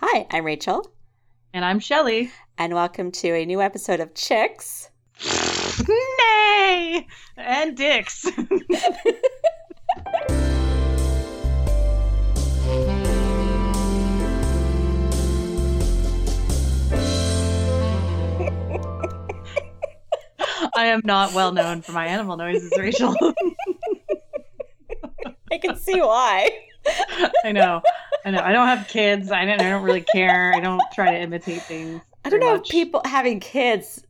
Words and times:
Hi, 0.00 0.26
I'm 0.30 0.44
Rachel, 0.44 0.90
And 1.52 1.64
I'm 1.64 1.80
Shelly. 1.80 2.30
and 2.56 2.74
welcome 2.74 3.10
to 3.12 3.28
a 3.34 3.44
new 3.46 3.60
episode 3.62 4.00
of 4.00 4.14
Chicks. 4.14 4.90
Nay! 5.88 7.06
And 7.36 7.76
dicks. 7.76 8.24
I 20.76 20.86
am 20.86 21.00
not 21.04 21.32
well 21.34 21.52
known 21.52 21.82
for 21.82 21.92
my 21.92 22.06
animal 22.06 22.36
noises, 22.36 22.72
Rachel. 22.78 23.14
I 25.52 25.58
can 25.58 25.76
see 25.76 26.00
why. 26.00 26.50
I 27.44 27.52
know. 27.52 27.82
I 28.24 28.30
know. 28.30 28.40
I 28.40 28.52
don't 28.52 28.68
have 28.68 28.88
kids. 28.88 29.30
I 29.30 29.44
don't, 29.44 29.60
I 29.60 29.70
don't 29.70 29.82
really 29.82 30.04
care. 30.12 30.52
I 30.54 30.60
don't 30.60 30.82
try 30.92 31.12
to 31.12 31.18
imitate 31.18 31.62
things. 31.62 32.00
I 32.24 32.30
don't 32.30 32.40
know 32.40 32.56
much. 32.56 32.66
if 32.66 32.70
people 32.70 33.00
having 33.04 33.40
kids 33.40 34.04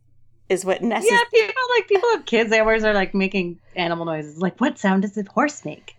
is 0.49 0.65
what 0.65 0.83
necessary. 0.83 1.19
Yeah, 1.33 1.47
people 1.47 1.63
like 1.77 1.89
people 1.89 2.11
have 2.11 2.25
kids. 2.25 2.51
They 2.51 2.61
always 2.61 2.85
are 2.85 2.95
like 2.95 3.15
making 3.15 3.61
animal 3.77 4.07
noises. 4.07 4.39
Like, 4.39 4.61
what 4.61 4.79
sound 4.79 5.03
does 5.03 5.17
a 5.17 5.25
horse 5.31 5.65
make? 5.65 5.97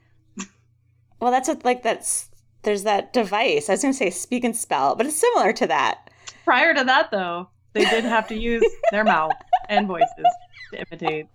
Well, 1.20 1.32
that's 1.32 1.48
what 1.48 1.64
like 1.64 1.84
that's 1.84 2.30
there's 2.64 2.84
that 2.84 3.14
device. 3.14 3.70
I 3.70 3.74
was 3.74 3.82
going 3.82 3.94
to 3.94 3.98
say 3.98 4.10
speak 4.10 4.44
and 4.44 4.56
spell, 4.56 4.96
but 4.96 5.06
it's 5.06 5.16
similar 5.16 5.54
to 5.54 5.68
that. 5.68 6.10
Prior 6.44 6.74
to 6.74 6.84
that, 6.84 7.12
though, 7.12 7.50
they 7.74 7.86
did 7.86 8.04
have 8.04 8.28
to 8.30 8.36
use 8.36 8.66
their 8.92 9.04
mouth 9.04 9.34
and 9.70 9.88
voices 9.88 10.26
to 10.72 10.80
imitate. 10.80 11.28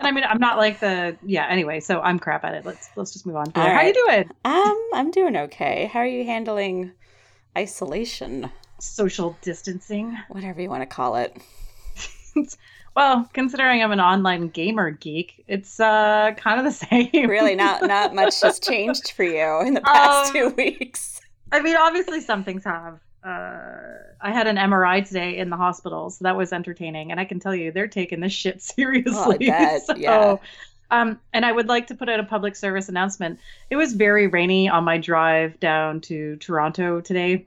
And 0.00 0.06
I 0.06 0.12
mean, 0.12 0.24
I'm 0.24 0.38
not 0.38 0.58
like 0.58 0.80
the 0.80 1.16
yeah. 1.24 1.46
Anyway, 1.48 1.80
so 1.80 2.00
I'm 2.00 2.18
crap 2.18 2.44
at 2.44 2.54
it. 2.54 2.64
Let's 2.64 2.88
let's 2.96 3.12
just 3.12 3.26
move 3.26 3.36
on. 3.36 3.50
All 3.54 3.62
How 3.62 3.74
right. 3.74 3.94
you 3.94 4.06
doing? 4.06 4.30
Um, 4.44 4.88
I'm 4.94 5.10
doing 5.10 5.36
okay. 5.36 5.86
How 5.92 6.00
are 6.00 6.06
you 6.06 6.24
handling 6.24 6.92
isolation? 7.56 8.50
Social 8.80 9.36
distancing. 9.42 10.16
Whatever 10.28 10.60
you 10.62 10.68
want 10.70 10.82
to 10.82 10.86
call 10.86 11.16
it. 11.16 11.36
Well, 12.96 13.30
considering 13.32 13.80
I'm 13.80 13.92
an 13.92 14.00
online 14.00 14.48
gamer 14.48 14.90
geek, 14.90 15.44
it's 15.46 15.78
uh 15.78 16.32
kind 16.36 16.58
of 16.58 16.64
the 16.64 16.72
same. 17.12 17.30
Really, 17.30 17.54
not 17.54 17.82
not 17.82 18.12
much 18.12 18.40
has 18.40 18.58
changed 18.58 19.12
for 19.12 19.22
you 19.22 19.60
in 19.64 19.74
the 19.74 19.80
past 19.84 20.34
Um, 20.34 20.34
two 20.34 20.48
weeks. 20.56 21.20
I 21.52 21.60
mean, 21.60 21.76
obviously 21.76 22.20
some 22.20 22.42
things 22.42 22.64
have. 22.64 22.98
Uh, 23.28 23.98
I 24.20 24.32
had 24.32 24.46
an 24.46 24.56
MRI 24.56 25.06
today 25.06 25.36
in 25.36 25.50
the 25.50 25.56
hospital, 25.56 26.08
so 26.10 26.24
that 26.24 26.36
was 26.36 26.52
entertaining. 26.52 27.10
And 27.10 27.20
I 27.20 27.24
can 27.24 27.40
tell 27.40 27.54
you, 27.54 27.70
they're 27.70 27.86
taking 27.88 28.20
this 28.20 28.32
shit 28.32 28.62
seriously. 28.74 29.38
bet, 29.38 29.82
so, 29.86 29.96
yeah. 29.96 30.36
Um, 30.90 31.20
and 31.34 31.44
I 31.44 31.52
would 31.52 31.68
like 31.68 31.88
to 31.88 31.94
put 31.94 32.08
out 32.08 32.18
a 32.18 32.24
public 32.24 32.56
service 32.56 32.88
announcement. 32.88 33.38
It 33.68 33.76
was 33.76 33.92
very 33.92 34.26
rainy 34.26 34.70
on 34.70 34.84
my 34.84 34.96
drive 34.96 35.60
down 35.60 36.00
to 36.02 36.36
Toronto 36.36 37.02
today. 37.02 37.44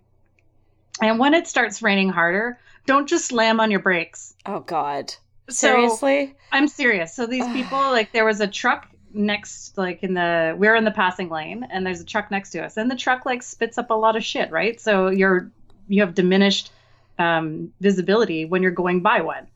And 1.01 1.17
when 1.17 1.33
it 1.33 1.47
starts 1.47 1.81
raining 1.81 2.09
harder, 2.09 2.59
don't 2.85 3.09
just 3.09 3.25
slam 3.25 3.59
on 3.59 3.71
your 3.71 3.79
brakes. 3.79 4.35
Oh 4.45 4.59
God. 4.59 5.09
So- 5.49 5.67
Seriously? 5.67 6.35
I'm 6.51 6.67
serious. 6.67 7.15
So 7.15 7.25
these 7.25 7.47
people, 7.53 7.79
like, 7.79 8.11
there 8.11 8.25
was 8.25 8.39
a 8.39 8.47
truck 8.47 8.87
next, 9.13 9.77
like, 9.77 10.03
in 10.03 10.13
the 10.13 10.55
we're 10.57 10.75
in 10.75 10.85
the 10.85 10.91
passing 10.91 11.29
lane, 11.29 11.65
and 11.71 11.83
there's 11.85 12.01
a 12.01 12.05
truck 12.05 12.29
next 12.29 12.51
to 12.51 12.63
us, 12.63 12.77
and 12.77 12.89
the 12.91 12.95
truck 12.95 13.25
like 13.25 13.41
spits 13.41 13.77
up 13.79 13.89
a 13.89 13.93
lot 13.95 14.15
of 14.15 14.23
shit, 14.23 14.51
right? 14.51 14.79
So 14.79 15.09
you're 15.09 15.51
you 15.91 16.01
have 16.01 16.13
diminished 16.15 16.71
um, 17.19 17.71
visibility 17.81 18.45
when 18.45 18.61
you're 18.63 18.71
going 18.71 19.01
by 19.01 19.21
one. 19.21 19.47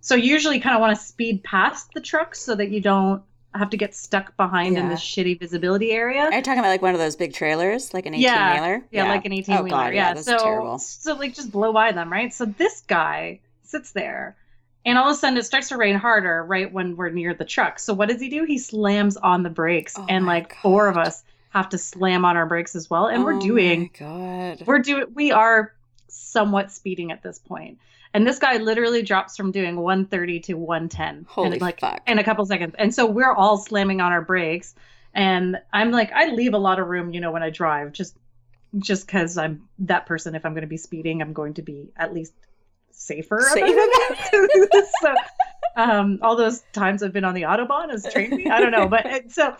So 0.00 0.14
you 0.14 0.30
usually 0.32 0.60
kind 0.60 0.74
of 0.76 0.80
want 0.80 0.96
to 0.98 1.02
speed 1.04 1.42
past 1.42 1.90
the 1.94 2.00
truck 2.00 2.34
so 2.34 2.54
that 2.54 2.70
you 2.70 2.80
don't 2.80 3.22
have 3.54 3.70
to 3.70 3.76
get 3.76 3.94
stuck 3.94 4.36
behind 4.36 4.76
in 4.76 4.84
Yeah. 4.84 4.90
this 4.90 5.00
shitty 5.00 5.38
visibility 5.40 5.90
area. 5.92 6.22
Are 6.24 6.32
you 6.32 6.42
talking 6.42 6.58
about 6.58 6.68
like 6.68 6.82
one 6.82 6.92
of 6.94 7.00
those 7.00 7.16
big 7.16 7.32
trailers, 7.32 7.94
like 7.94 8.04
an 8.06 8.14
18 8.14 8.22
Yeah. 8.22 8.52
wheeler? 8.54 8.84
Yeah, 8.90 9.08
like 9.08 9.24
an 9.24 9.32
18 9.32 9.54
wheeler. 9.54 9.60
Oh 9.60 9.64
wheeler. 9.64 9.76
God, 9.84 9.94
yeah, 9.94 10.08
yeah, 10.08 10.14
that's 10.14 10.26
so 10.26 10.38
terrible. 10.38 10.78
so 10.78 11.14
like 11.14 11.34
just 11.34 11.50
blow 11.50 11.72
by 11.72 11.92
them, 11.92 12.12
right? 12.12 12.32
So 12.34 12.44
this 12.44 12.82
guy 12.86 13.40
sits 13.62 13.92
there, 13.92 14.36
and 14.84 14.98
all 14.98 15.08
of 15.08 15.16
a 15.16 15.18
sudden 15.18 15.38
it 15.38 15.44
starts 15.46 15.70
to 15.70 15.76
rain 15.78 15.96
harder 15.96 16.44
right 16.44 16.70
when 16.70 16.96
we're 16.96 17.08
near 17.10 17.32
the 17.34 17.44
truck. 17.46 17.78
So 17.78 17.94
what 17.94 18.08
does 18.10 18.20
he 18.20 18.28
do? 18.28 18.44
He 18.44 18.58
slams 18.58 19.16
on 19.16 19.42
the 19.42 19.50
brakes, 19.50 19.94
Oh 19.98 20.04
and 20.08 20.26
like 20.26 20.54
four 20.56 20.88
of 20.88 20.98
us 20.98 21.24
have 21.50 21.70
to 21.70 21.78
slam 21.78 22.24
on 22.26 22.36
our 22.36 22.46
brakes 22.46 22.76
as 22.76 22.90
well. 22.90 23.06
And 23.06 23.22
Oh 23.22 23.24
we're 23.24 23.38
doing 23.38 23.90
God. 23.98 24.62
we're 24.66 24.80
doing 24.80 25.06
we 25.14 25.32
are 25.32 25.72
somewhat 26.36 26.70
speeding 26.70 27.10
at 27.12 27.22
this 27.22 27.38
point. 27.38 27.78
And 28.12 28.26
this 28.26 28.38
guy 28.38 28.58
literally 28.58 29.00
drops 29.00 29.38
from 29.38 29.52
doing 29.52 29.76
130 29.76 30.40
to 30.40 30.54
110 30.54 31.24
Holy 31.26 31.54
in 31.54 31.58
like 31.60 31.80
fuck. 31.80 32.02
in 32.06 32.18
a 32.18 32.24
couple 32.24 32.44
seconds. 32.44 32.74
And 32.78 32.94
so 32.94 33.06
we're 33.06 33.32
all 33.32 33.56
slamming 33.56 34.02
on 34.02 34.12
our 34.12 34.20
brakes. 34.20 34.74
And 35.14 35.56
I'm 35.72 35.92
like, 35.92 36.12
I 36.12 36.26
leave 36.28 36.52
a 36.52 36.58
lot 36.58 36.78
of 36.78 36.88
room, 36.88 37.14
you 37.14 37.22
know, 37.22 37.30
when 37.30 37.42
I 37.42 37.48
drive, 37.48 37.92
just 37.92 38.14
just 38.76 39.06
because 39.06 39.38
I'm 39.38 39.66
that 39.78 40.04
person. 40.04 40.34
If 40.34 40.44
I'm 40.44 40.52
going 40.52 40.60
to 40.60 40.68
be 40.68 40.76
speeding, 40.76 41.22
I'm 41.22 41.32
going 41.32 41.54
to 41.54 41.62
be 41.62 41.88
at 41.96 42.12
least 42.12 42.34
safer. 42.90 43.38
about 43.38 43.52
Safe 43.52 43.64
it. 43.66 44.86
so, 45.02 45.14
um, 45.76 46.18
all 46.20 46.36
those 46.36 46.60
times 46.74 47.02
I've 47.02 47.14
been 47.14 47.24
on 47.24 47.32
the 47.32 47.42
autobahn 47.42 47.90
has 47.90 48.06
trained 48.12 48.34
me. 48.34 48.50
I 48.50 48.60
don't 48.60 48.72
know, 48.72 48.88
but 48.88 49.30
so, 49.30 49.56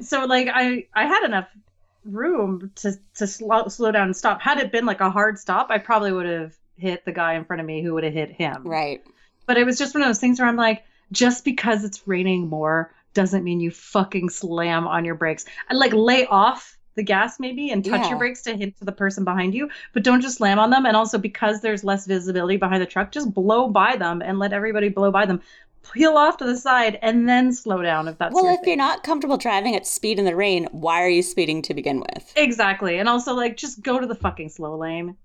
so 0.00 0.24
like 0.24 0.48
I 0.50 0.86
I 0.94 1.04
had 1.04 1.24
enough 1.24 1.48
room 2.06 2.70
to 2.76 2.92
to 3.16 3.26
slow 3.26 3.68
slow 3.68 3.90
down 3.92 4.04
and 4.06 4.16
stop. 4.16 4.40
Had 4.40 4.58
it 4.58 4.72
been 4.72 4.86
like 4.86 5.00
a 5.00 5.10
hard 5.10 5.38
stop, 5.38 5.70
I 5.70 5.78
probably 5.78 6.12
would 6.12 6.26
have 6.26 6.54
hit 6.76 7.04
the 7.04 7.12
guy 7.12 7.34
in 7.34 7.44
front 7.44 7.60
of 7.60 7.66
me 7.66 7.82
who 7.82 7.94
would 7.94 8.04
have 8.04 8.12
hit 8.12 8.30
him 8.30 8.62
Right. 8.64 9.02
but 9.46 9.56
it 9.56 9.64
was 9.64 9.78
just 9.78 9.94
one 9.94 10.02
of 10.02 10.08
those 10.08 10.18
things 10.20 10.38
where 10.38 10.46
I'm 10.48 10.56
like, 10.56 10.84
just 11.12 11.44
because 11.44 11.84
it's 11.84 12.06
raining 12.06 12.48
more 12.48 12.92
doesn't 13.14 13.44
mean 13.44 13.60
you 13.60 13.70
fucking 13.70 14.28
slam 14.28 14.86
on 14.86 15.04
your 15.04 15.14
brakes. 15.14 15.46
And 15.70 15.78
like 15.78 15.92
lay 15.94 16.26
off 16.26 16.76
the 16.96 17.02
gas 17.02 17.38
maybe 17.40 17.70
and 17.70 17.84
touch 17.84 18.02
Yeah. 18.02 18.08
your 18.10 18.18
brakes 18.18 18.42
to 18.42 18.56
hint 18.56 18.76
to 18.78 18.84
the 18.84 18.92
person 18.92 19.24
behind 19.24 19.54
you, 19.54 19.70
but 19.94 20.02
don't 20.02 20.20
just 20.20 20.36
slam 20.38 20.58
on 20.58 20.70
them. 20.70 20.84
And 20.86 20.96
also 20.96 21.16
because 21.18 21.60
there's 21.60 21.84
less 21.84 22.06
visibility 22.06 22.56
behind 22.58 22.82
the 22.82 22.86
truck, 22.86 23.10
just 23.12 23.32
blow 23.32 23.68
by 23.68 23.96
them 23.96 24.20
and 24.22 24.38
let 24.38 24.52
everybody 24.52 24.88
blow 24.90 25.10
by 25.10 25.24
them. 25.26 25.40
Peel 25.92 26.16
off 26.16 26.36
to 26.38 26.44
the 26.44 26.56
side 26.56 26.98
and 27.02 27.28
then 27.28 27.52
slow 27.52 27.82
down 27.82 28.08
if 28.08 28.18
that's 28.18 28.34
Well, 28.34 28.46
if 28.54 28.60
thing. 28.60 28.68
you're 28.68 28.76
not 28.76 29.02
comfortable 29.02 29.36
driving 29.36 29.74
at 29.76 29.86
speed 29.86 30.18
in 30.18 30.24
the 30.24 30.36
rain, 30.36 30.68
why 30.72 31.02
are 31.02 31.08
you 31.08 31.22
speeding 31.22 31.62
to 31.62 31.74
begin 31.74 32.00
with? 32.00 32.32
Exactly. 32.36 32.98
And 32.98 33.08
also 33.08 33.34
like 33.34 33.56
just 33.56 33.82
go 33.82 33.98
to 33.98 34.06
the 34.06 34.14
fucking 34.14 34.50
slow 34.50 34.76
lane. 34.76 35.16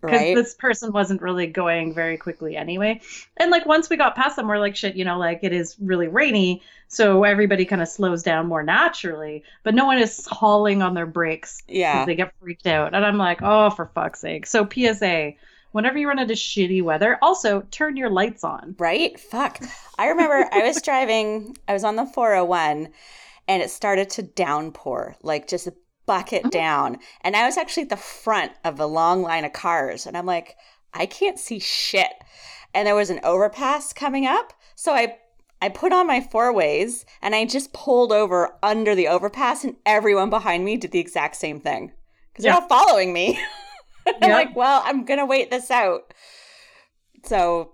because 0.00 0.20
Right? 0.20 0.34
this 0.34 0.54
person 0.54 0.92
wasn't 0.92 1.22
really 1.22 1.46
going 1.46 1.92
very 1.94 2.16
quickly 2.16 2.56
anyway. 2.56 3.00
And 3.36 3.50
like 3.50 3.66
once 3.66 3.90
we 3.90 3.96
got 3.96 4.14
past 4.14 4.36
them, 4.36 4.46
we're 4.48 4.58
like, 4.58 4.76
shit, 4.76 4.94
you 4.96 5.04
know, 5.04 5.18
like 5.18 5.40
it 5.42 5.52
is 5.52 5.76
really 5.80 6.08
rainy, 6.08 6.62
so 6.88 7.24
everybody 7.24 7.64
kind 7.64 7.82
of 7.82 7.88
slows 7.88 8.22
down 8.22 8.46
more 8.46 8.62
naturally. 8.62 9.42
But 9.64 9.74
no 9.74 9.86
one 9.86 9.98
is 9.98 10.24
hauling 10.26 10.82
on 10.82 10.94
their 10.94 11.06
brakes 11.06 11.62
yeah. 11.68 12.04
they 12.04 12.14
get 12.14 12.32
freaked 12.40 12.66
out. 12.66 12.94
And 12.94 13.04
I'm 13.04 13.18
like, 13.18 13.40
oh, 13.42 13.70
for 13.70 13.86
fuck's 13.94 14.20
sake. 14.20 14.46
So 14.46 14.68
PSA, 14.72 15.32
whenever 15.78 15.96
you 15.96 16.08
run 16.08 16.18
into 16.18 16.34
shitty 16.34 16.82
weather, 16.82 17.20
also 17.22 17.60
turn 17.70 17.96
your 17.96 18.10
lights 18.10 18.42
on. 18.42 18.74
Right? 18.80 19.18
Fuck. 19.20 19.60
I 19.96 20.08
remember 20.08 20.44
I 20.50 20.66
was 20.66 20.82
driving, 20.84 21.56
I 21.68 21.72
was 21.72 21.84
on 21.84 21.94
the 21.94 22.04
401 22.04 22.88
and 23.46 23.62
it 23.62 23.70
started 23.70 24.10
to 24.10 24.24
downpour, 24.24 25.14
like 25.22 25.46
just 25.46 25.68
a 25.68 25.74
bucket 26.04 26.42
oh. 26.46 26.50
down. 26.50 26.98
And 27.20 27.36
I 27.36 27.46
was 27.46 27.56
actually 27.56 27.84
at 27.84 27.90
the 27.90 27.96
front 27.96 28.50
of 28.64 28.80
a 28.80 28.86
long 28.86 29.22
line 29.22 29.44
of 29.44 29.52
cars. 29.52 30.04
And 30.04 30.16
I'm 30.16 30.26
like, 30.26 30.56
I 30.94 31.06
can't 31.06 31.38
see 31.38 31.60
shit. 31.60 32.10
And 32.74 32.84
there 32.84 32.96
was 32.96 33.10
an 33.10 33.20
overpass 33.22 33.92
coming 33.92 34.26
up. 34.26 34.52
So 34.74 34.92
I 34.92 35.16
I 35.62 35.68
put 35.68 35.92
on 35.92 36.08
my 36.08 36.20
four 36.20 36.52
ways 36.52 37.06
and 37.22 37.36
I 37.36 37.44
just 37.44 37.72
pulled 37.72 38.10
over 38.10 38.56
under 38.64 38.96
the 38.96 39.06
overpass 39.06 39.62
and 39.62 39.76
everyone 39.86 40.28
behind 40.30 40.64
me 40.64 40.76
did 40.76 40.90
the 40.90 40.98
exact 40.98 41.36
same 41.36 41.60
thing. 41.60 41.92
Because 42.32 42.42
they're 42.42 42.52
Yeah. 42.52 42.60
all 42.60 42.68
following 42.68 43.12
me. 43.12 43.38
I'm 44.22 44.30
like, 44.30 44.56
well, 44.56 44.82
I'm 44.84 45.04
gonna 45.04 45.26
wait 45.26 45.50
this 45.50 45.70
out. 45.70 46.12
So 47.24 47.72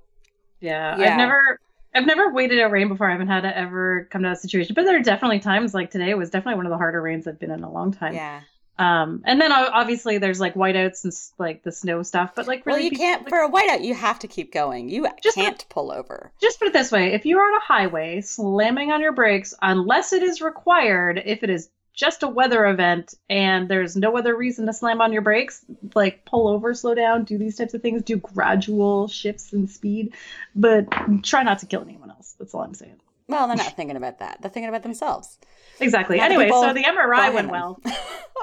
Yeah, 0.61 0.97
Yeah. 0.99 1.13
I've 1.13 1.19
never. 1.19 1.61
I've 1.97 2.07
never 2.07 2.33
waited 2.33 2.59
out 2.61 2.73
rain 2.73 2.89
before. 2.89 3.07
I 3.09 3.13
haven't 3.13 3.29
had 3.29 3.43
to 3.43 3.57
ever 3.57 4.09
come 4.11 4.23
to 4.25 4.29
that 4.31 4.41
situation, 4.41 4.75
but 4.75 4.85
there 4.85 4.97
are 4.97 5.03
definitely 5.03 5.39
times 5.39 5.75
like 5.75 5.93
today 5.93 6.13
was 6.15 6.29
definitely 6.29 6.57
one 6.57 6.67
of 6.67 6.71
the 6.71 6.77
harder 6.77 7.01
rains 7.01 7.29
I've 7.29 7.39
been 7.39 7.53
in 7.53 7.63
a 7.63 7.71
long 7.71 7.93
time. 7.93 8.15
yeah. 8.15 8.41
Um, 8.77 9.23
and 9.25 9.41
then 9.41 9.53
obviously 9.53 10.19
there's 10.19 10.41
like 10.41 10.55
whiteouts 10.55 11.05
and 11.05 11.13
like 11.39 11.63
the 11.63 11.71
snow 11.71 12.03
stuff, 12.03 12.33
but 12.35 12.49
like 12.49 12.67
really, 12.67 12.81
well, 12.81 12.85
you 12.85 12.99
can't 12.99 13.23
like, 13.23 13.29
for 13.29 13.39
a 13.39 13.49
whiteout. 13.49 13.85
You 13.85 13.95
have 13.95 14.19
to 14.19 14.27
keep 14.27 14.53
going. 14.53 14.89
You 14.89 15.07
Just- 15.23 15.37
can't 15.37 15.65
pull 15.69 15.93
over. 15.93 16.33
just 16.41 16.59
put 16.59 16.67
it 16.67 16.73
this 16.73 16.91
way: 16.91 17.13
if 17.13 17.25
you 17.25 17.39
are 17.39 17.45
on 17.45 17.57
a 17.57 17.65
highway 17.65 18.21
slamming 18.21 18.91
on 18.91 19.01
your 19.01 19.13
brakes, 19.13 19.55
unless 19.63 20.13
it 20.13 20.25
is 20.25 20.41
required, 20.41 21.23
if 21.25 21.45
it 21.45 21.51
is 21.51 21.71
just 21.95 22.25
a 22.25 22.29
weather 22.29 22.67
event 22.67 23.15
and 23.31 23.69
there's 23.69 23.97
no 23.97 24.17
other 24.17 24.37
reason 24.37 24.67
to 24.67 24.73
slam 24.73 25.01
on 25.01 25.13
your 25.13 25.23
brakes, 25.23 25.65
like 25.95 26.25
pull 26.25 26.49
over, 26.49 26.75
slow 26.75 26.95
down, 26.95 27.25
do 27.25 27.39
these 27.39 27.57
types 27.57 27.73
of 27.73 27.83
things, 27.83 28.03
do 28.03 28.17
gradual 28.17 29.07
shifts 29.09 29.53
in 29.53 29.69
speed, 29.69 30.13
but 30.55 30.91
try 31.23 31.45
not 31.45 31.61
to 31.61 31.67
kill 31.67 31.83
anyone 31.83 32.11
else. 32.11 32.35
That's 32.39 32.53
all 32.53 32.63
I'm 32.63 32.75
saying. 32.75 32.97
Well, 33.29 33.47
they're 33.47 33.57
not 33.57 33.77
thinking 33.77 33.97
about 33.97 34.19
that. 34.19 34.43
They're 34.43 34.51
thinking 34.51 34.69
about 34.69 34.83
themselves. 34.83 35.39
Exactly. 35.81 36.19
Not 36.19 36.31
Anyway, 36.31 36.51
so 36.51 36.73
the 36.73 36.83
MRI 36.83 37.33
went 37.33 37.47
them. 37.47 37.51
well. 37.51 37.81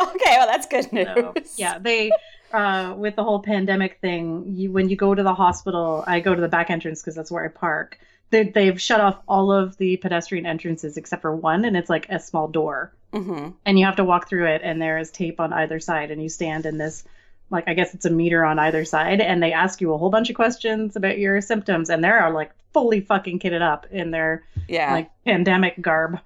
okay, 0.01 0.37
well 0.37 0.47
that's 0.47 0.67
good 0.67 0.91
news. 0.91 1.07
So, 1.13 1.33
yeah, 1.57 1.77
they 1.77 2.09
uh, 2.53 2.95
with 2.97 3.15
the 3.15 3.23
whole 3.23 3.41
pandemic 3.41 3.99
thing, 3.99 4.45
you 4.47 4.71
when 4.71 4.89
you 4.89 4.95
go 4.95 5.13
to 5.13 5.23
the 5.23 5.33
hospital, 5.33 6.03
I 6.07 6.19
go 6.19 6.33
to 6.33 6.41
the 6.41 6.47
back 6.47 6.69
entrance 6.69 7.01
because 7.01 7.15
that's 7.15 7.31
where 7.31 7.45
I 7.45 7.49
park. 7.49 7.99
They, 8.29 8.45
they've 8.45 8.79
shut 8.79 9.01
off 9.01 9.19
all 9.27 9.51
of 9.51 9.77
the 9.77 9.97
pedestrian 9.97 10.45
entrances 10.45 10.95
except 10.95 11.21
for 11.21 11.35
one, 11.35 11.65
and 11.65 11.75
it's 11.75 11.89
like 11.89 12.07
a 12.09 12.19
small 12.19 12.47
door, 12.47 12.93
hmm 13.13 13.49
and 13.65 13.77
you 13.79 13.85
have 13.85 13.97
to 13.97 14.03
walk 14.03 14.29
through 14.29 14.47
it, 14.47 14.61
and 14.63 14.81
there 14.81 14.97
is 14.97 15.11
tape 15.11 15.39
on 15.39 15.51
either 15.53 15.79
side, 15.79 16.11
and 16.11 16.21
you 16.21 16.29
stand 16.29 16.65
in 16.65 16.77
this 16.77 17.03
like 17.49 17.67
I 17.67 17.73
guess 17.73 17.93
it's 17.93 18.05
a 18.05 18.09
meter 18.09 18.45
on 18.45 18.59
either 18.59 18.85
side, 18.85 19.19
and 19.21 19.43
they 19.43 19.51
ask 19.53 19.81
you 19.81 19.93
a 19.93 19.97
whole 19.97 20.09
bunch 20.09 20.29
of 20.29 20.35
questions 20.35 20.95
about 20.95 21.19
your 21.19 21.41
symptoms, 21.41 21.89
and 21.89 22.03
they're 22.03 22.29
like 22.29 22.51
fully 22.73 23.01
fucking 23.01 23.39
kitted 23.39 23.61
up 23.61 23.85
in 23.91 24.11
their 24.11 24.43
Yeah. 24.69 24.93
like 24.93 25.09
pandemic 25.25 25.81
garb. 25.81 26.19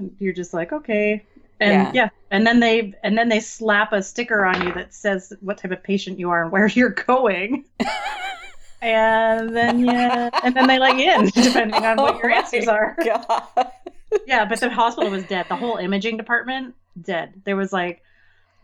And 0.00 0.16
You're 0.18 0.32
just 0.32 0.52
like, 0.52 0.72
okay. 0.72 1.22
And 1.60 1.72
Yeah. 1.72 1.92
yeah. 1.94 2.08
and 2.32 2.44
then 2.44 2.58
they 2.58 2.92
and 3.04 3.16
then 3.16 3.28
they 3.28 3.38
slap 3.38 3.92
a 3.92 4.02
sticker 4.02 4.44
on 4.44 4.66
you 4.66 4.74
that 4.74 4.92
says 4.92 5.32
what 5.40 5.58
type 5.58 5.70
of 5.70 5.84
patient 5.84 6.18
you 6.18 6.30
are 6.30 6.42
and 6.42 6.50
where 6.50 6.66
you're 6.78 6.88
going. 6.90 7.64
and 8.82 9.54
then 9.56 9.78
yeah, 9.84 10.30
and 10.42 10.54
then 10.54 10.66
they 10.66 10.78
let 10.78 10.98
you 10.98 11.10
in 11.10 11.26
depending 11.44 11.84
on 11.84 11.96
what 11.96 12.16
your 12.18 12.32
Oh 12.32 12.34
answers 12.34 12.66
are. 12.68 12.96
God. 13.04 13.70
Yeah, 14.26 14.44
but 14.44 14.60
the 14.60 14.70
hospital 14.70 15.10
was 15.10 15.24
dead. 15.24 15.46
The 15.48 15.56
whole 15.56 15.76
imaging 15.76 16.16
department 16.16 16.74
dead. 17.00 17.42
There 17.44 17.56
was 17.56 17.72
like 17.72 18.02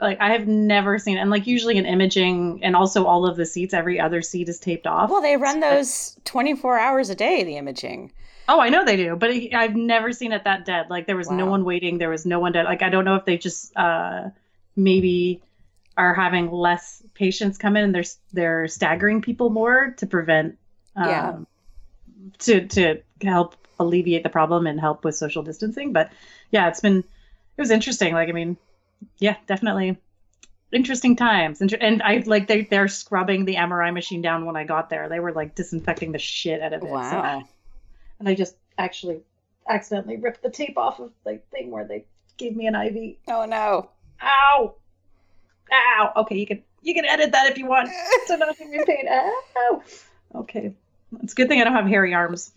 like 0.01 0.19
I 0.21 0.31
have 0.33 0.47
never 0.47 0.99
seen 0.99 1.19
and 1.19 1.31
like 1.31 1.47
usually 1.47 1.77
in 1.77 1.87
imaging 1.87 2.61
and 2.63 2.75
also 2.75 3.05
all 3.05 3.27
of 3.27 3.37
the 3.37 3.45
seats 3.47 3.75
every 3.75 4.01
other 4.01 4.23
seat 4.23 4.49
is 4.49 4.59
taped 4.59 4.87
off. 4.87 5.11
Well, 5.11 5.21
they 5.21 5.37
run 5.37 5.61
those 5.61 6.17
24 6.25 6.79
hours 6.79 7.11
a 7.11 7.15
day, 7.15 7.45
the 7.45 7.57
imaging. 7.57 8.13
Oh, 8.49 8.61
I 8.61 8.69
know 8.69 8.85
they 8.85 8.97
do, 8.97 9.15
but 9.17 9.31
I've 9.31 9.77
never 9.77 10.13
seen 10.13 10.33
it 10.33 10.45
that 10.45 10.65
dead. 10.65 10.91
Like 10.91 11.07
there 11.07 11.17
was 11.17 11.31
no 11.31 11.47
one 11.47 11.65
waiting. 11.65 11.99
There 11.99 12.09
was 12.11 12.27
no 12.27 12.41
one 12.41 12.53
dead. 12.53 12.65
Like 12.65 12.83
I 12.83 12.89
don't 12.89 13.05
know 13.05 13.17
if 13.17 13.25
they 13.25 13.37
just 13.37 13.77
uh 13.77 14.31
maybe 14.77 15.43
are 15.97 16.15
having 16.15 16.51
less 16.51 17.03
patients 17.15 17.59
come 17.59 17.77
in 17.77 17.85
and 17.85 17.95
they're 17.95 18.05
they're 18.33 18.69
staggering 18.69 19.21
people 19.21 19.51
more 19.51 19.91
to 19.99 20.07
prevent 20.07 20.57
um, 20.97 21.09
Yeah. 21.09 21.39
to 22.39 22.67
to 22.69 23.03
help 23.23 23.55
alleviate 23.81 24.23
the 24.23 24.29
problem 24.29 24.67
and 24.67 24.79
help 24.79 25.05
with 25.05 25.15
social 25.17 25.43
distancing. 25.43 25.93
But 25.93 26.13
yeah, 26.51 26.69
it's 26.69 26.81
been 26.81 26.99
it 26.99 27.61
was 27.61 27.71
interesting. 27.71 28.15
Like 28.15 28.29
I 28.29 28.33
mean, 28.33 28.57
yeah, 29.19 29.37
definitely 29.47 29.97
interesting 30.73 31.17
times. 31.17 31.61
Inter- 31.61 31.79
and 31.81 32.03
I 32.03 32.23
like 32.27 32.47
they 32.47 32.63
they're 32.63 32.89
scrubbing 32.89 33.45
the 33.45 33.57
MRI 33.57 33.93
machine 33.93 34.23
down 34.23 34.45
when 34.47 34.57
I 34.57 34.65
got 34.65 34.91
there. 34.91 35.09
They 35.09 35.21
were 35.21 35.33
like 35.33 35.55
disinfecting 35.55 36.13
the 36.13 36.19
shit 36.19 36.61
out 36.63 36.73
of 36.73 36.83
it. 36.83 36.87
So- 36.87 36.93
Wow. 36.93 37.43
and 38.21 38.29
I 38.29 38.35
just 38.35 38.55
actually 38.79 39.21
accidentally 39.69 40.17
ripped 40.17 40.43
the 40.43 40.51
tape 40.51 40.77
off 40.79 41.01
of 41.01 41.11
the 41.25 41.41
thing 41.51 41.71
where 41.71 41.85
they 41.87 42.05
gave 42.39 42.57
me 42.57 42.67
an 42.67 42.75
IV. 42.75 43.17
Oh, 43.29 43.45
no. 43.45 43.91
Ow! 44.23 44.75
Ow! 45.73 46.13
Okay, 46.17 46.37
you 46.37 46.47
can 46.47 46.63
you 46.83 46.95
can 46.95 47.05
edit 47.05 47.33
that 47.33 47.51
if 47.51 47.59
you 47.59 47.67
want. 47.67 47.89
So 48.27 48.37
not 48.37 48.57
be 48.59 48.65
pain. 48.87 49.07
Ow! 49.09 49.83
Okay, 50.35 50.73
it's 51.23 51.33
a 51.33 51.37
good 51.37 51.49
thing 51.49 51.61
I 51.61 51.65
don't 51.65 51.75
have 51.75 51.87
hairy 51.87 52.15
arms. 52.15 52.53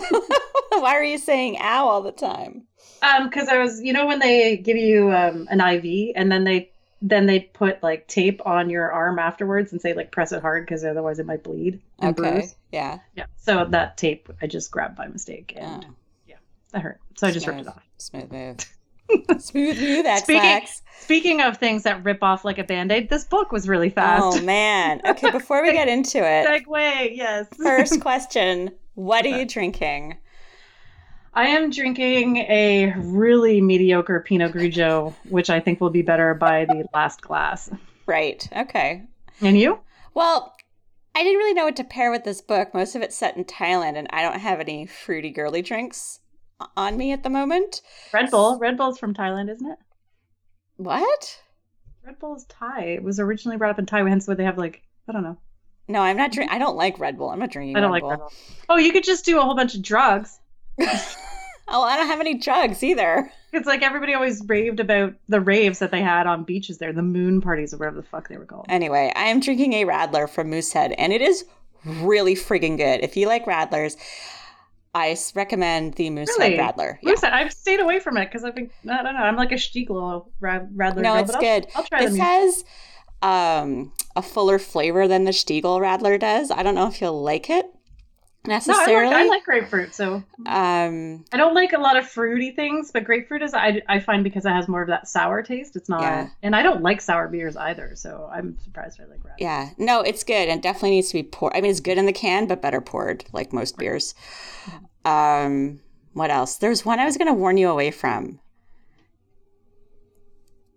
Why 0.70 0.94
are 0.94 1.04
you 1.04 1.18
saying 1.18 1.56
ow 1.60 1.86
all 1.88 2.02
the 2.02 2.12
time? 2.12 2.64
Um, 3.02 3.28
because 3.28 3.48
I 3.48 3.58
was, 3.58 3.80
you 3.82 3.92
know, 3.92 4.06
when 4.06 4.18
they 4.18 4.56
give 4.56 4.76
you 4.76 5.10
um 5.12 5.46
an 5.50 5.60
IV 5.60 6.12
and 6.16 6.30
then 6.30 6.44
they 6.44 6.70
then 7.02 7.26
they 7.26 7.40
put 7.40 7.82
like 7.82 8.08
tape 8.08 8.40
on 8.46 8.70
your 8.70 8.90
arm 8.90 9.18
afterwards 9.18 9.70
and 9.72 9.80
say 9.80 9.92
like 9.94 10.10
press 10.12 10.32
it 10.32 10.40
hard 10.42 10.64
because 10.64 10.84
otherwise 10.84 11.18
it 11.18 11.26
might 11.26 11.42
bleed 11.44 11.80
and 11.98 12.18
Okay. 12.18 12.30
bruise. 12.32 12.54
Yeah. 12.72 12.98
Yeah. 13.14 13.26
So 13.36 13.64
that 13.66 13.96
tape 13.96 14.28
I 14.42 14.46
just 14.46 14.70
grabbed 14.70 14.96
by 14.96 15.06
mistake 15.08 15.52
and 15.56 15.84
Oh, 15.88 15.94
that 16.72 16.82
hurt. 16.82 17.00
So 17.16 17.26
I 17.26 17.30
just 17.30 17.46
ripped 17.46 17.60
it 17.60 17.68
off. 17.68 17.86
Smooth 17.98 18.32
move. 18.32 18.56
Smooth 19.40 19.78
move, 19.80 20.04
X 20.04 20.22
Speaking-. 20.24 20.66
Speaking 20.98 21.40
of 21.40 21.56
things 21.58 21.84
that 21.84 22.02
rip 22.04 22.22
off 22.22 22.44
like 22.44 22.58
a 22.58 22.64
band-aid, 22.64 23.08
this 23.08 23.22
book 23.24 23.52
was 23.52 23.68
really 23.68 23.88
fast. 23.88 24.22
Oh, 24.24 24.42
man. 24.42 25.00
Okay, 25.06 25.30
before 25.30 25.62
we 25.62 25.72
get 25.72 25.86
into 25.88 26.18
it, 26.18 26.44
Segue, 26.66 27.16
yes. 27.16 27.46
first 27.62 28.00
question 28.00 28.72
What 28.96 29.26
are 29.26 29.38
you 29.38 29.44
drinking? 29.44 30.16
I 31.34 31.48
am 31.48 31.68
drinking 31.68 32.38
a 32.38 32.94
really 32.96 33.60
mediocre 33.60 34.20
Pinot 34.20 34.52
Grigio, 34.52 35.14
which 35.28 35.50
I 35.50 35.60
think 35.60 35.82
will 35.82 35.90
be 35.90 36.00
better 36.00 36.32
by 36.32 36.64
the 36.64 36.86
last 36.94 37.20
glass. 37.20 37.68
Right. 38.06 38.48
Okay. 38.56 39.02
And 39.42 39.60
you? 39.60 39.80
Well, 40.14 40.56
I 41.14 41.22
didn't 41.22 41.36
really 41.36 41.52
know 41.52 41.66
what 41.66 41.76
to 41.76 41.84
pair 41.84 42.10
with 42.10 42.24
this 42.24 42.40
book. 42.40 42.72
Most 42.72 42.96
of 42.96 43.02
it's 43.02 43.14
set 43.14 43.36
in 43.36 43.44
Thailand, 43.44 43.98
and 43.98 44.08
I 44.10 44.22
don't 44.22 44.40
have 44.40 44.60
any 44.60 44.86
fruity 44.86 45.30
girly 45.30 45.60
drinks 45.60 46.20
on 46.74 46.96
me 46.96 47.12
at 47.12 47.22
the 47.22 47.28
moment. 47.28 47.82
Red 48.14 48.30
Bull. 48.30 48.58
Red 48.58 48.78
Bull's 48.78 48.98
from 48.98 49.12
Thailand, 49.12 49.50
isn't 49.50 49.70
it? 49.70 49.78
What? 50.78 51.42
Red 52.02 52.18
Bull 52.18 52.34
is 52.36 52.46
Thai. 52.48 52.84
It 52.84 53.02
was 53.02 53.20
originally 53.20 53.58
brought 53.58 53.72
up 53.72 53.78
in 53.78 53.84
Thai, 53.84 54.08
hence 54.08 54.26
why 54.26 54.34
they 54.34 54.44
have 54.44 54.56
like 54.56 54.82
I 55.06 55.12
don't 55.12 55.22
know. 55.22 55.36
No, 55.88 56.00
I'm 56.00 56.16
not 56.16 56.32
drinking. 56.32 56.54
I 56.54 56.58
don't 56.58 56.76
like 56.76 56.98
Red 56.98 57.16
Bull. 57.18 57.30
I'm 57.30 57.38
not 57.38 57.50
drinking 57.50 57.76
I 57.76 57.80
don't 57.80 57.90
Red 57.92 58.02
like 58.02 58.02
Bull. 58.02 58.10
Red 58.10 58.18
Bull. 58.18 58.32
Oh, 58.70 58.76
you 58.76 58.92
could 58.92 59.04
just 59.04 59.24
do 59.24 59.38
a 59.38 59.42
whole 59.42 59.54
bunch 59.54 59.74
of 59.74 59.82
drugs. 59.82 60.38
Oh, 61.68 61.82
I 61.82 61.96
don't 61.96 62.06
have 62.06 62.20
any 62.20 62.34
drugs 62.34 62.84
either. 62.84 63.28
It's 63.52 63.66
like 63.66 63.82
everybody 63.82 64.14
always 64.14 64.40
raved 64.46 64.78
about 64.78 65.14
the 65.28 65.40
raves 65.40 65.80
that 65.80 65.90
they 65.90 66.00
had 66.00 66.28
on 66.28 66.44
beaches 66.44 66.78
there, 66.78 66.92
the 66.92 67.02
moon 67.02 67.40
parties 67.40 67.74
or 67.74 67.78
whatever 67.78 67.96
the 67.96 68.06
fuck 68.06 68.28
they 68.28 68.36
were 68.36 68.44
called. 68.44 68.66
Anyway, 68.68 69.12
I 69.16 69.24
am 69.24 69.40
drinking 69.40 69.72
a 69.72 69.84
Radler 69.84 70.28
from 70.30 70.48
Moosehead, 70.48 70.92
and 70.96 71.12
it 71.12 71.20
is 71.20 71.44
really 71.84 72.36
freaking 72.36 72.76
good. 72.76 73.00
If 73.02 73.16
you 73.16 73.26
like 73.26 73.46
Radlers, 73.46 73.96
I 74.94 75.16
recommend 75.34 75.94
the 75.94 76.08
Moosehead 76.10 76.52
Really? 76.52 76.56
Radler. 76.56 76.98
Yeah. 77.02 77.10
Listen, 77.10 77.32
I've 77.32 77.52
stayed 77.52 77.80
away 77.80 77.98
from 77.98 78.16
it 78.16 78.26
because 78.26 78.44
I've 78.44 78.54
been 78.54 78.70
I 78.88 79.02
don't 79.02 79.14
know. 79.14 79.20
I'm 79.22 79.34
like 79.34 79.50
a 79.50 79.56
Stiegl 79.56 80.26
Rad, 80.38 80.70
Radler. 80.76 80.98
No, 80.98 81.14
girl, 81.14 81.16
it's 81.16 81.32
but 81.32 81.34
I'll- 81.44 81.60
good. 81.60 81.66
I'll, 81.74 81.82
try 81.82 82.02
It 82.04 82.10
them. 82.10 82.16
says 82.16 82.64
um, 83.22 83.92
a 84.14 84.22
fuller 84.22 84.58
flavor 84.58 85.08
than 85.08 85.24
the 85.24 85.30
Stiegl 85.32 85.80
Radler 85.80 86.18
does. 86.18 86.50
I 86.50 86.62
don't 86.62 86.74
know 86.74 86.86
if 86.88 87.00
you'll 87.00 87.22
like 87.22 87.48
it 87.50 87.66
No, 88.46 88.52
I 88.52 88.56
necessarily. 88.56 89.06
like, 89.06 89.16
I 89.16 89.28
like 89.28 89.44
grapefruit. 89.44 89.94
So 89.94 90.22
um, 90.46 91.24
I 91.32 91.36
don't 91.36 91.54
like 91.54 91.72
a 91.72 91.78
lot 91.80 91.96
of 91.96 92.06
fruity 92.08 92.50
things, 92.52 92.90
but 92.92 93.04
grapefruit 93.04 93.42
is 93.42 93.54
I, 93.54 93.82
I 93.88 94.00
find 94.00 94.22
because 94.22 94.44
it 94.46 94.50
has 94.50 94.68
more 94.68 94.82
of 94.82 94.88
that 94.88 95.08
sour 95.08 95.42
taste. 95.42 95.76
It's 95.76 95.88
not, 95.88 96.02
Yeah. 96.02 96.28
and 96.42 96.54
I 96.54 96.62
don't 96.62 96.82
like 96.82 97.00
sour 97.00 97.26
beers 97.28 97.56
either. 97.56 97.92
So 97.96 98.30
I'm 98.32 98.56
surprised 98.62 99.00
I 99.00 99.06
like 99.06 99.20
Radler. 99.20 99.34
yeah, 99.38 99.70
no, 99.78 100.00
it's 100.02 100.22
good 100.24 100.48
and 100.48 100.62
definitely 100.62 100.90
needs 100.90 101.08
to 101.08 101.14
be 101.14 101.22
poured. 101.24 101.54
I 101.56 101.60
mean, 101.60 101.70
it's 101.70 101.80
good 101.80 101.98
in 101.98 102.06
the 102.06 102.12
can, 102.12 102.46
but 102.46 102.62
better 102.62 102.80
poured, 102.80 103.24
like 103.32 103.52
most 103.52 103.76
beers. 103.78 104.14
Um, 105.04 105.80
what 106.12 106.30
else? 106.30 106.56
There's 106.56 106.84
one 106.84 106.98
I 106.98 107.04
was 107.04 107.16
going 107.16 107.28
to 107.28 107.34
warn 107.34 107.56
you 107.58 107.68
away 107.68 107.90
from. 107.90 108.40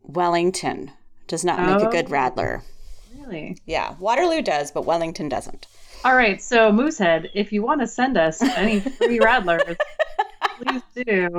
Wellington 0.03 0.91
does 1.29 1.45
not 1.45 1.59
make 1.61 1.81
a 1.81 1.87
oh. 1.87 1.91
good 1.91 2.07
Oh. 2.07 2.11
Radler. 2.11 2.61
Really. 3.17 3.57
Yeah, 3.65 3.95
Waterloo 3.99 4.41
does, 4.41 4.71
but 4.71 4.85
Wellington 4.85 5.29
doesn't. 5.29 5.67
All 6.03 6.15
right. 6.15 6.41
So 6.41 6.71
Moosehead, 6.71 7.29
if 7.33 7.53
you 7.53 7.61
want 7.61 7.81
to 7.81 7.87
send 7.87 8.17
us 8.17 8.41
any 8.41 8.79
free 8.79 9.19
Radlers, 9.23 9.77
please 10.57 10.81
do. 11.05 11.29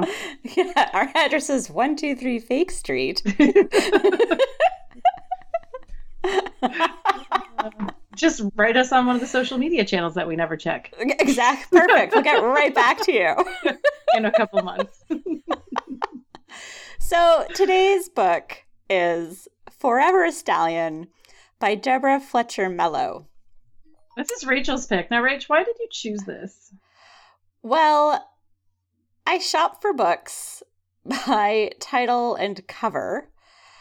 Yeah, 0.57 0.91
our 0.93 1.11
address 1.15 1.51
is 1.51 1.69
123 1.69 2.39
Fake 2.39 2.71
Street. 2.71 3.23
Just 8.15 8.43
write 8.55 8.77
us 8.77 8.93
on 8.93 9.07
one 9.07 9.15
of 9.15 9.21
the 9.21 9.27
social 9.27 9.57
media 9.59 9.85
channels 9.85 10.15
that 10.15 10.29
we 10.29 10.37
never 10.37 10.57
check 10.57 10.95
exact. 10.99 11.71
Perfect. 11.71 12.15
We'll 12.15 12.23
get 12.23 12.43
right 12.43 12.75
back 12.75 13.01
to 13.05 13.13
you. 13.13 13.35
in 14.15 14.25
a 14.27 14.33
couple 14.33 14.63
months. 14.63 15.05
So 16.99 17.45
today's 17.55 18.09
book 18.09 18.65
is 18.89 19.49
Forever 19.81 20.25
a 20.27 20.31
Stallion 20.33 21.09
by 21.59 21.75
Deborah 21.75 22.21
Fletcher 22.21 22.69
Mello. 22.69 23.27
This 24.15 24.31
is 24.31 24.45
Rachel's 24.45 24.87
pick. 24.87 25.11
Now, 25.11 25.23
Rach, 25.23 25.45
why 25.49 25.65
did 25.65 25.77
you 25.81 25.89
choose 25.91 26.21
this? 26.25 26.75
Well, 27.63 28.29
I 29.27 29.39
shop 29.39 29.81
for 29.81 29.95
books 29.95 30.63
by 31.27 31.73
title 31.81 32.35
and 32.35 32.67
cover, 32.69 33.31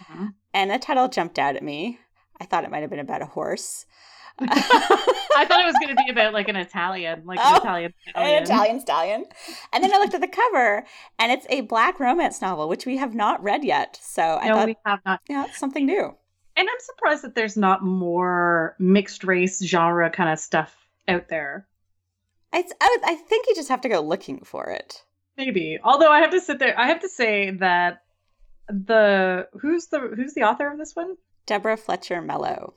Mhm. 0.05 0.35
and 0.53 0.71
the 0.71 0.79
title 0.79 1.09
jumped 1.09 1.37
out 1.37 1.57
at 1.57 1.63
me. 1.63 1.99
I 2.39 2.45
thought 2.45 2.63
it 2.63 2.71
might 2.71 2.79
have 2.81 2.89
been 2.89 2.99
about 2.99 3.21
a 3.21 3.25
horse. 3.25 3.85
I 4.41 5.45
thought 5.47 5.61
it 5.61 5.65
was 5.65 5.75
going 5.81 5.95
to 5.95 6.03
be 6.03 6.09
about 6.11 6.33
like 6.33 6.47
an 6.47 6.55
Italian, 6.55 7.23
like 7.25 7.39
Oh, 7.41 7.49
an 7.55 7.57
Italian. 7.61 7.93
stallion. 8.09 8.37
an 8.37 8.43
Italian 8.43 8.79
stallion. 8.79 9.25
And 9.73 9.83
then 9.83 9.93
I 9.93 9.97
looked 9.97 10.13
at 10.13 10.21
the 10.21 10.27
cover, 10.27 10.85
and 11.17 11.31
it's 11.31 11.45
a 11.49 11.61
black 11.61 11.99
romance 11.99 12.41
novel, 12.41 12.67
which 12.69 12.85
we 12.85 12.97
have 12.97 13.13
not 13.15 13.41
read 13.43 13.63
yet. 13.63 13.99
So 14.01 14.21
I 14.41 14.47
No, 14.47 14.55
thought, 14.55 14.65
we 14.67 14.75
have 14.85 14.99
not. 15.05 15.21
yeah, 15.29 15.45
it's 15.45 15.57
something 15.59 15.85
new. 15.85 16.15
And 16.57 16.67
I'm 16.69 16.79
surprised 16.79 17.23
that 17.23 17.35
there's 17.35 17.55
not 17.57 17.83
more 17.83 18.75
mixed 18.79 19.23
race 19.23 19.63
genre 19.63 20.09
kind 20.09 20.29
of 20.29 20.39
stuff 20.39 20.75
out 21.07 21.29
there. 21.29 21.67
I, 22.51 22.63
I, 22.81 22.97
I 23.05 23.15
think 23.15 23.47
you 23.47 23.55
just 23.55 23.69
have 23.69 23.81
to 23.81 23.89
go 23.89 24.01
looking 24.01 24.39
for 24.43 24.69
it. 24.71 25.03
Maybe. 25.37 25.79
Although 25.83 26.11
I 26.11 26.19
have 26.19 26.31
to 26.31 26.41
sit 26.41 26.59
there, 26.59 26.77
I 26.77 26.87
have 26.87 27.01
to 27.01 27.09
say 27.09 27.51
that 27.51 28.01
the 28.67 29.47
who's 29.61 29.87
the 29.87 29.99
who's 29.99 30.33
the 30.33 30.43
author 30.43 30.69
of 30.69 30.77
this 30.77 30.95
one? 30.95 31.15
Deborah 31.45 31.77
Fletcher 31.77 32.21
Mello. 32.21 32.73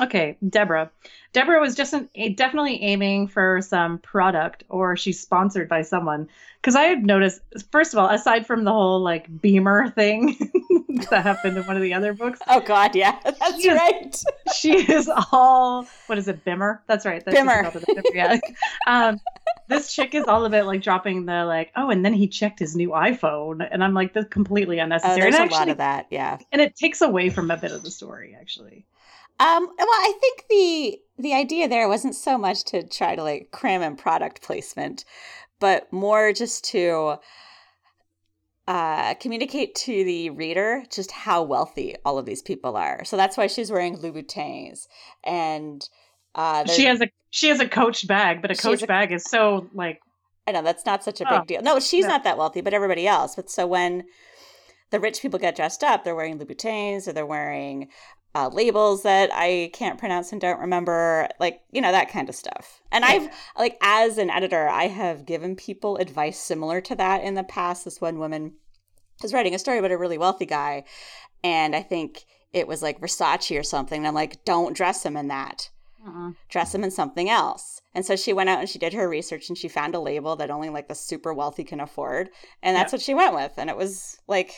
Okay, 0.00 0.36
Deborah. 0.48 0.90
Deborah 1.34 1.60
was 1.60 1.74
just 1.74 1.92
an, 1.92 2.08
a, 2.14 2.30
definitely 2.30 2.82
aiming 2.82 3.28
for 3.28 3.60
some 3.60 3.98
product, 3.98 4.64
or 4.70 4.96
she's 4.96 5.20
sponsored 5.20 5.68
by 5.68 5.82
someone. 5.82 6.28
Because 6.60 6.76
I 6.76 6.82
had 6.84 7.04
noticed, 7.04 7.40
first 7.70 7.92
of 7.92 7.98
all, 7.98 8.08
aside 8.08 8.46
from 8.46 8.64
the 8.64 8.72
whole 8.72 9.00
like 9.00 9.26
Beamer 9.42 9.90
thing 9.90 10.36
that 11.10 11.22
happened 11.24 11.58
in 11.58 11.64
one 11.64 11.76
of 11.76 11.82
the 11.82 11.92
other 11.94 12.14
books, 12.14 12.38
Oh 12.48 12.60
God, 12.60 12.94
yeah, 12.94 13.18
that's 13.24 13.62
Yes. 13.64 13.78
right. 13.78 14.54
she 14.54 14.76
is 14.90 15.10
all 15.32 15.86
what 16.06 16.18
is 16.18 16.26
it, 16.28 16.42
Bimmer? 16.44 16.78
That's 16.86 17.04
right. 17.04 17.22
That's 17.24 17.36
Bimmer. 17.36 17.84
Yeah. 18.14 18.38
um, 18.86 19.20
this 19.68 19.92
chick 19.92 20.14
is 20.14 20.24
all 20.24 20.44
about 20.46 20.66
like 20.66 20.82
dropping 20.82 21.26
the 21.26 21.44
like, 21.44 21.70
oh, 21.76 21.90
and 21.90 22.04
then 22.04 22.14
he 22.14 22.28
checked 22.28 22.58
his 22.60 22.74
new 22.76 22.90
iPhone, 22.90 23.66
and 23.70 23.82
I'm 23.84 23.92
like, 23.94 24.14
that's 24.14 24.28
completely 24.28 24.80
Oh, 24.80 24.84
unnecessary. 24.84 25.20
there's 25.20 25.34
and 25.34 25.50
a 25.50 25.54
lot 25.54 25.68
of 25.68 25.78
that. 25.78 26.06
Yeah. 26.10 26.38
and 26.50 26.60
it 26.62 26.76
takes 26.76 27.00
away 27.02 27.28
from 27.30 27.50
a 27.50 27.56
bit 27.58 27.72
of 27.72 27.82
the 27.82 27.90
story, 27.90 28.36
actually. 28.40 28.86
Um, 29.40 29.66
well, 29.76 29.88
I 29.88 30.12
think 30.20 30.44
the 30.48 30.98
the 31.18 31.34
idea 31.34 31.68
there 31.68 31.88
wasn't 31.88 32.14
so 32.14 32.38
much 32.38 32.64
to 32.66 32.82
try 32.86 33.16
to 33.16 33.22
like 33.22 33.50
cram 33.50 33.82
in 33.82 33.96
product 33.96 34.42
placement, 34.42 35.04
but 35.60 35.92
more 35.92 36.32
just 36.32 36.64
to 36.66 37.16
uh, 38.68 39.14
communicate 39.14 39.74
to 39.74 40.04
the 40.04 40.30
reader 40.30 40.84
just 40.90 41.10
how 41.10 41.42
wealthy 41.42 41.96
all 42.04 42.18
of 42.18 42.26
these 42.26 42.42
people 42.42 42.76
are. 42.76 43.04
So 43.04 43.16
that's 43.16 43.36
why 43.36 43.48
she's 43.48 43.70
wearing 43.72 43.98
Louboutins, 43.98 44.86
and 45.24 45.86
uh, 46.34 46.64
She 46.66 46.84
has 46.84 47.00
a 47.00 47.10
she 47.30 47.48
has 47.48 47.60
a 47.60 47.68
Coach 47.68 48.06
bag, 48.06 48.40
but 48.42 48.50
a 48.50 48.54
Coach 48.54 48.82
a- 48.82 48.86
bag 48.86 49.12
is 49.12 49.24
so 49.24 49.68
like 49.74 50.00
I 50.46 50.52
know 50.52 50.62
that's 50.62 50.86
not 50.86 51.04
such 51.04 51.20
a 51.20 51.24
big 51.24 51.32
Oh, 51.32 51.44
deal. 51.44 51.62
No, 51.62 51.78
she's 51.80 52.04
no. 52.04 52.10
not 52.12 52.24
that 52.24 52.38
wealthy, 52.38 52.60
but 52.60 52.74
everybody 52.74 53.06
else. 53.06 53.36
But 53.36 53.48
so 53.50 53.66
when 53.66 54.04
the 54.90 54.98
rich 55.00 55.22
people 55.22 55.38
get 55.38 55.54
dressed 55.56 55.82
up, 55.84 56.02
they're 56.04 56.16
wearing 56.16 56.38
Louboutins 56.38 57.06
or 57.06 57.12
they're 57.12 57.26
wearing 57.26 57.88
uh, 58.34 58.48
labels 58.48 59.02
that 59.02 59.30
I 59.32 59.70
can't 59.74 59.98
pronounce 59.98 60.32
and 60.32 60.40
don't 60.40 60.60
remember, 60.60 61.28
like 61.38 61.60
you 61.70 61.80
know 61.80 61.92
that 61.92 62.10
kind 62.10 62.28
of 62.28 62.34
stuff. 62.34 62.80
And 62.90 63.04
I've 63.04 63.28
like 63.58 63.76
as 63.82 64.18
an 64.18 64.30
editor, 64.30 64.68
I 64.68 64.88
have 64.88 65.26
given 65.26 65.56
people 65.56 65.96
advice 65.98 66.38
similar 66.38 66.80
to 66.82 66.94
that 66.96 67.22
in 67.22 67.34
the 67.34 67.44
past. 67.44 67.84
This 67.84 68.00
one 68.00 68.18
woman 68.18 68.54
was 69.22 69.32
writing 69.32 69.54
a 69.54 69.58
story 69.58 69.78
about 69.78 69.92
a 69.92 69.98
really 69.98 70.18
wealthy 70.18 70.46
guy, 70.46 70.84
and 71.44 71.76
I 71.76 71.82
think 71.82 72.24
it 72.52 72.66
was 72.66 72.82
like 72.82 73.00
Versace 73.00 73.58
or 73.58 73.62
something. 73.62 73.98
And 74.00 74.06
I'm 74.06 74.14
like, 74.14 74.44
don't 74.44 74.76
dress 74.76 75.04
him 75.04 75.16
in 75.16 75.28
that 75.28 75.70
uh-uh. 76.06 76.32
dress 76.48 76.74
him 76.74 76.84
in 76.84 76.90
something 76.90 77.30
else. 77.30 77.80
And 77.94 78.04
so 78.04 78.16
she 78.16 78.32
went 78.32 78.48
out 78.48 78.60
and 78.60 78.68
she 78.68 78.78
did 78.78 78.92
her 78.94 79.08
research 79.08 79.48
and 79.48 79.56
she 79.56 79.68
found 79.68 79.94
a 79.94 80.00
label 80.00 80.36
that 80.36 80.50
only 80.50 80.68
like 80.68 80.88
the 80.88 80.94
super 80.94 81.32
wealthy 81.32 81.64
can 81.64 81.80
afford. 81.80 82.30
And 82.62 82.76
that's 82.76 82.92
Yeah. 82.92 82.96
what 82.96 83.02
she 83.02 83.14
went 83.14 83.34
with. 83.34 83.52
And 83.56 83.70
it 83.70 83.76
was 83.76 84.18
like, 84.26 84.52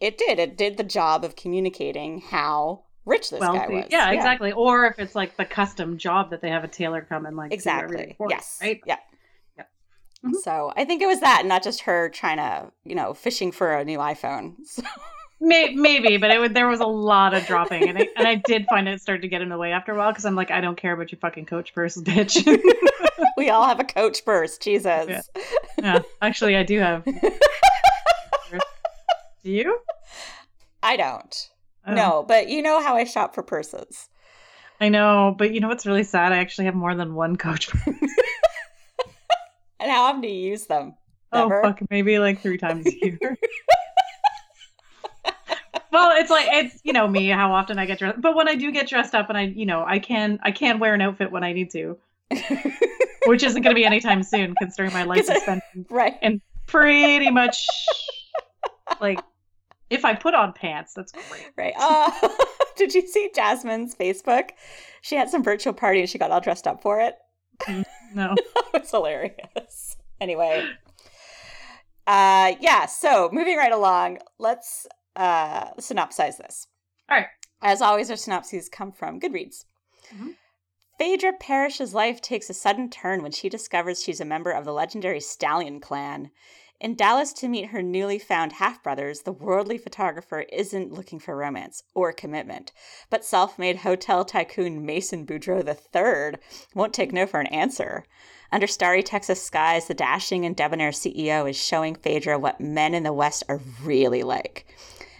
it 0.00 0.18
did. 0.18 0.38
It 0.38 0.56
did 0.56 0.76
the 0.76 0.84
job 0.84 1.24
of 1.24 1.36
communicating 1.36 2.20
how 2.20 2.84
rich 3.08 3.30
this 3.30 3.40
guy 3.40 3.50
wealthy. 3.52 3.74
was. 3.74 3.86
Yeah, 3.90 4.10
exactly. 4.12 4.52
Or 4.52 4.86
if 4.86 4.98
it's 4.98 5.14
like 5.14 5.36
the 5.36 5.44
custom 5.44 5.98
job 5.98 6.30
that 6.30 6.40
they 6.42 6.50
have 6.50 6.64
a 6.64 6.68
tailor 6.68 7.00
come 7.02 7.26
and 7.26 7.36
like 7.36 7.52
Exactly. 7.52 8.16
Yes. 8.28 8.58
right? 8.62 8.80
Yeah. 8.86 8.96
Yeah. 9.56 9.64
Mhm. 10.24 10.34
So 10.42 10.72
I 10.76 10.84
think 10.84 11.02
it 11.02 11.06
was 11.06 11.20
that, 11.20 11.44
not 11.46 11.62
just 11.62 11.80
her 11.82 12.08
trying 12.10 12.36
to, 12.36 12.70
you 12.84 12.94
know, 12.94 13.14
fishing 13.14 13.50
for 13.52 13.74
a 13.74 13.84
new 13.84 13.98
iPhone. 13.98 14.54
So, 14.64 14.82
May- 15.40 15.72
maybe, 15.76 16.16
but 16.16 16.32
it 16.32 16.40
would, 16.40 16.52
there 16.52 16.66
was 16.66 16.80
a 16.80 16.86
lot 16.86 17.32
of 17.32 17.46
dropping, 17.46 17.88
and 17.88 17.96
I, 17.96 18.08
and 18.16 18.26
I 18.26 18.42
did 18.44 18.66
find 18.68 18.88
it 18.88 19.00
started 19.00 19.22
to 19.22 19.28
get 19.28 19.40
in 19.40 19.48
the 19.50 19.56
way 19.56 19.70
after 19.70 19.92
a 19.92 19.96
while 19.96 20.10
because 20.10 20.24
I'm 20.24 20.34
like, 20.34 20.50
I 20.50 20.60
don't 20.60 20.76
care 20.76 20.92
about 20.92 21.12
your 21.12 21.20
fucking 21.20 21.46
coach 21.46 21.72
purse, 21.72 21.96
bitch. 21.96 22.44
we 23.36 23.48
all 23.48 23.64
have 23.64 23.78
a 23.78 23.84
coach 23.84 24.24
burst. 24.24 24.60
Jesus. 24.60 25.06
Yeah. 25.08 25.20
yeah, 25.80 25.98
actually, 26.20 26.56
I 26.56 26.64
do 26.64 26.80
have. 26.80 27.04
do 27.04 27.20
you? 29.44 29.78
I 30.82 30.96
don't. 30.96 31.50
Oh, 31.88 31.94
No, 31.94 32.24
but 32.26 32.48
you 32.48 32.62
know 32.62 32.82
how 32.82 32.96
I 32.96 33.04
shop 33.04 33.34
for 33.34 33.42
purses. 33.42 34.08
I 34.80 34.90
know, 34.90 35.34
but 35.36 35.52
you 35.52 35.60
know 35.60 35.68
what's 35.68 35.86
really 35.86 36.04
sad? 36.04 36.32
I 36.32 36.38
actually 36.38 36.66
have 36.66 36.74
more 36.74 36.94
than 36.94 37.14
one 37.14 37.36
coach 37.36 37.68
purse. 37.68 37.94
And 39.80 39.90
how 39.90 40.04
often 40.04 40.20
do 40.20 40.28
you 40.28 40.50
use 40.50 40.66
them? 40.66 40.94
Oh 41.32 41.48
fuck, 41.62 41.80
maybe 41.90 42.18
like 42.18 42.40
three 42.40 42.58
times 42.58 42.86
a 42.86 42.92
year. 42.96 43.18
well, 45.92 46.12
it's 46.16 46.30
like 46.30 46.46
it's 46.50 46.80
you 46.84 46.92
know 46.92 47.06
me 47.06 47.28
how 47.28 47.52
often 47.52 47.78
I 47.78 47.86
get 47.86 47.98
dressed, 47.98 48.20
but 48.20 48.34
when 48.34 48.48
I 48.48 48.54
do 48.54 48.72
get 48.72 48.88
dressed 48.88 49.14
up 49.14 49.28
and 49.28 49.38
I 49.38 49.42
you 49.42 49.66
know 49.66 49.84
I 49.86 49.98
can 49.98 50.40
I 50.42 50.50
can 50.50 50.78
wear 50.78 50.94
an 50.94 51.00
outfit 51.00 51.30
when 51.30 51.44
I 51.44 51.52
need 51.52 51.70
to, 51.72 51.96
which 53.26 53.42
isn't 53.42 53.62
going 53.62 53.74
to 53.74 53.78
be 53.78 53.84
anytime 53.84 54.22
soon 54.22 54.54
considering 54.58 54.92
my 54.92 55.04
life 55.04 55.30
is 55.30 55.42
spent 55.42 55.62
right. 55.90 56.14
And 56.22 56.40
pretty 56.66 57.30
much 57.30 57.66
like 59.00 59.20
if 59.90 60.04
I 60.04 60.14
put 60.14 60.34
on 60.34 60.52
pants, 60.52 60.92
that's 60.94 61.12
great. 61.12 61.46
Right. 61.56 61.74
Uh, 61.78 62.10
did 62.76 62.94
you 62.94 63.06
see 63.06 63.30
Jasmine's 63.34 63.94
Facebook? 63.94 64.50
She 65.02 65.16
had 65.16 65.30
some 65.30 65.42
virtual 65.42 65.72
party 65.72 66.00
and 66.00 66.08
she 66.08 66.18
got 66.18 66.30
all 66.30 66.40
dressed 66.40 66.66
up 66.66 66.82
for 66.82 67.00
it. 67.00 67.14
No, 68.14 68.34
it's 68.74 68.90
hilarious. 68.90 69.96
Anyway. 70.20 70.64
Uh 72.06 72.52
yeah, 72.60 72.86
so 72.86 73.28
moving 73.32 73.56
right 73.56 73.72
along, 73.72 74.18
let's 74.38 74.86
uh 75.16 75.72
synopsize 75.74 76.38
this. 76.38 76.66
All 77.10 77.18
right. 77.18 77.26
As 77.60 77.82
always, 77.82 78.10
our 78.10 78.16
synopses 78.16 78.68
come 78.68 78.92
from 78.92 79.20
Goodreads. 79.20 79.64
Mhm. 80.14 80.34
Phaedra 80.98 81.32
Parrish's 81.38 81.94
life 81.94 82.20
takes 82.20 82.50
a 82.50 82.54
sudden 82.54 82.90
turn 82.90 83.22
when 83.22 83.30
she 83.32 83.48
discovers 83.48 84.02
she's 84.02 84.20
a 84.20 84.24
member 84.24 84.50
of 84.50 84.64
the 84.64 84.72
legendary 84.72 85.20
Stallion 85.20 85.80
clan. 85.80 86.30
In 86.80 86.94
Dallas 86.94 87.32
to 87.32 87.48
meet 87.48 87.70
her 87.70 87.82
newly 87.82 88.20
found 88.20 88.52
half 88.52 88.84
brothers, 88.84 89.22
the 89.22 89.32
worldly 89.32 89.78
photographer 89.78 90.42
isn't 90.52 90.92
looking 90.92 91.18
for 91.18 91.34
romance 91.34 91.82
or 91.92 92.12
commitment. 92.12 92.72
But 93.10 93.24
self 93.24 93.58
made 93.58 93.78
hotel 93.78 94.24
tycoon 94.24 94.86
Mason 94.86 95.26
Boudreaux 95.26 95.66
III 95.66 96.38
won't 96.74 96.94
take 96.94 97.12
no 97.12 97.26
for 97.26 97.40
an 97.40 97.48
answer. 97.48 98.04
Under 98.52 98.68
starry 98.68 99.02
Texas 99.02 99.42
skies, 99.42 99.88
the 99.88 99.94
dashing 99.94 100.44
and 100.46 100.54
debonair 100.54 100.92
CEO 100.92 101.50
is 101.50 101.56
showing 101.56 101.96
Phaedra 101.96 102.38
what 102.38 102.60
men 102.60 102.94
in 102.94 103.02
the 103.02 103.12
West 103.12 103.42
are 103.48 103.60
really 103.82 104.22
like. 104.22 104.64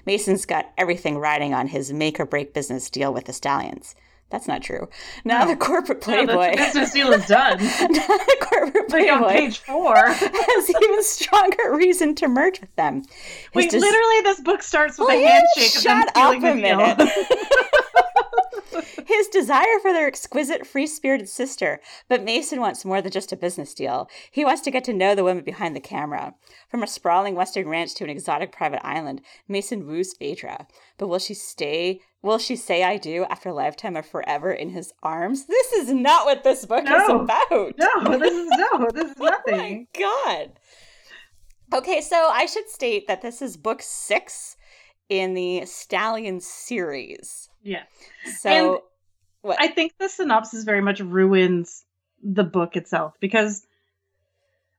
Mason's 0.07 0.47
got 0.47 0.73
everything 0.79 1.19
riding 1.19 1.53
on 1.55 1.67
his 1.67 1.93
make 1.93 2.21
or 2.21 2.25
break 2.25 2.55
business 2.55 2.89
deal 2.89 3.13
with 3.13 3.25
the 3.25 3.33
Stallions. 3.33 3.97
That's 4.31 4.47
not 4.47 4.63
true. 4.63 4.89
Now 5.25 5.45
No. 5.45 5.51
the 5.53 5.57
corporate 5.57 6.07
No, 6.07 6.21
the 6.27 6.33
playboy. 6.35 6.57
business 6.57 6.93
deal 6.93 7.13
is 7.13 7.25
done. 7.27 7.59
now 7.63 7.67
the 7.89 8.37
corporate 8.43 8.91
Like 8.93 9.11
on 9.11 9.19
playboy 9.21 9.29
page 9.29 9.59
four. 9.61 9.97
has 10.07 10.71
even 10.71 11.03
stronger 11.03 11.75
reason 11.75 12.15
to 12.17 12.29
merge 12.29 12.61
with 12.61 12.75
them. 12.77 13.05
Wait, 13.55 13.71
des- 13.71 13.79
literally, 13.79 14.21
this 14.23 14.41
book 14.41 14.63
starts 14.63 14.99
with 14.99 15.09
a 15.09 15.13
handshake. 15.27 15.75
and 15.75 15.83
shut 15.83 16.17
up 16.17 16.35
a 16.37 16.55
minute. 16.55 16.99
His 19.07 19.29
desire 19.29 19.79
for 19.81 19.93
their 19.93 20.07
exquisite, 20.07 20.67
free 20.67 20.87
spirited 20.87 21.29
sister, 21.29 21.81
but 22.09 22.23
Mason 22.25 22.61
wants 22.61 22.85
more 22.85 23.01
than 23.01 23.13
just 23.13 23.33
a 23.33 23.37
business 23.37 23.75
deal. 23.75 24.09
He 24.31 24.45
wants 24.45 24.61
to 24.63 24.71
get 24.71 24.85
to 24.85 24.93
know 24.93 25.15
the 25.15 25.25
woman 25.25 25.45
behind 25.45 25.75
the 25.77 25.81
camera. 25.81 26.35
From 26.69 26.83
a 26.83 26.87
sprawling 26.87 27.35
western 27.35 27.69
ranch 27.69 27.95
to 27.95 28.05
an 28.05 28.11
exotic 28.11 28.53
private 28.53 28.85
island, 28.87 29.23
Mason 29.49 29.87
woos 29.87 30.15
Phaedra. 30.15 30.67
But 30.99 31.09
will 31.09 31.19
she 31.19 31.35
stay? 31.35 32.01
Will 32.23 32.39
she 32.39 32.57
say 32.57 32.83
I 32.83 32.97
do 32.97 33.25
after 33.31 33.51
a 33.51 33.55
lifetime 33.55 33.97
of 33.97 34.05
forever 34.07 34.51
in 34.53 34.71
his 34.71 34.93
arms? 35.03 35.47
This 35.47 35.73
is 35.73 35.93
not 35.93 36.27
what 36.27 36.43
this 36.45 36.67
book 36.67 36.85
is 36.85 37.09
about. 37.09 37.75
no, 37.79 38.19
this 38.19 38.33
is 38.35 38.49
no, 38.51 38.89
this 38.93 39.11
is 39.11 39.17
Oh 39.21 39.25
my 39.25 39.31
nothing. 39.31 39.87
god. 39.99 40.53
Okay, 41.73 42.01
so 42.01 42.17
I 42.31 42.47
should 42.47 42.69
state 42.69 43.07
that 43.09 43.21
this 43.23 43.41
is 43.43 43.57
book 43.57 43.83
six 43.83 44.57
in 45.09 45.35
the 45.35 45.65
Stallion 45.67 46.41
series. 46.41 47.51
Yeah. 47.69 47.83
So 48.41 48.49
And 48.49 48.79
what? 49.43 49.61
I 49.61 49.69
think 49.69 49.93
the 49.99 50.09
synopsis 50.09 50.65
very 50.65 50.81
much 50.81 51.01
ruins 51.01 51.85
the 52.23 52.45
book 52.45 52.77
itself 52.77 53.15
because 53.21 53.67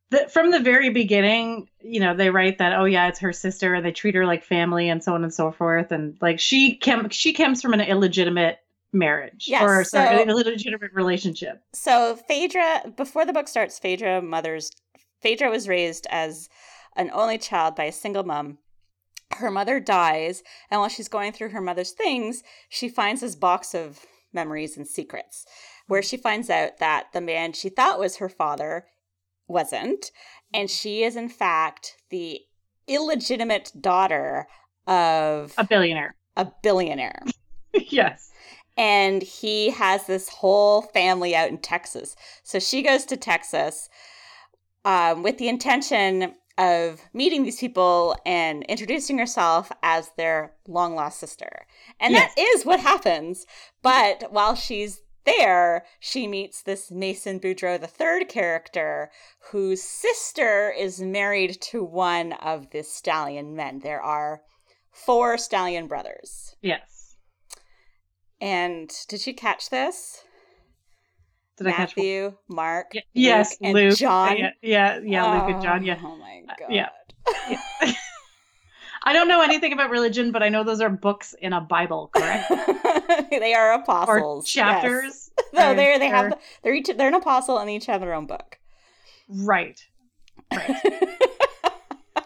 the, 0.09 0.27
from 0.27 0.49
the 0.49 0.59
very 0.59 0.89
beginning, 0.89 1.69
you 1.81 1.99
know, 1.99 2.15
they 2.15 2.31
write 2.31 2.57
that 2.57 2.73
oh 2.73 2.85
yeah, 2.85 3.07
it's 3.07 3.19
her 3.19 3.31
sister, 3.31 3.75
and 3.75 3.85
they 3.85 3.91
treat 3.91 4.15
her 4.15 4.25
like 4.25 4.43
family, 4.43 4.89
and 4.89 5.03
so 5.03 5.13
on 5.13 5.23
and 5.23 5.33
so 5.33 5.51
forth, 5.51 5.91
and 5.91 6.17
like 6.19 6.39
she 6.39 6.75
came 6.75 7.09
she 7.09 7.33
comes 7.33 7.61
from 7.61 7.73
an 7.73 7.81
illegitimate 7.81 8.59
marriage 8.91 9.45
Yes, 9.47 9.61
or 9.61 9.83
sorry, 9.83 10.23
an 10.23 10.29
illegitimate 10.29 10.93
relationship. 10.93 11.61
So 11.73 12.15
Phaedra, 12.27 12.93
before 12.97 13.25
the 13.25 13.33
book 13.33 13.47
starts, 13.47 13.77
Phaedra 13.77 14.23
mother's 14.23 14.71
Phaedra 15.21 15.51
was 15.51 15.67
raised 15.67 16.07
as 16.09 16.49
an 16.95 17.11
only 17.13 17.37
child 17.37 17.75
by 17.75 17.85
a 17.85 17.91
single 17.91 18.23
mom. 18.23 18.57
Her 19.35 19.51
mother 19.51 19.79
dies, 19.79 20.43
and 20.69 20.79
while 20.79 20.89
she's 20.89 21.07
going 21.07 21.31
through 21.33 21.49
her 21.49 21.61
mother's 21.61 21.91
things, 21.91 22.43
she 22.67 22.89
finds 22.89 23.21
this 23.21 23.35
box 23.35 23.73
of 23.73 24.05
memories 24.33 24.75
and 24.77 24.87
secrets, 24.87 25.45
where 25.87 26.01
she 26.01 26.17
finds 26.17 26.49
out 26.49 26.79
that 26.79 27.07
the 27.13 27.21
man 27.21 27.53
she 27.53 27.69
thought 27.69 27.99
was 27.99 28.17
her 28.17 28.29
father 28.29 28.85
wasn't, 29.47 30.11
and 30.53 30.69
she 30.69 31.03
is 31.03 31.15
in 31.15 31.29
fact 31.29 31.95
the 32.09 32.41
illegitimate 32.87 33.71
daughter 33.79 34.47
of 34.87 35.53
A 35.57 35.63
billionaire. 35.63 36.15
a 36.35 36.47
billionaire 36.63 37.23
yes. 37.73 38.31
and 38.77 39.21
he 39.21 39.69
has 39.69 40.07
this 40.07 40.29
whole 40.29 40.81
family 40.81 41.35
out 41.35 41.49
in 41.49 41.59
Texas. 41.59 42.15
So 42.43 42.59
she 42.59 42.81
goes 42.81 43.05
to 43.05 43.17
Texas 43.17 43.89
um, 44.85 45.21
with 45.21 45.37
the 45.37 45.47
intention 45.49 46.33
of 46.59 47.01
meeting 47.13 47.43
these 47.43 47.59
people 47.59 48.15
and 48.25 48.63
introducing 48.63 49.17
herself 49.17 49.71
as 49.81 50.11
their 50.17 50.53
long 50.67 50.93
lost 50.93 51.19
sister. 51.19 51.65
And 51.99 52.13
that 52.13 52.33
is 52.37 52.65
what 52.65 52.81
happens. 52.81 53.45
But 53.81 54.31
while 54.31 54.55
she's 54.55 55.01
there, 55.25 55.85
she 55.99 56.27
meets 56.27 56.61
this 56.61 56.91
Mason 56.91 57.39
Boudreaux 57.39 57.79
third 57.87 58.27
character 58.27 59.09
whose 59.51 59.81
sister 59.81 60.73
is 60.77 61.01
married 61.01 61.61
to 61.61 61.83
one 61.83 62.33
of 62.33 62.69
the 62.71 62.83
stallion 62.83 63.55
men. 63.55 63.79
There 63.79 64.01
are 64.01 64.41
four 64.91 65.37
stallion 65.37 65.87
brothers. 65.87 66.55
Yes. 66.61 67.15
And 68.41 68.91
did 69.07 69.25
you 69.25 69.33
catch 69.33 69.69
this? 69.69 70.23
Did 71.59 71.67
I 71.67 71.71
catch? 71.71 71.95
Matthew, 71.95 72.33
Mark, 72.47 72.91
Y- 72.95 73.03
yes, 73.13 73.51
Luke, 73.51 73.57
and 73.61 73.73
Luke. 73.75 73.97
John. 73.97 74.37
Yeah, 74.37 74.49
yeah, 74.61 74.99
yeah, 75.03 75.33
Luke 75.45 75.49
and 75.55 75.61
John. 75.63 75.83
Yeah. 75.85 75.99
Oh 76.03 76.15
my 76.17 76.41
Uh, 76.49 76.53
god. 76.59 76.67
yeah. 76.71 76.89
I 79.03 79.13
don't 79.13 79.27
know 79.29 79.41
anything 79.41 79.71
about 79.71 79.91
religion, 79.91 80.31
but 80.33 80.43
I 80.43 80.49
know 80.49 80.63
those 80.65 80.81
are 80.81 80.89
books 80.89 81.33
in 81.41 81.53
a 81.53 81.61
Bible, 81.61 82.09
correct? 82.13 82.49
they 83.31 83.53
are 83.53 83.71
or 83.71 83.81
apostles. 83.81 84.45
yes. 84.45 84.53
chapters. 84.53 85.31
No, 85.53 85.71
or- 85.71 85.75
they're 85.75 85.97
they 85.99 86.07
have 86.09 86.33
they're 86.63 86.73
each 86.73 86.89
they're 86.95 87.07
an 87.07 87.13
apostle 87.13 87.57
and 87.59 87.69
they 87.69 87.75
each 87.77 87.85
have 87.85 88.01
their 88.01 88.13
own 88.13 88.25
book. 88.27 88.59
right. 89.29 89.81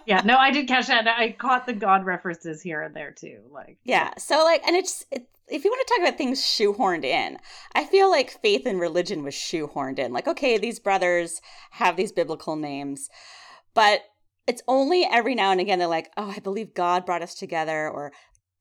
Yeah, 0.05 0.21
no, 0.25 0.35
I 0.37 0.51
did 0.51 0.67
catch 0.67 0.87
that. 0.87 1.07
I 1.07 1.31
caught 1.31 1.65
the 1.65 1.71
God 1.73 2.05
references 2.05 2.61
here 2.61 2.81
and 2.81 2.93
there 2.93 3.11
too. 3.11 3.39
Like, 3.49 3.77
yeah. 3.85 4.11
So 4.17 4.43
like, 4.43 4.61
and 4.67 4.75
it's 4.75 5.05
it, 5.11 5.29
if 5.47 5.63
you 5.63 5.71
want 5.71 5.85
to 5.88 5.93
talk 5.93 6.07
about 6.07 6.17
things 6.17 6.41
shoehorned 6.41 7.03
in, 7.03 7.38
I 7.75 7.85
feel 7.85 8.09
like 8.09 8.41
faith 8.41 8.65
and 8.65 8.79
religion 8.79 9.23
was 9.23 9.33
shoehorned 9.33 10.00
in. 10.00 10.13
Like, 10.13 10.27
okay, 10.27 10.57
these 10.57 10.79
brothers 10.79 11.41
have 11.71 11.95
these 11.95 12.12
biblical 12.12 12.55
names, 12.55 13.09
but 13.73 14.01
it's 14.47 14.62
only 14.67 15.05
every 15.09 15.35
now 15.35 15.51
and 15.51 15.62
again 15.62 15.79
they're 15.79 15.88
like, 15.88 16.12
oh, 16.17 16.33
I 16.35 16.39
believe 16.39 16.73
God 16.73 17.05
brought 17.05 17.21
us 17.21 17.35
together, 17.35 17.89
or 17.89 18.12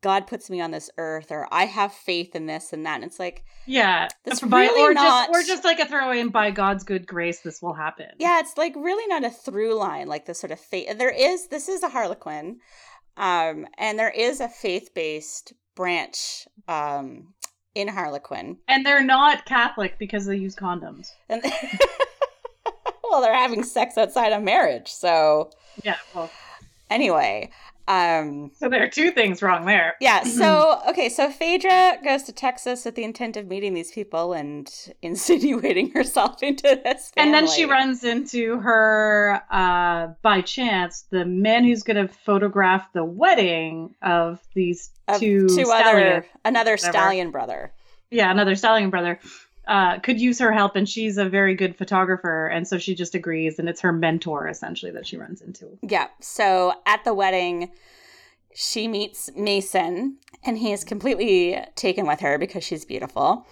God 0.01 0.27
puts 0.27 0.51
me 0.51 0.61
on 0.61 0.73
this 0.73 0.91
earth, 0.99 1.31
or 1.31 1.47
I 1.53 1.67
have 1.67 1.93
faith 1.93 2.35
in 2.35 2.47
this 2.47 2.73
and 2.73 2.85
that. 2.87 2.97
And 2.97 3.05
it's 3.05 3.21
like, 3.21 3.45
yeah, 3.67 4.09
by- 4.49 4.62
really 4.62 4.83
or 4.83 4.95
not- 4.95 5.29
just 5.29 5.39
or 5.39 5.47
just 5.47 5.65
like 5.65 5.79
a 5.79 5.87
throw 5.87 6.11
in 6.12 6.31
by 6.31 6.51
God's 6.51 6.83
good 6.85 7.07
grace, 7.07 7.41
this 7.41 7.62
will 7.62 7.75
happen. 7.75 8.07
yeah, 8.19 8.41
it's 8.41 8.57
like 8.57 8.75
really 8.77 9.07
not 9.07 9.25
a 9.25 9.31
through 9.31 9.75
line, 9.75 10.09
like 10.09 10.27
the 10.27 10.35
sort 10.35 10.51
of 10.51 10.59
faith. 10.59 10.99
There 10.99 11.11
is 11.15 11.49
this 11.49 11.69
is 11.69 11.83
a 11.85 11.89
Harlequin, 11.89 12.59
um, 13.17 13.67
and 13.79 13.99
there 13.99 14.11
is 14.11 14.41
a 14.41 14.49
faith 14.49 14.91
based 14.95 15.53
branch 15.75 16.47
um 16.69 17.35
in 17.75 17.88
Harlequin. 17.88 18.59
and 18.69 18.85
they're 18.85 19.02
not 19.02 19.47
Catholic 19.47 19.99
because 19.99 20.26
they 20.26 20.37
use 20.37 20.55
condoms. 20.55 21.12
And 21.31 21.43
well, 23.05 23.23
they're 23.23 23.35
having 23.35 23.62
sex 23.62 23.97
outside 23.97 24.33
of 24.33 24.43
marriage. 24.43 24.88
So 24.88 25.50
Yeah, 25.83 25.97
well, 26.14 26.31
anyway, 26.91 27.50
um, 27.89 28.51
so 28.55 28.69
there 28.69 28.83
are 28.83 28.89
two 28.89 29.11
things 29.11 29.43
wrong 29.43 29.67
there. 29.67 29.95
yeah. 30.01 30.23
So 30.43 30.81
okay, 30.89 31.09
so 31.09 31.31
Phaedra 31.31 31.99
goes 32.05 32.23
to 32.25 32.33
Texas 32.33 32.85
with 32.85 32.95
the 32.95 33.05
intent 33.05 33.37
of 33.37 33.47
meeting 33.49 33.75
these 33.75 33.91
people 33.93 34.33
and 34.33 34.69
insinuating 35.03 35.91
herself 35.91 36.43
into 36.43 36.81
this. 36.85 37.12
And 37.17 37.35
then 37.35 37.47
she 37.49 37.65
runs 37.65 38.05
into 38.05 38.59
her, 38.59 39.43
uh, 39.51 40.09
by 40.23 40.41
chance, 40.43 41.03
the 41.11 41.25
man 41.25 41.65
who's 41.65 41.83
going 41.83 42.07
to 42.07 42.12
photograph 42.12 42.93
the 42.93 43.05
wedding 43.05 43.95
of 44.03 44.39
these 44.55 44.91
Of 45.09 45.21
two, 45.21 45.49
two 45.49 45.71
other 45.71 46.27
another 46.45 46.73
whatever. 46.73 46.77
stallion 46.77 47.31
brother. 47.31 47.73
yeah, 48.11 48.31
another 48.31 48.55
stallion 48.57 48.91
brother, 48.91 49.19
uh, 49.66 49.99
could 50.00 50.21
use 50.21 50.38
her 50.38 50.52
help, 50.52 50.76
and 50.76 50.88
she's 50.88 51.19
a 51.19 51.28
very 51.28 51.54
good 51.54 51.76
photographer, 51.76 52.47
and 52.47 52.66
so 52.66 52.78
she 52.78 52.95
just 52.95 53.14
agrees, 53.14 53.59
and 53.59 53.69
it's 53.69 53.81
her 53.81 53.92
mentor 53.92 54.49
essentially 54.49 54.90
that 54.92 55.07
she 55.07 55.16
runs 55.16 55.40
into. 55.40 55.78
Yeah. 55.83 56.09
So 56.21 56.75
at 56.87 57.04
the 57.04 57.14
wedding, 57.14 57.71
she 58.54 58.88
meets 58.88 59.31
Mason, 59.37 60.19
and 60.45 60.59
he 60.59 60.73
is 60.73 60.85
completely 60.85 61.59
taken 61.76 62.07
with 62.07 62.21
her 62.21 62.38
because 62.38 62.64
she's 62.64 62.85
beautiful. 62.85 63.47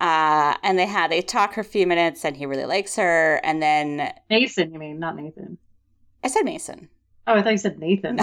Uh, 0.00 0.54
and 0.62 0.78
they 0.78 0.86
had 0.86 1.10
they 1.10 1.22
talk 1.22 1.54
for 1.54 1.60
a 1.60 1.64
few 1.64 1.86
minutes, 1.86 2.24
and 2.24 2.36
he 2.36 2.44
really 2.46 2.66
likes 2.66 2.96
her. 2.96 3.40
And 3.42 3.62
then 3.62 4.12
Mason, 4.28 4.72
you 4.72 4.78
mean, 4.78 4.98
not 4.98 5.16
Nathan? 5.16 5.56
I 6.22 6.28
said 6.28 6.42
Mason. 6.42 6.88
Oh, 7.26 7.34
I 7.34 7.42
thought 7.42 7.52
you 7.52 7.58
said 7.58 7.78
Nathan. 7.78 8.20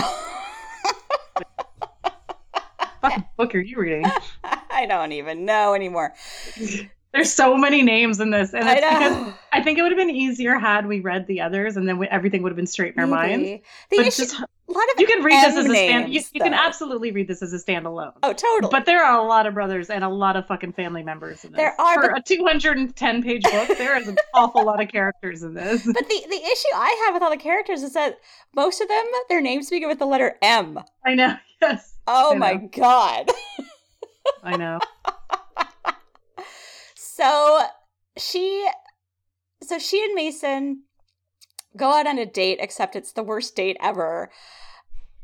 What 3.01 3.35
book 3.35 3.55
are 3.55 3.59
you 3.59 3.77
reading? 3.77 4.05
I 4.81 4.85
don't 4.87 5.11
even 5.11 5.45
know 5.45 5.73
anymore. 5.73 6.13
There's 7.13 7.33
so 7.33 7.57
many 7.57 7.81
names 7.81 8.21
in 8.21 8.29
this, 8.31 8.53
and 8.53 8.63
I 8.69 8.75
know. 8.75 9.33
I 9.51 9.61
think 9.61 9.77
it 9.77 9.81
would 9.81 9.91
have 9.91 9.97
been 9.99 10.09
easier 10.15 10.57
had 10.57 10.87
we 10.87 11.01
read 11.01 11.27
the 11.27 11.41
others, 11.41 11.75
and 11.75 11.85
then 11.85 11.97
we, 11.97 12.07
everything 12.07 12.41
would 12.41 12.51
have 12.53 12.55
been 12.55 12.65
straight 12.67 12.93
in 12.93 13.01
our 13.01 13.07
minds. 13.07 13.61
The 13.89 13.97
But 13.97 14.07
issue, 14.07 14.23
just 14.23 14.39
a 14.39 14.47
lot 14.71 14.83
of 14.93 14.97
you 14.97 15.05
can 15.07 15.21
read 15.21 15.33
this 15.43 15.53
M 15.57 15.59
as 15.59 15.65
a 15.65 15.69
stand. 15.71 16.13
You, 16.13 16.21
you 16.33 16.39
can 16.41 16.53
absolutely 16.53 17.11
read 17.11 17.27
this 17.27 17.41
as 17.41 17.51
a 17.51 17.57
standalone. 17.57 18.13
oh 18.23 18.31
totally. 18.31 18.71
But 18.71 18.85
there 18.85 19.03
are 19.03 19.19
a 19.19 19.27
lot 19.27 19.45
of 19.45 19.53
brothers 19.53 19.89
and 19.89 20.05
a 20.05 20.07
lot 20.09 20.37
of 20.37 20.47
fucking 20.47 20.71
family 20.71 21.03
members 21.03 21.43
in 21.43 21.51
this. 21.51 21.57
There 21.57 21.75
are, 21.81 21.95
for 22.01 22.09
but- 22.11 22.19
a 22.19 22.23
210 22.23 23.23
page 23.23 23.43
book. 23.43 23.77
There 23.77 23.97
is 23.97 24.07
an 24.07 24.15
awful 24.33 24.63
lot 24.65 24.81
of 24.81 24.87
characters 24.87 25.43
in 25.43 25.53
this. 25.53 25.83
but 25.85 26.07
the 26.07 26.25
the 26.29 26.41
issue 26.41 26.73
I 26.73 27.03
have 27.05 27.13
with 27.13 27.23
all 27.23 27.29
the 27.29 27.35
characters 27.35 27.83
is 27.83 27.91
that 27.91 28.19
most 28.55 28.79
of 28.79 28.87
them 28.87 29.03
their 29.27 29.41
names 29.41 29.69
begin 29.69 29.89
with 29.89 29.99
the 29.99 30.05
letter 30.05 30.37
M. 30.41 30.79
I 31.05 31.15
know. 31.15 31.35
Yes, 31.61 31.93
Oh 32.07 32.33
I 32.33 32.37
my 32.37 32.51
know. 32.53 32.69
god. 32.75 33.29
I 34.43 34.57
know. 34.57 34.79
So 37.21 37.61
she 38.17 38.67
so 39.61 39.77
she 39.77 40.03
and 40.03 40.15
Mason 40.15 40.85
go 41.77 41.91
out 41.91 42.07
on 42.07 42.17
a 42.17 42.25
date, 42.25 42.57
except 42.59 42.95
it's 42.95 43.11
the 43.11 43.21
worst 43.21 43.55
date 43.55 43.77
ever. 43.79 44.31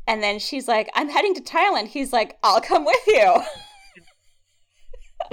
And 0.06 0.22
then 0.22 0.38
she's 0.38 0.68
like, 0.68 0.88
I'm 0.94 1.08
heading 1.08 1.34
to 1.34 1.40
Thailand. 1.40 1.88
He's 1.88 2.12
like, 2.12 2.38
I'll 2.44 2.60
come 2.60 2.84
with 2.84 3.06
you. 3.08 3.42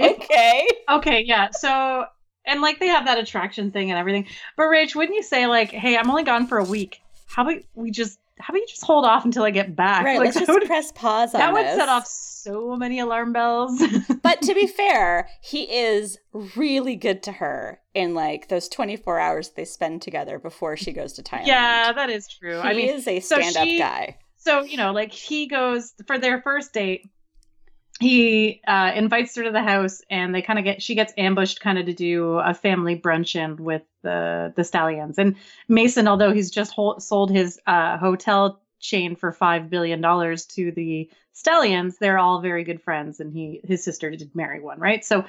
okay. 0.00 0.66
Okay, 0.90 1.22
yeah. 1.24 1.50
So 1.52 2.06
and 2.44 2.60
like 2.60 2.80
they 2.80 2.88
have 2.88 3.06
that 3.06 3.18
attraction 3.18 3.70
thing 3.70 3.92
and 3.92 3.98
everything. 3.98 4.26
But 4.56 4.64
Rach, 4.64 4.96
wouldn't 4.96 5.14
you 5.14 5.22
say 5.22 5.46
like, 5.46 5.70
hey, 5.70 5.96
I'm 5.96 6.10
only 6.10 6.24
gone 6.24 6.48
for 6.48 6.58
a 6.58 6.64
week. 6.64 7.00
How 7.28 7.42
about 7.42 7.62
we 7.76 7.92
just 7.92 8.18
how 8.38 8.52
about 8.52 8.60
you 8.60 8.66
just 8.68 8.84
hold 8.84 9.04
off 9.04 9.24
until 9.24 9.44
I 9.44 9.50
get 9.50 9.74
back? 9.74 10.04
Right, 10.04 10.18
like 10.18 10.34
let's 10.34 10.38
just 10.46 10.50
would, 10.50 10.66
press 10.66 10.92
pause 10.92 11.34
on 11.34 11.40
that 11.40 11.52
would 11.52 11.66
set 11.66 11.88
off 11.88 12.06
so 12.06 12.76
many 12.76 12.98
alarm 13.00 13.32
bells. 13.32 13.82
But 14.22 14.42
to 14.42 14.54
be 14.54 14.66
fair, 14.66 15.28
he 15.40 15.62
is 15.62 16.18
really 16.56 16.96
good 16.96 17.22
to 17.24 17.32
her 17.32 17.80
in 17.94 18.14
like 18.14 18.48
those 18.48 18.68
24 18.68 19.18
hours 19.20 19.50
they 19.50 19.64
spend 19.64 20.02
together 20.02 20.38
before 20.38 20.76
she 20.76 20.92
goes 20.92 21.12
to 21.14 21.22
Thailand. 21.22 21.46
yeah, 21.46 21.92
that 21.92 22.10
is 22.10 22.26
true. 22.28 22.60
He 22.60 22.68
I 22.68 22.74
mean, 22.74 22.88
is 22.90 23.06
a 23.06 23.20
stand-up 23.20 23.64
she- 23.64 23.78
guy. 23.78 24.18
so 24.36 24.62
you 24.64 24.76
know 24.76 24.92
like 24.92 25.12
he 25.12 25.46
goes 25.46 25.94
for 26.06 26.18
their 26.18 26.40
first 26.42 26.72
date 26.72 27.08
he 28.00 28.60
uh, 28.66 28.92
invites 28.94 29.34
her 29.36 29.42
to 29.44 29.50
the 29.50 29.62
house 29.62 30.02
and 30.10 30.34
they 30.34 30.42
kind 30.42 30.58
of 30.58 30.64
get 30.64 30.82
she 30.82 30.94
gets 30.94 31.14
ambushed 31.16 31.60
kind 31.60 31.78
of 31.78 31.86
to 31.86 31.94
do 31.94 32.34
a 32.34 32.52
family 32.52 32.98
brunch 32.98 33.34
in 33.34 33.56
with 33.56 33.82
the 34.02 34.52
the 34.56 34.64
stallions. 34.64 35.18
And 35.18 35.36
mason 35.68 36.06
although 36.06 36.32
he's 36.32 36.50
just 36.50 36.72
hol- 36.72 37.00
sold 37.00 37.30
his 37.30 37.58
uh, 37.66 37.96
hotel 37.96 38.60
chain 38.80 39.16
for 39.16 39.32
five 39.32 39.70
billion 39.70 40.00
dollars 40.00 40.44
to 40.44 40.70
the 40.72 41.10
stallions 41.32 41.96
they're 41.98 42.18
all 42.18 42.40
very 42.40 42.62
good 42.62 42.80
friends 42.82 43.20
and 43.20 43.32
he 43.32 43.60
his 43.64 43.82
sister 43.82 44.10
did 44.10 44.34
marry 44.34 44.60
one 44.60 44.78
right? 44.78 45.04
So 45.04 45.24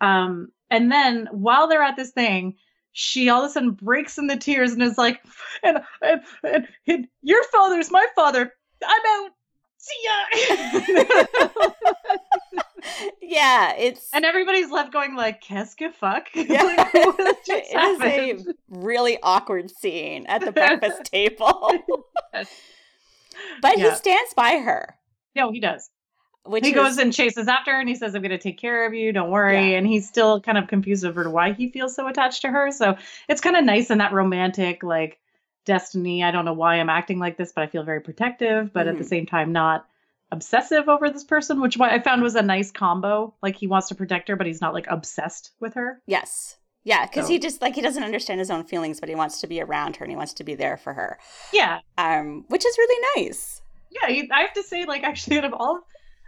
um 0.00 0.52
and 0.70 0.92
then 0.92 1.28
while 1.32 1.66
they're 1.66 1.82
at 1.82 1.96
this 1.96 2.10
thing 2.10 2.54
she 2.92 3.28
all 3.28 3.42
of 3.42 3.50
a 3.50 3.52
sudden 3.52 3.72
breaks 3.72 4.18
into 4.18 4.36
tears 4.36 4.72
and 4.72 4.82
is 4.82 4.96
like 4.98 5.20
and 5.64 5.78
and, 6.00 6.20
and, 6.44 6.68
and 6.86 7.08
your 7.22 7.42
father's 7.44 7.90
my 7.90 8.06
father. 8.14 8.52
I'm 8.84 9.24
out. 9.24 9.30
See 9.82 10.00
ya. 10.04 11.70
Yeah, 13.20 13.74
it's 13.78 14.08
and 14.12 14.24
everybody's 14.24 14.70
left 14.70 14.92
going 14.92 15.14
like, 15.14 15.40
"Qu'est-ce 15.40 15.74
que 15.76 15.90
fuck?" 15.92 16.26
Yeah. 16.34 16.62
Like, 16.64 16.92
what 16.94 17.44
just 17.46 17.70
it 17.72 17.76
is 17.76 18.00
happened? 18.00 18.48
a 18.48 18.54
really 18.68 19.18
awkward 19.22 19.70
scene 19.70 20.26
at 20.26 20.40
the 20.44 20.50
breakfast 20.52 21.04
table. 21.04 21.72
but 23.62 23.74
he 23.76 23.88
stands 23.94 24.34
by 24.34 24.58
her, 24.58 24.96
No, 25.36 25.52
he 25.52 25.60
does. 25.60 25.88
which 26.44 26.64
he 26.64 26.70
is, 26.70 26.74
goes 26.74 26.98
and 26.98 27.12
chases 27.12 27.46
after 27.48 27.72
her, 27.72 27.80
and 27.80 27.88
he 27.88 27.94
says, 27.94 28.14
"I'm 28.16 28.22
going 28.22 28.30
to 28.30 28.38
take 28.38 28.58
care 28.58 28.84
of 28.84 28.94
you. 28.94 29.12
Don't 29.12 29.30
worry." 29.30 29.70
Yeah. 29.72 29.78
And 29.78 29.86
he's 29.86 30.06
still 30.08 30.40
kind 30.40 30.58
of 30.58 30.66
confused 30.66 31.04
over 31.04 31.30
why 31.30 31.52
he 31.52 31.70
feels 31.70 31.94
so 31.94 32.08
attached 32.08 32.42
to 32.42 32.48
her. 32.48 32.70
So 32.72 32.96
it's 33.28 33.40
kind 33.40 33.56
of 33.56 33.64
nice 33.64 33.90
in 33.90 33.98
that 33.98 34.12
romantic 34.12 34.82
like 34.82 35.18
destiny. 35.64 36.22
I 36.24 36.30
don't 36.30 36.44
know 36.44 36.52
why 36.52 36.76
I'm 36.76 36.90
acting 36.90 37.18
like 37.18 37.36
this, 37.36 37.52
but 37.52 37.62
I 37.62 37.66
feel 37.66 37.82
very 37.84 38.00
protective, 38.00 38.72
but 38.72 38.86
at 38.88 38.98
the 38.98 39.04
Mhm. 39.04 39.08
same 39.08 39.26
time 39.26 39.52
not 39.52 39.86
obsessive 40.30 40.88
over 40.88 41.10
this 41.10 41.24
person, 41.24 41.60
which 41.60 41.78
I 41.80 41.98
found 42.00 42.22
was 42.22 42.34
a 42.34 42.42
nice 42.42 42.70
combo. 42.70 43.34
Like 43.42 43.56
he 43.56 43.66
wants 43.66 43.88
to 43.88 43.94
protect 43.94 44.28
her, 44.28 44.36
but 44.36 44.46
he's 44.46 44.60
not 44.60 44.74
like 44.74 44.86
obsessed 44.88 45.52
with 45.60 45.74
her. 45.74 46.00
yes, 46.06 46.56
yeah, 46.84 47.06
because 47.06 47.26
So- 47.26 47.32
he 47.32 47.38
just 47.38 47.60
like 47.62 47.74
he 47.74 47.80
doesn't 47.82 48.02
understand 48.02 48.40
his 48.40 48.50
own 48.50 48.64
feelings, 48.64 48.98
but 48.98 49.08
he 49.08 49.14
wants 49.14 49.40
to 49.40 49.46
be 49.46 49.60
around 49.60 49.96
her 49.96 50.04
and 50.04 50.10
he 50.10 50.16
wants 50.16 50.32
to 50.34 50.44
be 50.44 50.54
there 50.54 50.76
for 50.76 50.94
her, 50.94 51.18
Yeah, 51.52 51.80
um, 51.98 52.44
which 52.48 52.64
is 52.64 52.76
really 52.78 53.06
nice. 53.24 53.62
yeah. 53.90 54.22
I 54.34 54.40
have 54.40 54.52
to 54.54 54.62
say, 54.62 54.84
like 54.86 55.02
actually, 55.04 55.38
out 55.38 55.44
of 55.44 55.52
all 55.54 55.80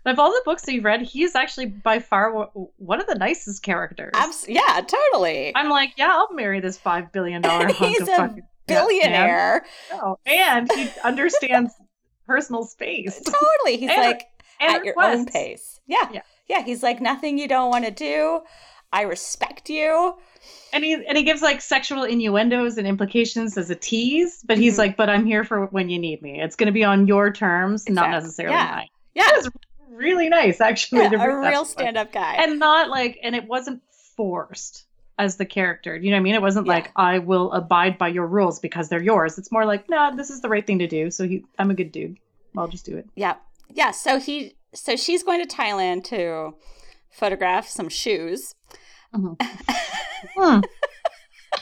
of 0.06 0.18
all 0.18 0.30
the 0.30 0.42
books 0.44 0.66
that 0.66 0.74
you've 0.74 0.84
read, 0.84 1.00
he's 1.00 1.34
actually 1.34 1.64
by 1.64 1.98
far 1.98 2.30
w- 2.30 2.68
one 2.76 3.00
of 3.00 3.06
the 3.06 3.14
nicest 3.14 3.62
characters. 3.62 4.10
Abs- 4.14 4.46
yeah, 4.46 4.82
totally. 4.86 5.50
I'm 5.56 5.70
like, 5.70 5.94
yeah, 5.96 6.10
I'll 6.12 6.30
marry 6.34 6.60
this 6.60 6.76
five 6.76 7.10
billion 7.10 7.40
dollar 7.40 7.68
He's 7.72 8.02
of 8.02 8.08
a 8.08 8.16
fucking 8.16 8.42
Billionaire, 8.66 9.64
Oh, 9.92 10.18
and 10.26 10.70
he 10.72 10.88
understands 11.04 11.72
personal 12.26 12.64
space 12.64 13.20
totally. 13.20 13.78
He's 13.78 13.90
And- 13.90 14.00
like 14.00 14.26
and 14.60 14.76
at 14.76 14.84
your 14.84 14.94
own 15.02 15.26
pace. 15.26 15.80
Yeah, 15.86 16.08
Yeah. 16.12 16.20
yeah. 16.48 16.62
He's 16.64 16.82
like 16.82 17.00
nothing 17.00 17.38
you 17.38 17.48
don't 17.48 17.70
want 17.70 17.84
to 17.84 17.90
do. 17.90 18.40
I 18.92 19.02
respect 19.02 19.68
you. 19.68 20.14
And 20.72 20.84
he 20.84 20.94
and 20.94 21.16
he 21.18 21.24
gives 21.24 21.42
like 21.42 21.60
sexual 21.60 22.04
innuendos 22.04 22.78
and 22.78 22.86
implications 22.86 23.56
as 23.58 23.68
a 23.70 23.74
tease, 23.74 24.42
but 24.46 24.56
he's 24.58 24.74
Mhm. 24.74 24.78
like, 24.78 24.96
"But 24.96 25.10
I'm 25.10 25.26
here 25.26 25.42
for 25.44 25.66
when 25.66 25.88
you 25.88 25.98
need 25.98 26.22
me. 26.22 26.40
It's 26.40 26.54
going 26.56 26.66
to 26.68 26.72
be 26.72 26.84
on 26.84 27.06
your 27.08 27.32
terms, 27.32 27.88
not 27.88 28.10
necessarily 28.10 28.54
Yeah. 28.56 28.70
mine." 28.74 28.88
Yeah, 29.14 29.24
That 29.24 29.36
was 29.36 29.50
really 29.90 30.28
nice, 30.28 30.60
actually. 30.60 31.02
yeah 31.02 31.22
a 31.24 31.36
real 31.40 31.64
stand-up 31.64 32.12
guy. 32.12 32.34
and 32.38 32.58
not 32.58 32.88
like, 32.88 33.18
and 33.22 33.34
it 33.34 33.46
wasn't 33.48 33.82
forced. 34.16 34.86
As 35.18 35.36
the 35.36 35.44
character. 35.46 35.96
You 35.96 36.10
know 36.10 36.16
what 36.16 36.20
I 36.20 36.22
mean? 36.24 36.34
It 36.34 36.42
wasn't 36.42 36.66
Yeah. 36.66 36.72
like 36.74 36.92
I 36.96 37.18
will 37.20 37.52
abide 37.52 37.98
by 37.98 38.08
your 38.08 38.26
rules 38.26 38.58
because 38.60 38.88
they're 38.88 39.02
yours. 39.02 39.38
It's 39.38 39.52
more 39.52 39.64
like, 39.64 39.88
no, 39.88 40.14
this 40.16 40.30
is 40.30 40.40
the 40.40 40.48
right 40.48 40.66
thing 40.66 40.78
to 40.80 40.86
do. 40.88 41.10
So 41.10 41.26
he, 41.28 41.44
I'm 41.58 41.70
a 41.70 41.74
good 41.74 41.92
dude. 41.92 42.18
I'll 42.56 42.68
just 42.68 42.84
do 42.86 42.96
it. 42.96 43.08
Yeah. 43.14 43.34
Yeah. 43.72 43.90
So 43.92 44.18
he 44.18 44.56
so 44.74 44.96
she's 44.96 45.22
going 45.22 45.46
to 45.46 45.56
Thailand 45.56 46.04
to 46.04 46.54
photograph 47.10 47.68
some 47.68 47.88
shoes. 47.88 48.54
Hmm. 49.14 49.34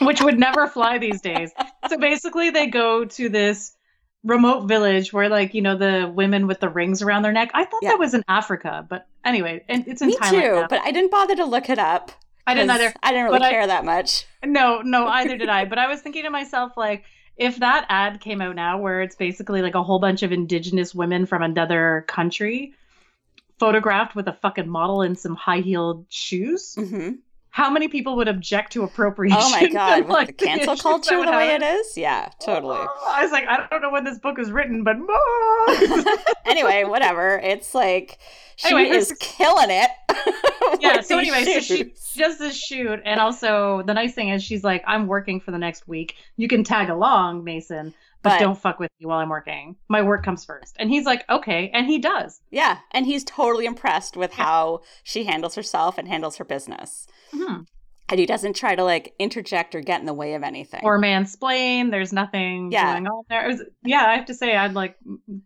Which 0.01 0.23
would 0.23 0.38
never 0.38 0.67
fly 0.67 0.99
these 0.99 1.21
days. 1.21 1.53
So 1.88 1.99
basically, 1.99 2.51
they 2.51 2.67
go 2.67 3.05
to 3.05 3.29
this 3.29 3.77
remote 4.25 4.67
village 4.67 5.12
where, 5.12 5.29
like, 5.29 5.53
you 5.53 5.61
know, 5.61 5.77
the 5.77 6.11
women 6.12 6.47
with 6.47 6.61
the 6.61 6.69
rings 6.69 7.03
around 7.03 7.23
their 7.23 7.33
neck. 7.33 7.51
I 7.55 7.65
thought 7.65 7.81
Yeah. 7.83 7.91
that 7.91 7.99
was 7.99 8.15
in 8.15 8.25
Africa, 8.27 8.87
but 8.88 9.07
anyway, 9.25 9.65
and 9.69 9.87
it's 9.87 10.01
in 10.01 10.09
Me 10.09 10.17
Thailand. 10.17 10.31
too, 10.31 10.53
now. 10.62 10.67
but 10.69 10.81
I 10.81 10.91
didn't 10.93 11.11
bother 11.11 11.37
to 11.37 11.45
look 11.45 11.69
it 11.69 11.79
up. 11.79 12.11
I 12.47 12.55
didn't 12.55 12.71
either. 12.71 12.93
I 13.03 13.11
didn't 13.11 13.27
really 13.27 13.39
But 13.39 13.47
I- 13.47 13.51
care 13.51 13.67
that 13.67 13.85
much. 13.85 14.27
No, 14.45 14.81
no, 14.83 15.07
either 15.19 15.37
did 15.37 15.49
I. 15.49 15.65
But 15.65 15.79
I 15.79 15.87
was 15.87 16.01
thinking 16.01 16.25
to 16.25 16.31
myself, 16.31 16.77
like, 16.77 17.05
if 17.37 17.57
that 17.61 17.87
ad 17.89 18.21
came 18.21 18.41
out 18.43 18.57
now, 18.57 18.79
where 18.79 19.01
it's 19.03 19.17
basically 19.17 19.63
like 19.63 19.75
a 19.75 19.83
whole 19.83 19.99
bunch 19.99 20.23
of 20.23 20.33
indigenous 20.33 20.95
women 20.95 21.25
from 21.27 21.43
another 21.43 22.05
country 22.09 22.75
photographed 23.59 24.15
with 24.17 24.27
a 24.29 24.33
fucking 24.33 24.69
model 24.69 25.03
in 25.03 25.15
some 25.15 25.35
high 25.37 25.61
heeled 25.61 26.05
shoes, 26.09 26.75
hmm 26.75 27.11
how 27.53 27.69
many 27.71 27.87
people 27.87 28.17
would 28.17 28.29
object 28.29 28.73
to 28.73 28.83
appropriation? 28.83 29.38
Oh 29.41 29.51
my 29.51 29.69
god, 29.73 30.07
like, 30.09 30.38
the 30.38 30.47
cancel 30.47 30.75
culture 30.88 31.17
the 31.17 31.31
way 31.31 31.49
happen? 31.49 31.62
it 31.62 31.75
is? 31.75 31.97
Yeah, 31.97 32.31
totally. 32.41 32.79
I 33.07 33.23
was 33.23 33.31
like, 33.31 33.47
I 33.47 33.67
don't 33.71 33.83
know 33.83 33.91
when 33.91 34.05
this 34.05 34.19
book 34.19 34.38
was 34.38 34.51
written, 34.51 34.83
but 34.85 34.97
anyway, 36.47 36.85
whatever. 36.85 37.38
It's 37.38 37.75
like 37.75 38.19
she 38.57 38.75
Anyway, 38.75 38.97
is 38.97 39.15
killing 39.21 39.71
it. 39.71 39.91
yeah. 40.81 41.01
So 41.03 41.19
anyway, 41.19 41.45
so 41.45 41.61
she 41.61 41.77
shoes. 41.77 42.12
does 42.17 42.38
this 42.38 42.57
shoot, 42.57 43.01
and 43.05 43.21
also 43.21 43.83
the 43.87 43.95
nice 43.95 44.15
thing 44.15 44.31
is 44.31 44.43
she's 44.43 44.65
like, 44.65 44.83
I'm 44.87 45.07
working 45.07 45.41
for 45.41 45.51
the 45.51 45.59
next 45.59 45.87
week. 45.88 46.17
You 46.37 46.49
can 46.49 46.65
tag 46.65 46.88
along, 46.88 47.45
Mason, 47.45 47.93
but, 48.23 48.31
But- 48.31 48.39
don't 48.41 48.59
fuck 48.59 48.79
with 48.79 48.91
me 49.01 49.07
while 49.07 49.19
I'm 49.19 49.29
working. 49.29 49.77
My 49.89 50.03
work 50.03 50.25
comes 50.25 50.45
first. 50.45 50.77
And 50.79 50.91
he's 50.91 51.05
like, 51.05 51.25
okay, 51.29 51.71
and 51.75 51.87
he 51.87 51.99
does. 51.99 52.41
Yeah, 52.51 52.79
and 52.93 53.05
he's 53.07 53.25
totally 53.25 53.67
impressed 53.67 54.17
with 54.17 54.33
how 54.35 54.81
she 55.03 55.25
handles 55.25 55.55
herself 55.57 55.99
and 55.99 56.07
handles 56.09 56.37
her 56.37 56.45
business. 56.45 57.07
Mhm. 57.33 57.67
And 58.09 58.21
he 58.21 58.27
doesn't 58.27 58.57
try 58.57 58.75
to 58.75 58.85
like 58.85 59.15
interject 59.19 59.75
or 59.75 59.81
get 59.81 60.01
in 60.01 60.07
the 60.07 60.13
way 60.13 60.35
of 60.35 60.43
anything. 60.43 60.81
Or 60.83 60.99
mansplain. 61.01 61.91
There's 61.91 62.13
nothing 62.13 62.71
Yeah. 62.71 62.93
going 62.93 63.07
on 63.07 63.25
there. 63.31 63.47
Was- 63.49 63.63
yeah, 63.85 64.05
I 64.07 64.17
have 64.17 64.27
to 64.27 64.35
say, 64.35 64.55
I'd 64.57 64.75
like 64.75 64.97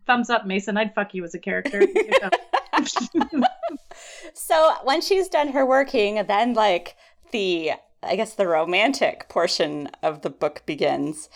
thumbs 0.05 0.29
up, 0.29 0.45
Mason. 0.45 0.75
I'd 0.77 0.93
fuck 0.93 1.13
you 1.13 1.23
as 1.23 1.33
a 1.33 1.39
character. 1.39 1.81
So 4.33 4.73
when 4.83 5.01
she's 5.01 5.27
done 5.27 5.49
her 5.49 5.65
working, 5.65 6.23
then 6.27 6.53
like 6.53 6.95
the 7.31 7.71
I 8.03 8.15
guess 8.15 8.33
the 8.35 8.47
romantic 8.47 9.27
portion 9.29 9.87
of 10.03 10.21
the 10.21 10.29
book 10.29 10.63
begins. 10.65 11.29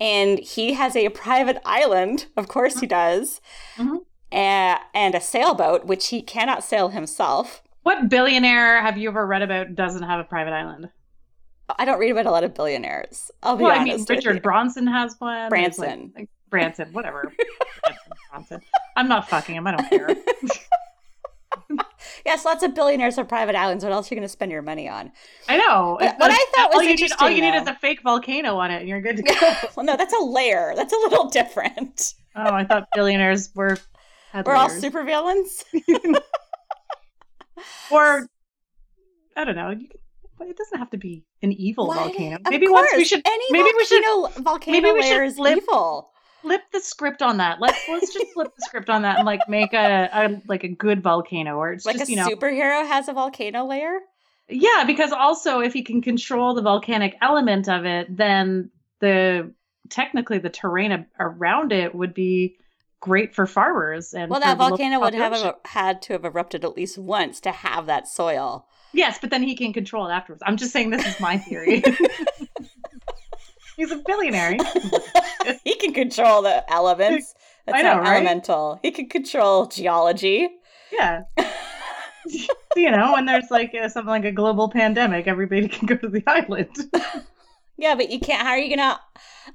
And 0.00 0.38
he 0.38 0.74
has 0.74 0.96
a 0.96 1.08
private 1.10 1.58
island, 1.64 2.26
of 2.36 2.48
course 2.48 2.80
he 2.80 2.86
does, 2.86 3.40
Mhm. 3.76 3.98
a- 4.32 4.78
and 4.94 5.14
a 5.14 5.20
sailboat, 5.20 5.84
which 5.86 6.08
he 6.08 6.22
cannot 6.22 6.64
sail 6.64 6.88
himself. 6.90 7.62
what 7.82 8.08
billionaire 8.08 8.80
have 8.82 8.98
you 8.98 9.08
ever 9.08 9.24
read 9.24 9.42
about 9.42 9.76
doesn't 9.76 10.02
have 10.02 10.18
a 10.18 10.24
private 10.24 10.52
island? 10.52 10.88
I 11.78 11.84
don't 11.84 12.00
read 12.00 12.10
about 12.10 12.26
a 12.26 12.32
lot 12.32 12.42
of 12.42 12.52
billionaires. 12.52 13.30
I'll 13.44 13.56
be 13.56 13.62
Well, 13.62 13.78
I 13.78 13.84
mean, 13.84 14.04
Richard 14.08 14.34
you. 14.36 14.40
Branson 14.40 14.88
has 14.88 15.14
one. 15.20 15.48
There's, 15.50 15.78
like- 15.78 15.88
Branson. 15.88 16.12
like, 16.16 16.28
Branson, 16.50 16.92
whatever. 16.92 17.32
Branson, 17.84 18.12
Branson. 18.32 18.60
I'm 18.96 19.06
not 19.08 19.28
fucking 19.28 19.54
him. 19.54 19.66
I 19.68 19.76
don't 19.76 19.88
care. 19.88 20.08
Yes, 22.26 22.44
lots 22.44 22.62
of 22.64 22.74
billionaires 22.74 23.14
have 23.16 23.28
private 23.28 23.54
islands. 23.54 23.84
What 23.84 23.92
else 23.92 24.10
are 24.10 24.14
you 24.14 24.18
going 24.20 24.26
to 24.28 24.32
spend 24.32 24.50
your 24.52 24.62
money 24.62 24.88
on? 24.88 25.12
I 25.48 25.56
know. 25.56 25.96
What- 26.00 26.16
I 26.20 26.46
thought 26.54 26.72
all 26.72 26.78
was 26.80 26.88
you 26.88 26.96
need, 26.96 27.12
all 27.20 27.30
you 27.30 27.36
interesting, 27.36 27.40
need 27.52 27.62
is 27.62 27.68
a 27.68 27.74
fake 27.76 28.02
volcano 28.02 28.56
on 28.56 28.70
it, 28.72 28.80
and 28.80 28.88
you're 28.88 29.00
good 29.00 29.16
to 29.18 29.22
go. 29.22 29.34
well, 29.76 29.86
no, 29.86 29.96
that's 29.96 30.12
a 30.12 30.24
layer. 30.24 30.72
That's 30.76 30.92
a 30.92 30.96
little 30.96 31.30
different. 31.30 32.14
oh, 32.34 32.52
I 32.52 32.64
thought 32.64 32.88
billionaires 32.94 33.50
were. 33.54 33.78
had 34.32 34.44
We're 34.44 34.56
all 34.56 34.66
layers. 34.68 34.80
super 34.80 35.04
villains. 35.04 35.64
or 37.90 38.26
I 39.36 39.44
don't 39.44 39.56
know. 39.56 39.70
You, 39.70 39.88
but 40.38 40.48
it 40.48 40.56
doesn't 40.56 40.78
have 40.78 40.90
to 40.90 40.98
be 40.98 41.24
an 41.42 41.52
evil 41.52 41.88
Why? 41.88 41.96
volcano. 41.96 42.38
Maybe 42.50 42.68
once 42.68 42.88
we 42.96 43.04
should 43.04 43.22
Any 43.26 43.44
maybe 43.50 43.70
we 43.76 43.84
should 43.84 44.04
volcano, 44.04 44.42
volcano 44.42 44.80
maybe 44.80 44.92
we 44.92 45.02
should 45.02 45.34
flip- 45.34 45.58
evil. 45.58 46.10
Flip 46.46 46.62
the 46.72 46.80
script 46.80 47.22
on 47.22 47.38
that. 47.38 47.60
Let's 47.60 47.78
let's 47.88 48.12
just 48.14 48.32
flip 48.32 48.52
the 48.56 48.62
script 48.62 48.88
on 48.88 49.02
that 49.02 49.18
and 49.18 49.26
like 49.26 49.48
make 49.48 49.72
a, 49.72 50.08
a 50.12 50.42
like 50.46 50.62
a 50.62 50.68
good 50.68 51.02
volcano, 51.02 51.56
or 51.56 51.72
it's 51.72 51.84
Like 51.84 51.96
just 51.98 52.08
a 52.08 52.12
you 52.12 52.16
know 52.16 52.28
superhero 52.28 52.86
has 52.86 53.08
a 53.08 53.12
volcano 53.12 53.64
layer. 53.64 53.98
Yeah, 54.48 54.84
because 54.86 55.10
also 55.10 55.58
if 55.60 55.72
he 55.72 55.82
can 55.82 56.02
control 56.02 56.54
the 56.54 56.62
volcanic 56.62 57.16
element 57.20 57.68
of 57.68 57.84
it, 57.84 58.16
then 58.16 58.70
the 59.00 59.52
technically 59.88 60.38
the 60.38 60.50
terrain 60.50 60.92
a- 60.92 61.06
around 61.18 61.72
it 61.72 61.94
would 61.94 62.14
be 62.14 62.56
great 63.00 63.34
for 63.34 63.46
farmers 63.46 64.14
and 64.14 64.30
Well, 64.30 64.40
that 64.40 64.56
volcano 64.56 65.00
would 65.00 65.14
have 65.14 65.32
a, 65.32 65.56
had 65.64 66.00
to 66.02 66.12
have 66.12 66.24
erupted 66.24 66.64
at 66.64 66.76
least 66.76 66.96
once 66.96 67.40
to 67.40 67.50
have 67.50 67.86
that 67.86 68.06
soil. 68.08 68.66
yes, 68.92 69.18
but 69.20 69.30
then 69.30 69.42
he 69.42 69.54
can 69.56 69.72
control 69.72 70.06
it 70.06 70.12
afterwards. 70.12 70.42
I'm 70.46 70.56
just 70.56 70.72
saying 70.72 70.90
this 70.90 71.04
is 71.06 71.18
my 71.20 71.38
theory. 71.38 71.82
He's 73.76 73.90
a 73.90 73.96
billionaire. 74.06 74.56
he 75.64 75.76
can 75.76 75.92
control 75.92 76.42
the 76.42 76.70
elements. 76.72 77.34
That's 77.66 77.78
I 77.78 77.82
know, 77.82 77.98
right? 77.98 78.16
elemental. 78.16 78.78
He 78.82 78.90
can 78.92 79.08
control 79.08 79.66
geology. 79.66 80.48
Yeah. 80.92 81.22
you 82.76 82.90
know, 82.90 83.12
when 83.12 83.26
there's 83.26 83.50
like 83.50 83.74
uh, 83.74 83.88
something 83.88 84.08
like 84.10 84.24
a 84.24 84.32
global 84.32 84.68
pandemic, 84.68 85.26
everybody 85.26 85.68
can 85.68 85.86
go 85.86 85.96
to 85.96 86.08
the 86.08 86.22
island. 86.26 86.70
Yeah, 87.76 87.94
but 87.94 88.10
you 88.10 88.20
can't. 88.20 88.42
How 88.42 88.50
are 88.52 88.58
you 88.58 88.74
gonna? 88.74 89.00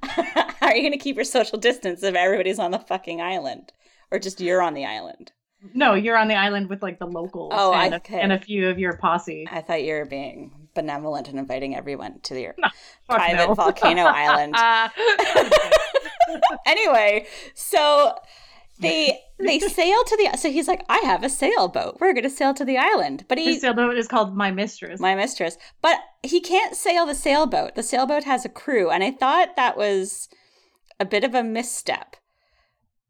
how 0.04 0.68
are 0.68 0.76
you 0.76 0.84
gonna 0.84 0.98
keep 0.98 1.16
your 1.16 1.26
social 1.26 1.58
distance 1.58 2.04
if 2.04 2.14
everybody's 2.16 2.60
on 2.60 2.72
the 2.72 2.80
fucking 2.80 3.22
island, 3.22 3.72
or 4.12 4.20
just 4.20 4.42
you're 4.42 4.62
on 4.62 4.74
the 4.74 4.86
island? 4.86 5.32
no, 5.76 5.94
you're 5.94 6.18
on 6.18 6.28
the 6.28 6.36
island 6.36 6.70
with 6.70 6.82
like 6.82 6.98
the 6.98 7.06
locals 7.06 7.54
Oh, 7.56 7.72
and, 7.72 7.94
okay. 7.94 8.20
and 8.20 8.32
a 8.34 8.40
few 8.40 8.68
of 8.70 8.80
your 8.80 8.98
posse. 8.98 9.48
I 9.52 9.62
thought 9.62 9.84
you 9.84 9.94
were 9.94 10.06
being 10.06 10.52
benevolent 10.74 11.28
and 11.28 11.38
inviting 11.40 11.76
everyone 11.76 12.20
to 12.22 12.40
your 12.40 12.56
Fuck 13.08 13.18
private 13.18 13.48
no. 13.48 13.54
volcano 13.56 14.04
island. 14.06 14.56
anyway, 16.66 17.26
so 17.54 18.16
they 18.80 19.20
they 19.40 19.60
sail 19.60 20.04
to 20.04 20.18
the. 20.18 20.38
So 20.38 20.50
he's 20.52 20.68
like, 20.68 20.84
I 20.90 21.00
have 21.00 21.24
a 21.24 21.30
sailboat. 21.30 21.98
We're 22.00 22.14
gonna 22.14 22.30
sail 22.30 22.54
to 22.56 22.66
the 22.66 22.78
island, 22.78 23.26
but 23.28 23.38
he 23.38 23.46
His 23.46 23.62
sailboat 23.62 23.98
is 23.98 24.08
called 24.08 24.36
My 24.36 24.52
Mistress. 24.52 25.00
my 25.00 25.16
mistress. 25.16 25.58
But 25.82 25.98
he 26.24 26.40
can't 26.40 26.76
sail 26.76 27.06
the 27.06 27.16
sailboat. 27.16 27.76
The 27.76 27.84
sailboat 27.84 28.24
has 28.24 28.46
a 28.46 28.50
crew, 28.50 28.90
and 28.90 29.04
I 29.04 29.12
thought 29.12 29.56
that 29.56 29.78
was 29.78 30.30
a 31.00 31.06
bit 31.06 31.24
of 31.24 31.34
a 31.36 31.44
misstep 31.44 32.16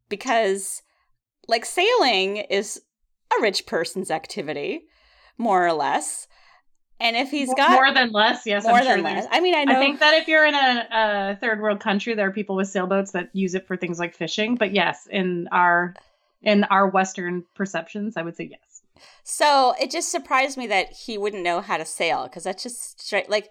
because, 0.10 0.82
like, 1.48 1.66
sailing 1.66 2.38
is 2.38 2.82
a 3.38 3.42
rich 3.42 3.66
person's 3.66 4.12
activity, 4.12 4.84
more 5.38 5.66
or 5.66 5.74
less. 5.74 6.28
And 7.02 7.16
if 7.18 7.32
he's 7.32 7.54
got 7.56 7.72
more 7.72 7.92
than 7.94 8.12
less, 8.12 8.46
yes. 8.46 8.64
more 8.64 8.74
I'm 8.74 8.84
sure 8.84 8.96
than 8.96 9.04
there's- 9.04 9.24
less, 9.26 9.34
I 9.34 9.40
mean, 9.42 9.56
I 9.56 9.64
know. 9.64 9.74
I 9.74 9.80
think 9.80 10.00
that 10.00 10.14
if 10.14 10.28
you're 10.28 10.46
in 10.46 10.54
a, 10.54 10.88
a 10.92 11.38
third 11.42 11.60
world 11.60 11.80
country, 11.80 12.14
there 12.14 12.28
are 12.28 12.32
people 12.32 12.56
with 12.56 12.68
sailboats 12.68 13.12
that 13.12 13.30
use 13.34 13.56
it 13.56 13.66
for 13.68 13.76
things 13.76 14.00
like 14.00 14.16
fishing. 14.16 14.56
But 14.56 14.74
yes, 14.74 15.08
in 15.10 15.50
our 15.52 15.96
in 16.44 16.64
our 16.66 16.88
Western 16.88 17.44
perceptions, 17.56 18.18
I 18.18 18.22
would 18.22 18.36
say 18.36 18.50
yes. 18.52 18.82
So 19.24 19.74
it 19.82 19.90
just 19.90 20.12
surprised 20.12 20.58
me 20.58 20.68
that 20.68 20.92
he 20.92 21.18
wouldn't 21.18 21.44
know 21.44 21.62
how 21.62 21.78
to 21.78 21.86
sail 21.86 22.24
because 22.24 22.44
that's 22.44 22.64
just 22.64 23.02
straight 23.02 23.30
like 23.30 23.50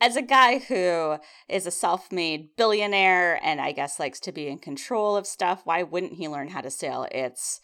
as 0.00 0.16
a 0.16 0.22
guy 0.22 0.58
who 0.58 1.18
is 1.48 1.66
a 1.66 1.72
self-made 1.72 2.56
billionaire 2.56 3.40
and 3.44 3.60
I 3.60 3.72
guess 3.72 3.98
likes 3.98 4.20
to 4.20 4.32
be 4.32 4.46
in 4.48 4.58
control 4.58 5.16
of 5.16 5.26
stuff, 5.26 5.62
why 5.64 5.82
wouldn't 5.82 6.14
he 6.14 6.28
learn 6.28 6.48
how 6.48 6.60
to 6.60 6.70
sail? 6.70 7.06
It's 7.10 7.60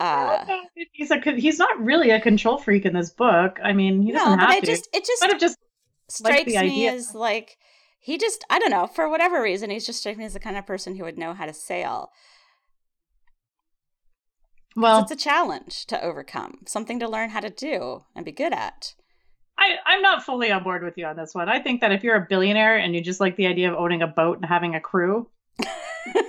uh 0.00 0.44
he's 0.92 1.10
a 1.10 1.18
he's 1.36 1.58
not 1.58 1.78
really 1.82 2.10
a 2.10 2.20
control 2.20 2.58
freak 2.58 2.84
in 2.84 2.92
this 2.94 3.10
book. 3.10 3.58
I 3.62 3.72
mean, 3.72 4.02
he 4.02 4.12
doesn't 4.12 4.36
no, 4.36 4.36
have 4.38 4.50
I 4.50 4.60
to. 4.60 4.66
just 4.66 4.88
it 4.92 5.04
just 5.04 5.22
have 5.24 5.40
just 5.40 5.58
strikes 6.08 6.46
me 6.46 6.56
idea. 6.56 6.92
as 6.92 7.14
like 7.14 7.58
he 8.00 8.16
just 8.18 8.44
I 8.48 8.58
don't 8.58 8.70
know, 8.70 8.86
for 8.86 9.08
whatever 9.08 9.42
reason, 9.42 9.70
he's 9.70 9.86
just 9.86 10.00
striking 10.00 10.20
me 10.20 10.24
as 10.24 10.34
the 10.34 10.40
kind 10.40 10.56
of 10.56 10.66
person 10.66 10.96
who 10.96 11.04
would 11.04 11.18
know 11.18 11.34
how 11.34 11.46
to 11.46 11.52
sail. 11.52 12.10
well, 14.76 15.02
it's 15.02 15.10
a 15.10 15.16
challenge 15.16 15.86
to 15.86 16.02
overcome, 16.02 16.58
something 16.66 17.00
to 17.00 17.08
learn 17.08 17.30
how 17.30 17.40
to 17.40 17.50
do 17.50 18.04
and 18.14 18.24
be 18.24 18.32
good 18.32 18.52
at. 18.52 18.94
I, 19.58 19.74
I'm 19.84 20.02
not 20.02 20.22
fully 20.22 20.52
on 20.52 20.62
board 20.62 20.84
with 20.84 20.96
you 20.96 21.04
on 21.06 21.16
this 21.16 21.34
one. 21.34 21.48
I 21.48 21.58
think 21.58 21.80
that 21.80 21.90
if 21.90 22.04
you're 22.04 22.14
a 22.14 22.26
billionaire 22.28 22.76
and 22.78 22.94
you 22.94 23.00
just 23.00 23.18
like 23.18 23.34
the 23.34 23.48
idea 23.48 23.72
of 23.72 23.76
owning 23.76 24.02
a 24.02 24.06
boat 24.06 24.36
and 24.36 24.46
having 24.46 24.76
a 24.76 24.80
crew, 24.80 25.28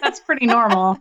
that's 0.02 0.20
pretty 0.20 0.46
normal. 0.48 0.98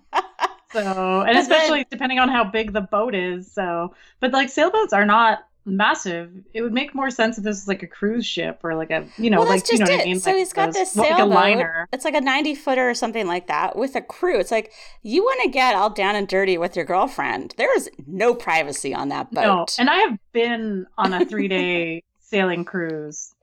So, 0.73 1.23
and 1.23 1.39
especially 1.39 1.87
depending 1.91 2.19
on 2.19 2.29
how 2.29 2.45
big 2.45 2.73
the 2.73 2.81
boat 2.83 3.15
is. 3.15 3.51
So, 3.51 3.95
but 4.21 4.33
like 4.33 4.51
sailboats 4.51 4.93
are 4.93 5.07
not 5.07 5.45
massive. 5.65 6.31
It 6.55 6.63
would 6.63 6.73
make 6.73 6.95
more 6.95 7.11
sense 7.11 7.37
if 7.39 7.45
this 7.45 7.57
was 7.57 7.69
like 7.69 7.83
a 7.83 7.87
cruise 7.87 8.25
ship 8.27 8.61
or 8.63 8.75
like 8.75 8.91
a, 8.91 9.07
you 9.19 9.29
know, 9.31 9.41
well, 9.41 9.49
like 9.49 9.71
you 9.71 9.79
know 9.79 9.85
it. 9.87 9.91
what 9.91 10.01
I 10.01 10.05
mean. 10.05 10.21
So 10.21 10.31
like 10.31 10.39
he's 10.39 10.53
got 10.53 10.67
those- 10.67 10.75
this 10.75 10.97
like 10.97 11.09
sailboat. 11.09 11.31
a 11.31 11.35
liner. 11.35 11.89
It's 11.93 12.05
like 12.05 12.15
a 12.15 12.21
ninety 12.21 12.55
footer 12.55 12.89
or 12.89 12.95
something 12.95 13.27
like 13.27 13.47
that 13.49 13.77
with 13.77 13.95
a 13.97 14.03
crew. 14.03 14.39
It's 14.39 14.51
like 14.51 14.73
you 15.03 15.23
want 15.23 15.43
to 15.45 15.51
get 15.51 15.75
all 15.75 15.91
down 15.91 16.17
and 16.17 16.27
dirty 16.29 16.59
with 16.59 16.77
your 16.77 16.85
girlfriend. 16.85 17.55
There 17.57 17.75
is 17.77 17.91
no 18.07 18.35
privacy 18.35 18.95
on 18.95 19.09
that 19.11 19.31
boat. 19.33 19.43
No, 19.43 19.67
and 19.79 19.89
I 19.91 19.97
have 19.99 20.19
been 20.33 20.87
on 20.99 21.13
a 21.15 21.25
three 21.25 21.49
day 21.49 22.03
sailing 22.21 22.65
cruise. 22.65 23.35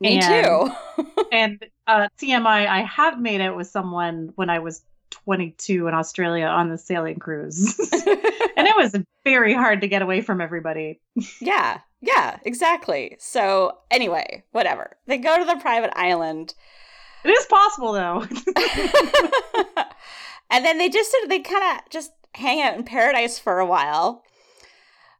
Me 0.00 0.18
And- 0.20 0.44
too. 0.44 1.04
And 1.32 1.64
uh, 1.86 2.08
TMI, 2.18 2.66
I 2.66 2.82
have 2.82 3.20
made 3.20 3.40
it 3.40 3.54
with 3.54 3.66
someone 3.68 4.32
when 4.36 4.48
I 4.48 4.58
was 4.60 4.82
22 5.10 5.86
in 5.88 5.94
Australia 5.94 6.46
on 6.46 6.68
the 6.70 6.78
sailing 6.78 7.18
cruise. 7.18 7.78
and 7.92 8.66
it 8.66 8.76
was 8.76 8.96
very 9.24 9.52
hard 9.54 9.80
to 9.82 9.88
get 9.88 10.02
away 10.02 10.20
from 10.20 10.40
everybody. 10.40 11.00
yeah, 11.40 11.80
yeah, 12.00 12.38
exactly. 12.44 13.16
So, 13.18 13.78
anyway, 13.90 14.44
whatever. 14.52 14.96
They 15.06 15.18
go 15.18 15.38
to 15.38 15.44
the 15.44 15.56
private 15.60 15.92
island. 15.96 16.54
It 17.24 17.30
is 17.30 17.46
possible 17.46 17.92
though. 17.92 18.20
and 20.50 20.64
then 20.64 20.78
they 20.78 20.88
just 20.88 21.10
sort 21.10 21.24
of, 21.24 21.28
they 21.28 21.40
kind 21.40 21.78
of 21.78 21.90
just 21.90 22.12
hang 22.34 22.60
out 22.62 22.74
in 22.76 22.84
paradise 22.84 23.38
for 23.38 23.58
a 23.58 23.66
while. 23.66 24.22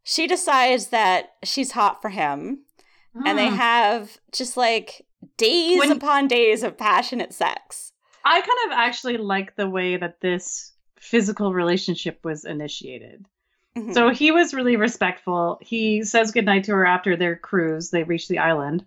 She 0.02 0.26
decides 0.26 0.86
that 0.88 1.32
she's 1.44 1.72
hot 1.72 2.00
for 2.00 2.08
him, 2.08 2.60
and 3.26 3.36
they 3.38 3.48
Mm. 3.48 3.56
have 3.56 4.18
just 4.32 4.56
like 4.56 5.04
days 5.36 5.78
When- 5.78 5.92
upon 5.92 6.26
days 6.28 6.62
of 6.62 6.78
passionate 6.78 7.34
sex. 7.34 7.92
I 8.24 8.40
kind 8.40 8.72
of 8.72 8.78
actually 8.78 9.16
like 9.16 9.56
the 9.56 9.68
way 9.68 9.96
that 9.96 10.20
this 10.20 10.72
physical 10.98 11.52
relationship 11.54 12.20
was 12.24 12.44
initiated. 12.44 13.24
Mhm. 13.76 13.94
So 13.94 14.10
he 14.10 14.30
was 14.32 14.52
really 14.54 14.76
respectful. 14.76 15.58
He 15.62 16.02
says 16.04 16.32
goodnight 16.32 16.64
to 16.64 16.72
her 16.72 16.84
after 16.86 17.16
their 17.16 17.36
cruise. 17.36 17.90
They 17.90 18.02
reach 18.02 18.28
the 18.28 18.38
island. 18.38 18.84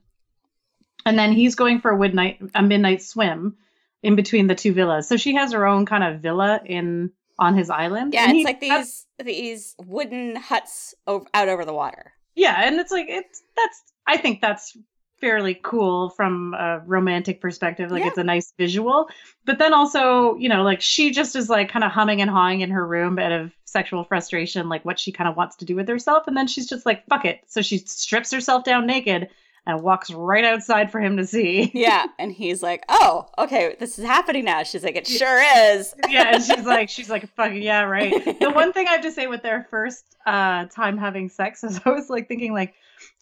And 1.05 1.17
then 1.17 1.31
he's 1.33 1.55
going 1.55 1.79
for 1.81 1.91
a 1.91 1.97
midnight 1.99 2.39
a 2.55 2.61
midnight 2.61 3.01
swim 3.01 3.57
in 4.01 4.15
between 4.15 4.47
the 4.47 4.55
two 4.55 4.73
villas. 4.73 5.07
So 5.07 5.17
she 5.17 5.35
has 5.35 5.51
her 5.53 5.65
own 5.65 5.85
kind 5.85 6.03
of 6.03 6.21
villa 6.21 6.61
in 6.65 7.11
on 7.39 7.55
his 7.57 7.69
island. 7.69 8.13
yeah, 8.13 8.23
And 8.23 8.31
it's 8.31 8.37
he- 8.39 8.45
like 8.45 8.59
these 8.59 9.05
these 9.23 9.75
wooden 9.79 10.35
huts 10.35 10.93
over, 11.07 11.25
out 11.33 11.49
over 11.49 11.65
the 11.65 11.73
water. 11.73 12.13
Yeah, 12.35 12.55
and 12.65 12.79
it's 12.79 12.91
like 12.91 13.07
it's 13.09 13.41
that's 13.55 13.81
I 14.07 14.17
think 14.17 14.41
that's 14.41 14.77
fairly 15.21 15.59
cool 15.63 16.09
from 16.09 16.53
a 16.53 16.79
romantic 16.85 17.39
perspective. 17.41 17.91
Like 17.91 18.01
Yeah. 18.01 18.09
it's 18.09 18.17
a 18.17 18.23
nice 18.23 18.53
visual. 18.57 19.07
But 19.45 19.57
then 19.59 19.73
also, 19.73 20.35
you 20.35 20.49
know, 20.49 20.63
like 20.63 20.81
she 20.81 21.11
just 21.11 21.35
is 21.35 21.49
like 21.49 21.69
kind 21.69 21.85
of 21.85 21.91
humming 21.91 22.21
and 22.21 22.29
hawing 22.29 22.61
in 22.61 22.69
her 22.71 22.85
room 22.85 23.17
out 23.19 23.31
of 23.31 23.51
sexual 23.65 24.03
frustration, 24.03 24.69
like 24.69 24.83
what 24.85 24.99
she 24.99 25.11
kind 25.11 25.29
of 25.29 25.35
wants 25.37 25.55
to 25.57 25.65
do 25.65 25.75
with 25.75 25.87
herself. 25.87 26.27
And 26.27 26.35
then 26.35 26.47
she's 26.47 26.67
just 26.67 26.85
like, 26.85 27.05
fuck 27.07 27.25
it. 27.25 27.39
So 27.47 27.61
she 27.61 27.77
strips 27.79 28.31
herself 28.31 28.63
down 28.65 28.85
naked 28.85 29.29
and 29.65 29.81
walks 29.81 30.11
right 30.11 30.43
outside 30.43 30.91
for 30.91 30.99
him 30.99 31.15
to 31.15 31.25
see. 31.25 31.71
Yeah, 31.73 32.07
and 32.19 32.33
he's 32.33 32.61
like, 32.61 32.83
"Oh, 32.89 33.27
okay, 33.37 33.77
this 33.79 33.97
is 33.97 34.03
happening 34.03 34.43
now." 34.43 34.63
She's 34.63 34.83
like, 34.83 34.97
"It 34.97 35.07
sure 35.07 35.41
is." 35.71 35.95
yeah, 36.09 36.33
and 36.35 36.43
she's 36.43 36.65
like, 36.65 36.89
she's 36.89 37.09
like, 37.09 37.33
fucking 37.35 37.61
yeah, 37.61 37.83
right. 37.83 38.11
The 38.41 38.51
one 38.51 38.73
thing 38.73 38.89
I 38.89 38.91
have 38.91 39.03
to 39.03 39.11
say 39.13 39.27
with 39.27 39.41
their 39.41 39.65
first 39.71 40.03
uh 40.25 40.65
time 40.65 40.97
having 40.97 41.29
sex 41.29 41.63
is 41.63 41.79
I 41.85 41.91
was 41.91 42.09
like 42.09 42.27
thinking 42.27 42.51
like, 42.51 42.73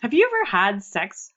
have 0.02 0.16
you 0.16 0.26
ever 0.26 0.50
had 0.50 0.84
sex 0.84 1.32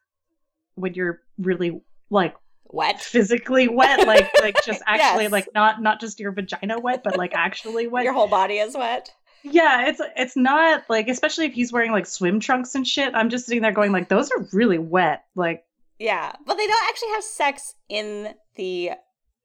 when 0.75 0.95
you're 0.95 1.21
really 1.39 1.81
like 2.11 2.35
Wet. 2.71 3.01
physically 3.01 3.69
wet, 3.69 4.07
like 4.07 4.29
like 4.43 4.57
just 4.65 4.83
actually 4.87 5.25
Yes. 5.25 5.33
like 5.33 5.49
not 5.55 5.81
not 5.81 6.01
just 6.01 6.19
your 6.19 6.33
vagina 6.33 6.79
wet, 6.81 7.03
but 7.05 7.17
like 7.17 7.33
actually 7.35 7.87
wet. 7.89 8.05
Your 8.05 8.13
whole 8.15 8.29
body 8.29 8.59
is 8.59 8.75
wet. 8.77 9.13
Yeah, 9.45 9.89
it's 9.89 10.01
it's 10.17 10.37
not 10.37 10.85
like 10.89 11.09
especially 11.09 11.47
if 11.47 11.53
he's 11.53 11.73
wearing 11.73 11.93
like 11.93 12.07
swim 12.07 12.41
trunks 12.41 12.75
and 12.75 12.87
shit. 12.87 13.15
I'm 13.15 13.29
just 13.31 13.47
sitting 13.47 13.63
there 13.63 13.73
going 13.73 13.93
like 13.93 14.09
those 14.09 14.31
are 14.33 14.47
really 14.53 14.79
wet. 14.79 15.25
Like 15.37 15.65
Yeah, 15.99 16.33
but 16.47 16.57
they 16.57 16.67
don't 16.67 16.89
actually 16.89 17.11
have 17.11 17.25
sex 17.25 17.75
in 17.89 18.35
the. 18.57 18.93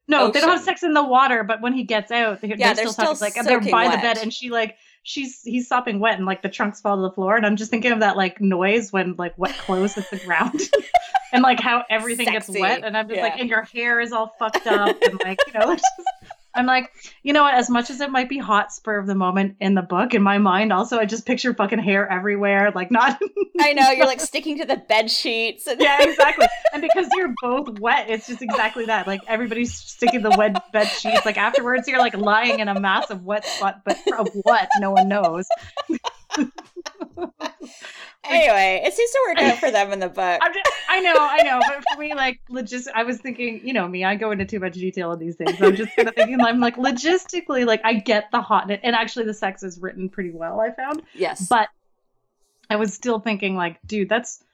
no, 0.08 0.30
they 0.30 0.40
don't 0.40 0.50
have 0.50 0.62
sex 0.62 0.82
in 0.82 0.94
the 0.94 1.04
water, 1.04 1.44
but 1.44 1.60
when 1.60 1.72
he 1.74 1.84
gets 1.84 2.10
out, 2.10 2.40
they're, 2.40 2.50
Yeah, 2.56 2.72
they're, 2.72 2.84
they're 2.86 2.92
still, 2.92 3.14
talking, 3.14 3.30
still 3.32 3.44
like 3.44 3.62
they're 3.62 3.70
by 3.70 3.94
the 3.94 4.00
bed, 4.02 4.18
and 4.18 4.32
she 4.32 4.50
like 4.50 4.76
she's 5.02 5.42
he's 5.42 5.68
sopping 5.68 6.00
wet, 6.00 6.16
and 6.16 6.26
like 6.26 6.42
the 6.42 6.48
trunks 6.48 6.80
fall 6.80 6.96
to 6.96 7.02
the 7.02 7.10
floor, 7.10 7.36
and 7.36 7.46
I'm 7.46 7.56
just 7.56 7.70
thinking 7.70 7.92
of 7.92 8.00
that 8.00 8.16
like 8.16 8.40
noise 8.40 8.92
when 8.92 9.14
like 9.16 9.36
wet 9.38 9.56
clothes 9.58 9.94
hit 9.94 10.10
the 10.10 10.18
ground, 10.18 10.60
and 11.32 11.42
like 11.42 11.60
how 11.60 11.84
everything 11.90 12.26
Sexy. 12.26 12.52
gets 12.52 12.60
wet, 12.60 12.84
and 12.84 12.96
I'm 12.96 13.08
just 13.08 13.20
like, 13.20 13.38
and 13.38 13.48
your 13.48 13.62
hair 13.62 14.00
is 14.00 14.12
all 14.12 14.34
fucked 14.38 14.66
up, 14.66 14.96
and 15.02 15.20
like 15.24 15.38
you 15.46 15.58
know, 15.58 15.70
it's 15.72 15.82
just, 15.82 16.34
I'm 16.54 16.66
like, 16.66 16.92
you 17.22 17.32
know 17.32 17.42
what? 17.42 17.54
As 17.54 17.70
much 17.70 17.90
as 17.90 18.00
it 18.00 18.10
might 18.10 18.28
be 18.28 18.38
hot 18.38 18.72
spur 18.72 18.98
of 18.98 19.06
the 19.06 19.14
moment 19.14 19.56
in 19.60 19.74
the 19.74 19.82
book, 19.82 20.14
in 20.14 20.22
my 20.22 20.38
mind, 20.38 20.72
also 20.72 20.98
I 20.98 21.04
just 21.04 21.26
picture 21.26 21.54
fucking 21.54 21.78
hair 21.78 22.10
everywhere, 22.10 22.72
like 22.74 22.90
not. 22.90 23.20
I 23.60 23.72
know 23.72 23.90
you're 23.90 24.06
like 24.06 24.20
sticking 24.30 24.58
to 24.58 24.64
the 24.64 24.76
bed 24.76 25.10
sheets. 25.10 25.66
And- 25.66 25.80
yeah, 25.80 25.98
exactly. 26.08 26.46
And 26.72 26.82
because 26.82 27.08
you're 27.14 27.34
both 27.40 27.78
wet, 27.78 28.10
it's 28.10 28.26
just 28.26 28.42
exactly 28.42 28.86
that. 28.86 29.06
Like 29.06 29.20
everybody's 29.28 29.74
sticking 29.74 30.22
the 30.22 30.30
wet 30.30 30.72
bed 30.72 30.86
sheets. 30.86 31.24
Like 31.24 31.38
afterwards, 31.38 31.86
you're 31.86 31.98
like 31.98 32.16
lying 32.16 32.58
in 32.60 32.68
a 32.68 32.78
mass 32.78 33.10
of 33.10 33.24
wet 33.24 33.44
spot, 33.44 33.82
but 33.84 33.98
of 34.18 34.28
what? 34.42 34.68
No 34.78 34.90
one 34.90 35.08
knows. 35.08 35.46
anyway, 38.24 38.82
it 38.84 38.94
seems 38.94 39.10
to 39.10 39.24
work 39.28 39.38
out 39.38 39.58
for 39.58 39.70
them 39.70 39.92
in 39.92 39.98
the 39.98 40.08
book. 40.08 40.40
Just, 40.52 40.70
I 40.88 41.00
know, 41.00 41.14
I 41.16 41.42
know, 41.42 41.60
but 41.66 41.84
for 41.92 42.00
me, 42.00 42.14
like 42.14 42.40
logist, 42.50 42.88
I 42.94 43.04
was 43.04 43.18
thinking, 43.18 43.60
you 43.64 43.72
know, 43.72 43.86
me, 43.86 44.04
I 44.04 44.16
go 44.16 44.30
into 44.30 44.44
too 44.44 44.60
much 44.60 44.74
detail 44.74 45.10
on 45.10 45.18
these 45.18 45.36
things. 45.36 45.60
I'm 45.60 45.76
just 45.76 45.94
kind 45.96 46.08
of 46.08 46.14
thinking, 46.14 46.40
I'm 46.40 46.60
like 46.60 46.76
logistically, 46.76 47.66
like 47.66 47.80
I 47.84 47.94
get 47.94 48.30
the 48.30 48.40
hot, 48.40 48.70
and 48.70 48.96
actually 48.96 49.26
the 49.26 49.34
sex 49.34 49.62
is 49.62 49.78
written 49.80 50.08
pretty 50.08 50.30
well. 50.30 50.60
I 50.60 50.70
found, 50.70 51.02
yes, 51.14 51.48
but 51.48 51.68
I 52.68 52.76
was 52.76 52.94
still 52.94 53.20
thinking, 53.20 53.56
like, 53.56 53.78
dude, 53.86 54.08
that's 54.08 54.44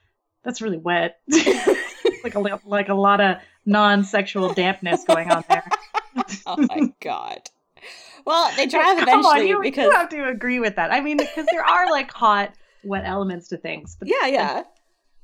that's 0.43 0.61
really 0.61 0.77
wet. 0.77 1.19
like 2.23 2.35
a 2.35 2.59
like 2.65 2.89
a 2.89 2.93
lot 2.93 3.21
of 3.21 3.37
non-sexual 3.65 4.53
dampness 4.53 5.03
going 5.03 5.29
on 5.29 5.43
there. 5.49 5.63
oh 6.45 6.57
my 6.57 6.93
god. 7.01 7.49
Well, 8.27 8.51
they 8.57 8.65
drive 8.67 8.97
Come 8.99 9.07
on, 9.25 9.37
eventually 9.37 9.49
you, 9.49 9.61
because 9.61 9.85
you 9.85 9.91
have 9.91 10.09
to 10.09 10.27
agree 10.27 10.59
with 10.59 10.75
that. 10.75 10.91
I 10.91 10.99
mean, 10.99 11.15
because 11.17 11.45
there 11.49 11.63
are 11.63 11.89
like 11.89 12.11
hot, 12.11 12.53
wet 12.83 13.03
elements 13.05 13.47
to 13.49 13.57
things, 13.57 13.95
but 13.97 14.07
yeah, 14.09 14.27
yeah, 14.27 14.63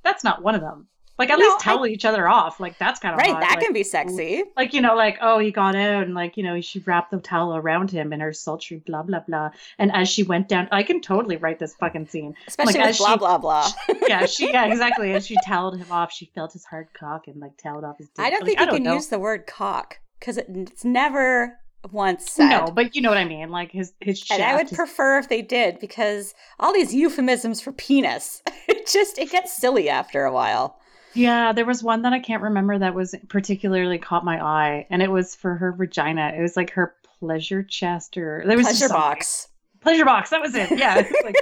that's 0.04 0.24
not 0.24 0.42
one 0.42 0.56
of 0.56 0.62
them. 0.62 0.88
Like 1.20 1.30
at 1.30 1.38
No, 1.38 1.46
least 1.46 1.60
tell 1.60 1.86
each 1.86 2.06
other 2.06 2.28
off. 2.28 2.60
Like 2.60 2.78
that's 2.80 3.00
kind 3.00 3.14
of 3.14 3.20
right. 3.20 3.32
hot. 3.34 3.42
That 3.42 3.50
like, 3.58 3.60
can 3.66 3.72
be 3.74 3.84
sexy. 3.84 4.44
like 4.58 4.74
you 4.74 4.82
know, 4.82 4.96
like 4.96 5.18
oh, 5.22 5.38
he 5.38 5.52
got 5.52 5.76
out, 5.76 6.04
and 6.06 6.16
like 6.16 6.38
you 6.38 6.44
know, 6.44 6.60
she 6.62 6.80
wrapped 6.80 7.12
the 7.12 7.20
towel 7.20 7.56
around 7.56 7.92
him 7.92 8.14
in 8.14 8.20
her 8.20 8.34
sultry 8.34 8.78
blah 8.78 9.04
blah 9.04 9.20
blah. 9.20 9.52
And 9.78 9.92
as 9.94 10.10
she 10.10 10.24
went 10.24 10.48
down, 10.48 10.68
I 10.72 10.82
can 10.82 11.02
totally 11.02 11.38
write 11.38 11.60
this 11.60 11.76
fucking 11.76 12.08
scene. 12.08 12.34
Especially 12.48 12.74
like, 12.74 12.82
with 12.82 12.90
as 12.92 12.98
blah 12.98 13.12
she- 13.14 13.18
blah 13.20 13.38
blah. 13.38 13.70
Yeah, 14.08 14.26
she 14.28 14.50
yeah 14.50 14.66
exactly. 14.66 15.14
As 15.14 15.28
she 15.28 15.36
toweled 15.46 15.78
him 15.78 15.92
off, 15.92 16.12
she 16.12 16.32
felt 16.34 16.54
his 16.54 16.66
hard 16.66 16.88
cock 16.94 17.28
and 17.28 17.40
like 17.40 17.58
toweled 17.58 17.84
off 17.84 18.00
his. 18.00 18.08
Dick. 18.08 18.26
I 18.26 18.30
don't 18.32 18.40
Like, 18.42 18.48
think 18.48 18.60
you 18.62 18.68
can 18.78 18.84
know. 18.84 18.94
use 18.96 19.08
the 19.08 19.20
word 19.20 19.46
cock 19.46 20.00
because 20.20 20.38
it, 20.38 20.48
it's 20.50 20.84
never 20.84 21.60
once 21.92 22.32
said. 22.32 22.50
No, 22.50 22.68
but 22.72 22.96
you 22.96 23.02
know 23.02 23.10
what 23.10 23.18
I 23.18 23.26
mean. 23.26 23.50
Like 23.50 23.72
his 23.72 23.94
his 24.00 24.20
shaft. 24.20 24.40
and 24.40 24.50
I 24.52 24.56
would 24.56 24.70
his- 24.70 24.78
prefer 24.78 25.18
if 25.20 25.30
they 25.30 25.42
did 25.42 25.80
because 25.80 26.34
all 26.60 26.74
these 26.74 26.94
euphemisms 26.94 27.62
for 27.62 27.72
penis, 27.72 28.42
it 28.68 28.88
just 28.88 29.18
it 29.18 29.30
gets 29.32 29.52
silly 29.54 29.90
after 29.90 30.24
a 30.26 30.32
while. 30.32 30.80
Yeah, 31.16 31.52
there 31.54 31.66
was 31.66 31.84
one 31.84 32.02
that 32.04 32.14
I 32.14 32.20
can't 32.20 32.42
remember 32.42 32.80
that 32.80 32.96
was 32.96 33.14
particularly 33.30 34.00
caught 34.00 34.26
my 34.26 34.44
eye, 34.44 34.88
and 34.90 35.02
it 35.02 35.12
was 35.12 35.36
for 35.36 35.56
her 35.56 35.72
vagina. 35.72 36.34
It 36.36 36.42
was 36.42 36.58
like 36.58 36.72
her 36.72 36.96
pleasure 37.20 37.62
chest, 37.62 38.18
or 38.18 38.44
there 38.48 38.58
was 38.58 38.66
Pleasure 38.66 38.90
box. 38.90 39.48
Pleasure 39.82 40.06
box. 40.06 40.32
That 40.32 40.42
was 40.42 40.56
it. 40.56 40.72
Yeah. 40.78 41.00
It's 41.06 41.24
like, 41.24 41.36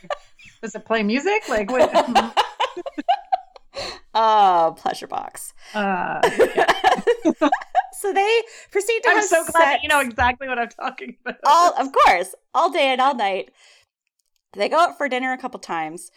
does 0.62 0.74
it 0.74 0.84
play 0.86 1.02
music? 1.02 1.48
Like 1.48 1.70
what? 1.70 1.92
Oh, 4.14 4.74
pleasure 4.78 5.06
box. 5.06 5.52
Uh, 5.74 6.20
so 7.92 8.12
they 8.12 8.42
proceed 8.70 9.00
to 9.04 9.10
I'm 9.10 9.22
so 9.22 9.44
glad 9.44 9.52
that 9.62 9.82
you 9.82 9.88
know 9.88 10.00
exactly 10.00 10.48
what 10.48 10.58
I'm 10.58 10.68
talking 10.68 11.16
about. 11.24 11.36
all 11.46 11.74
of 11.80 11.92
course 11.92 12.34
all 12.54 12.70
day 12.70 12.88
and 12.88 13.00
all 13.00 13.14
night 13.14 13.50
they 14.54 14.68
go 14.68 14.78
out 14.78 14.96
for 14.96 15.08
dinner 15.08 15.32
a 15.32 15.38
couple 15.38 15.60
times 15.60 16.10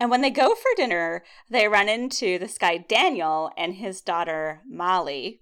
and 0.00 0.10
when 0.10 0.20
they 0.20 0.30
go 0.30 0.54
for 0.54 0.68
dinner 0.76 1.22
they 1.48 1.68
run 1.68 1.88
into 1.88 2.38
this 2.38 2.58
guy 2.58 2.76
daniel 2.76 3.50
and 3.56 3.74
his 3.74 4.00
daughter 4.00 4.60
molly 4.68 5.40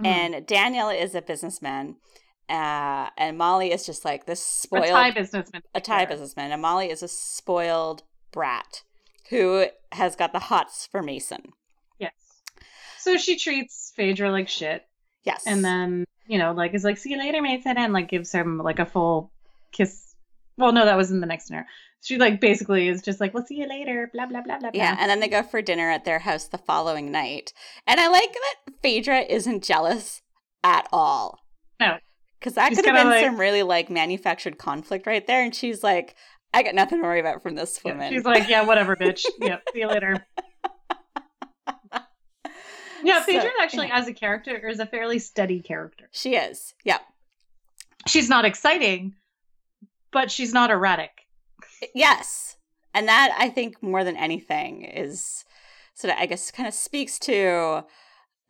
Mhm. 0.00 0.06
and 0.06 0.46
daniel 0.46 0.88
is 0.88 1.14
a 1.16 1.20
businessman 1.22 1.96
uh, 2.48 3.10
and 3.18 3.36
molly 3.36 3.72
is 3.72 3.84
just 3.84 4.04
like 4.04 4.24
this 4.26 4.42
spoiled 4.42 4.84
a 4.84 4.88
Thai 4.90 5.10
businessman. 5.10 5.62
a 5.74 5.80
Thai 5.80 6.04
businessman, 6.06 6.52
and 6.52 6.62
Molly 6.62 6.90
is 6.90 7.02
a 7.02 7.08
spoiled 7.08 8.04
brat 8.32 8.82
who 9.30 9.66
has 9.92 10.16
got 10.16 10.32
the 10.32 10.38
hots 10.38 10.88
for 10.90 11.02
Mason. 11.02 11.52
Yes. 11.98 12.12
So 12.98 13.16
she 13.16 13.36
treats 13.38 13.92
Phaedra 13.96 14.30
like 14.30 14.48
shit, 14.48 14.84
Yes, 15.24 15.44
and 15.46 15.64
then 15.64 16.04
you 16.26 16.38
know, 16.38 16.52
like 16.52 16.74
is 16.74 16.84
like, 16.84 16.98
"See 16.98 17.10
you 17.10 17.18
later, 17.18 17.40
Mason," 17.42 17.76
and 17.78 17.92
like 17.92 18.08
gives 18.08 18.32
him 18.32 18.58
like 18.58 18.78
a 18.78 18.86
full 18.86 19.32
kiss. 19.72 20.14
Well, 20.56 20.72
no, 20.72 20.84
that 20.84 20.96
was 20.96 21.10
in 21.10 21.20
the 21.20 21.26
next 21.26 21.48
dinner. 21.48 21.66
She 22.02 22.16
like 22.18 22.40
basically 22.40 22.88
is 22.88 23.02
just 23.02 23.20
like, 23.20 23.34
"We'll 23.34 23.46
see 23.46 23.56
you 23.56 23.68
later," 23.68 24.10
blah 24.12 24.26
blah 24.26 24.42
blah 24.42 24.58
blah. 24.58 24.70
yeah, 24.74 24.94
blah. 24.94 25.02
and 25.02 25.10
then 25.10 25.20
they 25.20 25.28
go 25.28 25.42
for 25.42 25.62
dinner 25.62 25.90
at 25.90 26.04
their 26.04 26.20
house 26.20 26.46
the 26.48 26.58
following 26.58 27.10
night, 27.10 27.52
and 27.86 27.98
I 27.98 28.08
like 28.08 28.32
that 28.32 28.74
Phaedra 28.82 29.20
isn't 29.22 29.64
jealous 29.64 30.22
at 30.64 30.86
all. 30.92 31.38
No. 31.80 31.98
because 32.40 32.54
that 32.54 32.68
She's 32.70 32.78
could 32.78 32.86
have 32.86 32.96
been 32.96 33.08
like- 33.10 33.24
some 33.24 33.38
really 33.40 33.62
like 33.62 33.90
manufactured 33.90 34.58
conflict 34.58 35.06
right 35.06 35.26
there, 35.26 35.42
and 35.42 35.54
she's 35.54 35.82
like, 35.82 36.14
"I 36.54 36.62
got 36.62 36.74
nothing 36.74 36.98
to 37.00 37.04
worry 37.04 37.20
about 37.20 37.42
from 37.42 37.54
this 37.54 37.80
Yeah, 37.84 37.92
woman." 37.92 38.12
She's 38.12 38.24
like, 38.24 38.48
yeah, 38.48 38.62
whatever, 38.64 38.96
bitch. 38.96 39.24
yep, 39.40 39.62
see 39.72 39.80
you 39.80 39.88
later. 39.88 40.24
Yeah, 43.04 43.24
So, 43.24 43.40
actually, 43.60 43.86
yeah. 43.88 43.98
as 43.98 44.08
a 44.08 44.12
character, 44.12 44.68
is 44.68 44.80
a 44.80 44.86
fairly 44.86 45.20
steady 45.20 45.60
character. 45.60 46.08
she 46.10 46.34
is, 46.34 46.74
yeah, 46.84 46.98
She's 48.08 48.28
not 48.28 48.44
exciting, 48.44 49.14
but 50.12 50.30
she's 50.32 50.52
not 50.52 50.70
erratic. 50.70 51.10
yes, 51.94 52.56
and 52.92 53.06
that 53.06 53.32
I 53.38 53.50
think 53.50 53.80
more 53.82 54.02
than 54.02 54.16
anything 54.16 54.82
is 54.82 55.44
sort 55.94 56.12
of, 56.12 56.18
I 56.18 56.26
guess 56.26 56.50
kind 56.50 56.66
of 56.66 56.74
speaks 56.74 57.20
to 57.20 57.84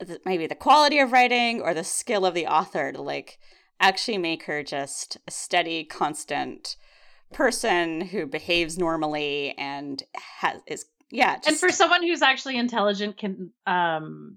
the, 0.00 0.18
maybe 0.24 0.46
the 0.46 0.54
quality 0.54 0.98
of 0.98 1.12
writing 1.12 1.60
or 1.60 1.74
the 1.74 1.84
skill 1.84 2.24
of 2.24 2.32
the 2.34 2.46
author 2.46 2.90
to 2.92 3.02
like 3.02 3.38
actually 3.80 4.16
make 4.18 4.44
her 4.44 4.62
just 4.62 5.18
a 5.26 5.30
steady, 5.30 5.84
constant 5.84 6.76
person 7.32 8.00
who 8.00 8.26
behaves 8.26 8.78
normally 8.78 9.54
and 9.58 10.02
has 10.40 10.60
is 10.66 10.86
yeah. 11.10 11.36
Just, 11.36 11.48
and 11.48 11.56
for 11.58 11.70
someone 11.70 12.02
who's 12.02 12.22
actually 12.22 12.56
intelligent, 12.58 13.16
can 13.16 13.50
um 13.66 14.36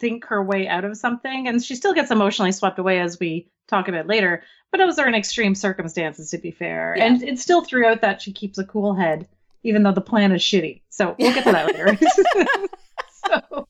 think 0.00 0.24
her 0.26 0.42
way 0.42 0.66
out 0.68 0.84
of 0.84 0.96
something, 0.96 1.46
and 1.48 1.62
she 1.62 1.74
still 1.74 1.94
gets 1.94 2.10
emotionally 2.10 2.52
swept 2.52 2.78
away 2.78 3.00
as 3.00 3.18
we 3.18 3.48
talk 3.68 3.88
about 3.88 4.06
later. 4.06 4.42
But 4.70 4.78
those 4.78 4.98
are 4.98 5.06
in 5.08 5.14
extreme 5.14 5.54
circumstances, 5.54 6.30
to 6.30 6.38
be 6.38 6.50
fair. 6.50 6.94
Yeah. 6.96 7.04
And 7.06 7.22
it's 7.22 7.42
still 7.42 7.62
throughout 7.64 8.00
that 8.02 8.20
she 8.20 8.32
keeps 8.32 8.58
a 8.58 8.64
cool 8.64 8.94
head, 8.94 9.26
even 9.62 9.82
though 9.82 9.92
the 9.92 10.00
plan 10.00 10.32
is 10.32 10.42
shitty. 10.42 10.82
So 10.90 11.14
we'll 11.18 11.32
get 11.32 11.44
to 11.44 11.52
that 11.52 11.66
later. 11.66 11.98
so. 13.50 13.68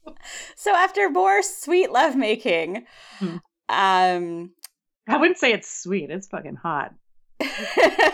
so 0.57 0.75
after 0.75 1.09
more 1.11 1.43
sweet 1.43 1.91
lovemaking, 1.93 2.87
Hmm. 3.19 3.37
um, 3.69 4.51
I 5.09 5.17
wouldn't 5.19 5.39
say 5.39 5.53
it's 5.53 5.71
sweet. 5.83 6.11
It's 6.11 6.27
fucking 6.29 6.57
hot. 6.57 6.95
There- 7.41 8.13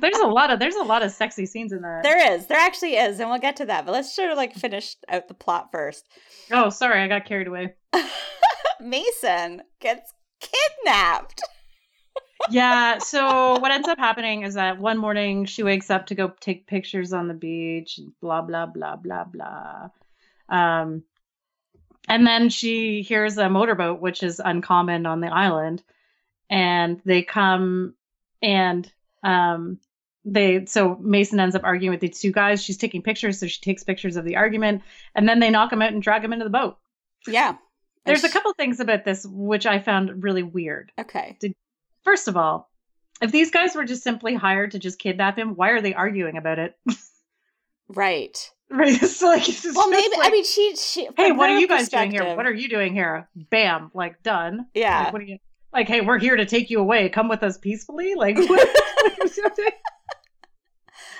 There's 0.00 0.18
a 0.18 0.26
lot 0.26 0.50
of 0.50 0.58
there's 0.58 0.74
a 0.74 0.82
lot 0.82 1.04
of 1.04 1.12
sexy 1.12 1.46
scenes 1.46 1.72
in 1.72 1.80
that. 1.82 2.02
there 2.02 2.32
is, 2.34 2.46
there 2.46 2.58
actually 2.58 2.96
is, 2.96 3.20
and 3.20 3.30
we'll 3.30 3.38
get 3.38 3.56
to 3.56 3.66
that. 3.66 3.86
But 3.86 3.92
let's 3.92 4.14
sort 4.14 4.30
of 4.32 4.36
like 4.36 4.52
finish 4.54 4.96
out 5.08 5.28
the 5.28 5.34
plot 5.34 5.68
first. 5.70 6.04
Oh, 6.52 6.70
sorry, 6.70 7.00
I 7.00 7.06
got 7.08 7.24
carried 7.24 7.46
away. 7.46 7.74
Mason 8.80 9.62
gets 9.80 10.12
kidnapped. 10.40 11.40
yeah 12.50 12.98
so 12.98 13.52
what 13.60 13.70
ends 13.70 13.88
up 13.88 13.98
happening 13.98 14.42
is 14.42 14.54
that 14.54 14.78
one 14.78 14.98
morning 14.98 15.44
she 15.46 15.62
wakes 15.62 15.90
up 15.90 16.06
to 16.06 16.14
go 16.14 16.32
take 16.40 16.66
pictures 16.66 17.12
on 17.12 17.28
the 17.28 17.34
beach 17.34 17.98
and 17.98 18.12
blah 18.20 18.42
blah 18.42 18.66
blah 18.66 18.96
blah 18.96 19.24
blah 19.24 19.88
um 20.50 21.02
and 22.08 22.26
then 22.26 22.50
she 22.50 23.02
hears 23.02 23.38
a 23.38 23.48
motorboat 23.48 24.00
which 24.00 24.22
is 24.22 24.40
uncommon 24.44 25.06
on 25.06 25.20
the 25.20 25.28
island 25.28 25.82
and 26.50 27.00
they 27.04 27.22
come 27.22 27.94
and 28.42 28.92
um 29.22 29.78
they 30.24 30.64
so 30.66 30.96
mason 31.00 31.38
ends 31.40 31.54
up 31.54 31.62
arguing 31.64 31.90
with 31.92 32.00
these 32.00 32.20
two 32.20 32.32
guys 32.32 32.62
she's 32.62 32.76
taking 32.76 33.02
pictures 33.02 33.38
so 33.40 33.46
she 33.46 33.60
takes 33.60 33.84
pictures 33.84 34.16
of 34.16 34.24
the 34.24 34.36
argument 34.36 34.82
and 35.14 35.28
then 35.28 35.40
they 35.40 35.50
knock 35.50 35.72
him 35.72 35.82
out 35.82 35.92
and 35.92 36.02
drag 36.02 36.22
him 36.24 36.32
into 36.32 36.44
the 36.44 36.50
boat 36.50 36.76
Yeah. 37.26 37.56
there's 38.04 38.24
a 38.24 38.28
couple 38.28 38.52
things 38.54 38.80
about 38.80 39.04
this 39.04 39.24
which 39.28 39.66
i 39.66 39.78
found 39.78 40.22
really 40.22 40.42
weird 40.42 40.92
Okay. 40.98 41.36
First 42.04 42.28
of 42.28 42.36
all, 42.36 42.70
if 43.20 43.32
these 43.32 43.50
guys 43.50 43.74
were 43.74 43.84
just 43.84 44.04
simply 44.04 44.34
hired 44.34 44.70
to 44.72 44.78
just 44.78 45.00
kidnap 45.00 45.36
him, 45.36 45.56
why 45.56 45.70
are 45.70 45.80
they 45.80 45.92
arguing 45.92 46.36
about 46.36 46.60
it? 46.60 46.76
Right. 47.88 48.50
right? 48.70 48.92
It's 49.02 49.22
like, 49.22 49.48
it's 49.48 49.64
Well, 49.74 49.88
maybe 49.90 50.14
I 50.20 50.30
mean 50.30 50.44
she. 50.44 50.76
she 50.76 51.08
hey, 51.16 51.32
what 51.32 51.50
are 51.50 51.58
you 51.58 51.68
guys 51.68 51.88
doing 51.88 52.10
here? 52.10 52.36
What 52.36 52.46
are 52.46 52.52
you 52.52 52.68
doing 52.68 52.94
here? 52.94 53.28
Bam, 53.34 53.90
like 53.94 54.22
done. 54.22 54.66
Yeah. 54.74 55.04
Like, 55.04 55.12
what 55.12 55.22
are 55.22 55.24
you? 55.24 55.38
Like, 55.76 55.88
hey, 55.88 56.00
we're 56.00 56.18
here 56.18 56.36
to 56.36 56.46
take 56.46 56.70
you 56.70 56.80
away. 56.80 57.10
Come 57.10 57.28
with 57.28 57.42
us 57.42 57.58
peacefully. 57.58 58.14
Like, 58.14 58.38
what? 58.38 58.66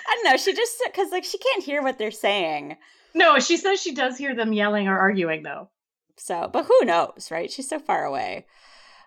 I 0.08 0.14
don't 0.14 0.24
know. 0.24 0.36
She 0.38 0.54
just 0.54 0.80
because 0.86 1.12
like 1.12 1.24
she 1.24 1.36
can't 1.36 1.62
hear 1.62 1.82
what 1.82 1.98
they're 1.98 2.10
saying. 2.10 2.76
no, 3.14 3.38
she 3.38 3.58
says 3.58 3.82
she 3.82 3.94
does 3.94 4.16
hear 4.16 4.34
them 4.34 4.54
yelling 4.54 4.88
or 4.88 4.96
arguing 4.98 5.42
though. 5.42 5.68
So, 6.16 6.48
but 6.50 6.64
who 6.64 6.86
knows, 6.86 7.28
right? 7.30 7.50
She's 7.50 7.68
so 7.68 7.78
far 7.78 8.04
away. 8.04 8.46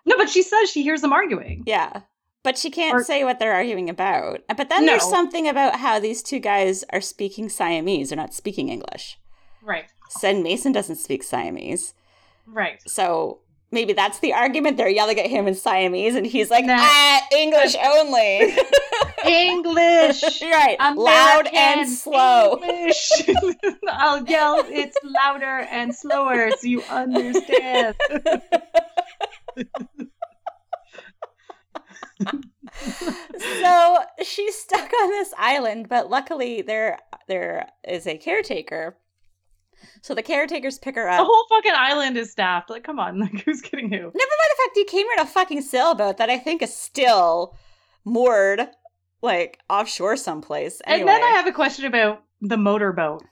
No, 0.06 0.16
but 0.16 0.30
she 0.30 0.42
says 0.42 0.70
she 0.70 0.84
hears 0.84 1.00
them 1.00 1.12
arguing. 1.12 1.64
Yeah. 1.66 2.02
But 2.44 2.56
she 2.56 2.70
can't 2.70 3.00
Or- 3.00 3.02
say 3.04 3.24
what 3.24 3.40
they're 3.40 3.52
arguing 3.52 3.90
about. 3.90 4.42
But 4.56 4.68
then 4.68 4.86
there's 4.86 5.02
something 5.08 5.48
about 5.48 5.80
how 5.80 5.98
these 5.98 6.22
two 6.22 6.38
guys 6.38 6.84
are 6.92 7.00
speaking 7.00 7.48
Siamese. 7.48 8.10
They're 8.10 8.16
not 8.16 8.34
speaking 8.34 8.68
English. 8.68 9.18
Right. 9.62 9.86
Sen 10.10 10.44
Mason 10.44 10.70
doesn't 10.70 10.96
speak 10.96 11.24
Siamese. 11.24 11.92
Right. 12.46 12.80
So 12.86 13.40
maybe 13.70 13.92
that's 13.92 14.18
the 14.20 14.32
argument. 14.32 14.76
They're 14.76 14.88
yelling 14.88 15.18
at 15.18 15.26
him 15.26 15.46
in 15.46 15.54
Siamese, 15.54 16.14
and 16.14 16.26
he's 16.26 16.50
like, 16.50 16.64
Nah. 16.64 16.76
ah, 16.78 17.20
English 17.36 17.76
only. 17.82 18.54
English. 19.26 20.22
right. 20.42 20.76
Loud 20.96 21.48
and 21.52 21.88
slow. 21.88 22.58
English. 22.62 23.10
I'll 23.88 24.24
yell 24.26 24.64
it's 24.68 24.96
louder 25.04 25.66
and 25.70 25.94
slower 25.94 26.50
so 26.50 26.66
you 26.66 26.82
understand. 26.90 27.96
so 33.38 33.98
she's 34.22 34.56
stuck 34.56 34.90
on 35.02 35.10
this 35.10 35.32
island, 35.38 35.88
but 35.88 36.10
luckily 36.10 36.62
there 36.62 36.98
there 37.28 37.68
is 37.86 38.06
a 38.06 38.16
caretaker. 38.18 38.96
So 40.02 40.14
the 40.14 40.22
caretakers 40.22 40.78
pick 40.78 40.94
her 40.94 41.08
up. 41.08 41.18
The 41.18 41.24
whole 41.24 41.46
fucking 41.48 41.72
island 41.74 42.16
is 42.16 42.30
staffed. 42.30 42.70
Like, 42.70 42.84
come 42.84 42.98
on, 42.98 43.20
like 43.20 43.40
who's 43.44 43.60
kidding 43.60 43.88
who? 43.88 43.96
Never 43.96 44.04
mind 44.04 44.14
the 44.14 44.62
fact 44.62 44.76
he 44.76 44.84
came 44.84 45.06
here 45.06 45.14
in 45.18 45.22
a 45.22 45.26
fucking 45.26 45.62
sailboat 45.62 46.16
that 46.18 46.30
I 46.30 46.38
think 46.38 46.62
is 46.62 46.74
still 46.74 47.56
moored 48.04 48.66
like 49.22 49.58
offshore 49.68 50.16
someplace. 50.16 50.80
Anyway. 50.86 51.00
And 51.00 51.08
then 51.08 51.22
I 51.22 51.36
have 51.36 51.46
a 51.46 51.52
question 51.52 51.84
about 51.84 52.22
the 52.40 52.56
motorboat. 52.56 53.22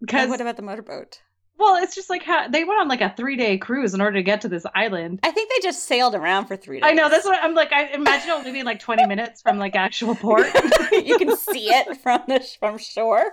Because 0.00 0.28
what 0.28 0.40
about 0.40 0.56
the 0.56 0.62
motorboat? 0.62 1.20
well, 1.58 1.82
it's 1.82 1.94
just 1.94 2.08
like 2.08 2.22
how 2.22 2.48
they 2.48 2.64
went 2.64 2.80
on 2.80 2.88
like 2.88 3.00
a 3.00 3.12
three 3.16 3.36
day 3.36 3.58
cruise 3.58 3.92
in 3.92 4.00
order 4.00 4.16
to 4.16 4.22
get 4.22 4.40
to 4.42 4.48
this 4.48 4.64
island. 4.74 5.20
I 5.24 5.32
think 5.32 5.50
they 5.50 5.60
just 5.60 5.84
sailed 5.84 6.14
around 6.14 6.46
for 6.46 6.56
three 6.56 6.80
days. 6.80 6.88
I 6.88 6.92
know 6.92 7.08
that's 7.08 7.24
what 7.24 7.42
I'm 7.42 7.54
like. 7.54 7.72
I 7.72 7.88
imagine 7.88 8.30
it 8.30 8.32
only 8.32 8.52
being 8.52 8.64
like 8.64 8.78
20 8.78 9.06
minutes 9.06 9.42
from 9.42 9.58
like 9.58 9.74
actual 9.74 10.14
port. 10.14 10.46
you 10.92 11.18
can 11.18 11.36
see 11.36 11.68
it 11.68 11.96
from 11.98 12.22
the 12.28 12.46
from 12.60 12.78
shore 12.78 13.32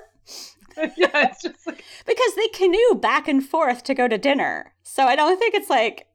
yeah, 0.97 1.29
it's 1.29 1.41
just 1.43 1.65
like 1.67 1.83
because 2.05 2.35
they 2.35 2.47
canoe 2.49 2.95
back 2.99 3.27
and 3.27 3.45
forth 3.45 3.83
to 3.83 3.93
go 3.93 4.07
to 4.07 4.17
dinner. 4.17 4.73
So 4.83 5.05
I 5.05 5.15
don't 5.15 5.37
think 5.37 5.53
it's 5.55 5.69
like 5.69 6.07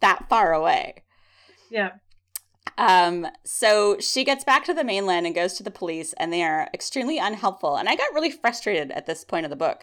that 0.00 0.28
far 0.28 0.52
away. 0.52 1.02
yeah. 1.70 1.90
Um, 2.78 3.26
so 3.44 3.98
she 4.00 4.24
gets 4.24 4.44
back 4.44 4.64
to 4.64 4.74
the 4.74 4.84
mainland 4.84 5.26
and 5.26 5.34
goes 5.34 5.54
to 5.54 5.62
the 5.62 5.70
police, 5.70 6.12
and 6.14 6.32
they 6.32 6.42
are 6.42 6.68
extremely 6.72 7.18
unhelpful. 7.18 7.76
And 7.76 7.88
I 7.88 7.96
got 7.96 8.14
really 8.14 8.30
frustrated 8.30 8.90
at 8.92 9.06
this 9.06 9.24
point 9.24 9.44
of 9.44 9.50
the 9.50 9.56
book 9.56 9.82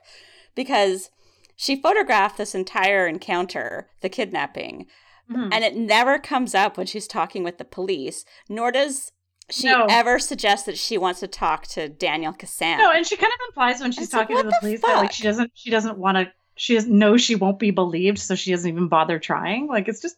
because 0.56 1.10
she 1.56 1.80
photographed 1.80 2.38
this 2.38 2.56
entire 2.56 3.06
encounter, 3.06 3.90
the 4.02 4.10
kidnapping, 4.10 4.88
Mhm. 5.30 5.50
and 5.54 5.64
it 5.64 5.76
never 5.76 6.18
comes 6.18 6.56
up 6.56 6.78
when 6.78 6.88
she's 6.88 7.08
talking 7.08 7.44
with 7.44 7.58
the 7.60 7.66
police, 7.66 8.26
nor 8.48 8.72
does 8.72 9.12
she 9.52 9.68
No. 9.68 9.86
ever 9.90 10.20
suggests 10.20 10.66
that 10.66 10.78
she 10.78 10.98
wants 10.98 11.20
to 11.22 11.28
talk 11.28 11.68
to 11.68 11.90
Daniel 11.90 12.34
Kassan. 12.34 12.78
No, 12.78 12.92
and 12.92 13.06
she 13.06 13.16
kind 13.18 13.32
of 13.34 13.40
implies 13.50 13.82
when 13.82 13.92
she's 13.92 14.06
It's 14.06 14.14
like, 14.14 14.28
talking 14.28 14.38
to 14.38 14.44
the 14.44 14.50
the 14.50 14.58
police 14.60 14.82
that 14.82 14.96
like 14.98 15.12
she 15.12 15.24
doesn't 15.24 15.52
she 15.54 15.70
doesn't 15.70 15.98
want 15.98 16.18
to 16.18 16.32
she 16.56 16.74
doesn't 16.76 16.98
know 16.98 17.16
she 17.18 17.36
won't 17.36 17.58
be 17.60 17.72
believed, 17.72 18.18
so 18.20 18.36
she 18.36 18.52
doesn't 18.52 18.70
even 18.70 18.88
bother 18.90 19.18
trying. 19.20 19.68
Like 19.68 19.88
it's 19.88 20.02
just 20.02 20.16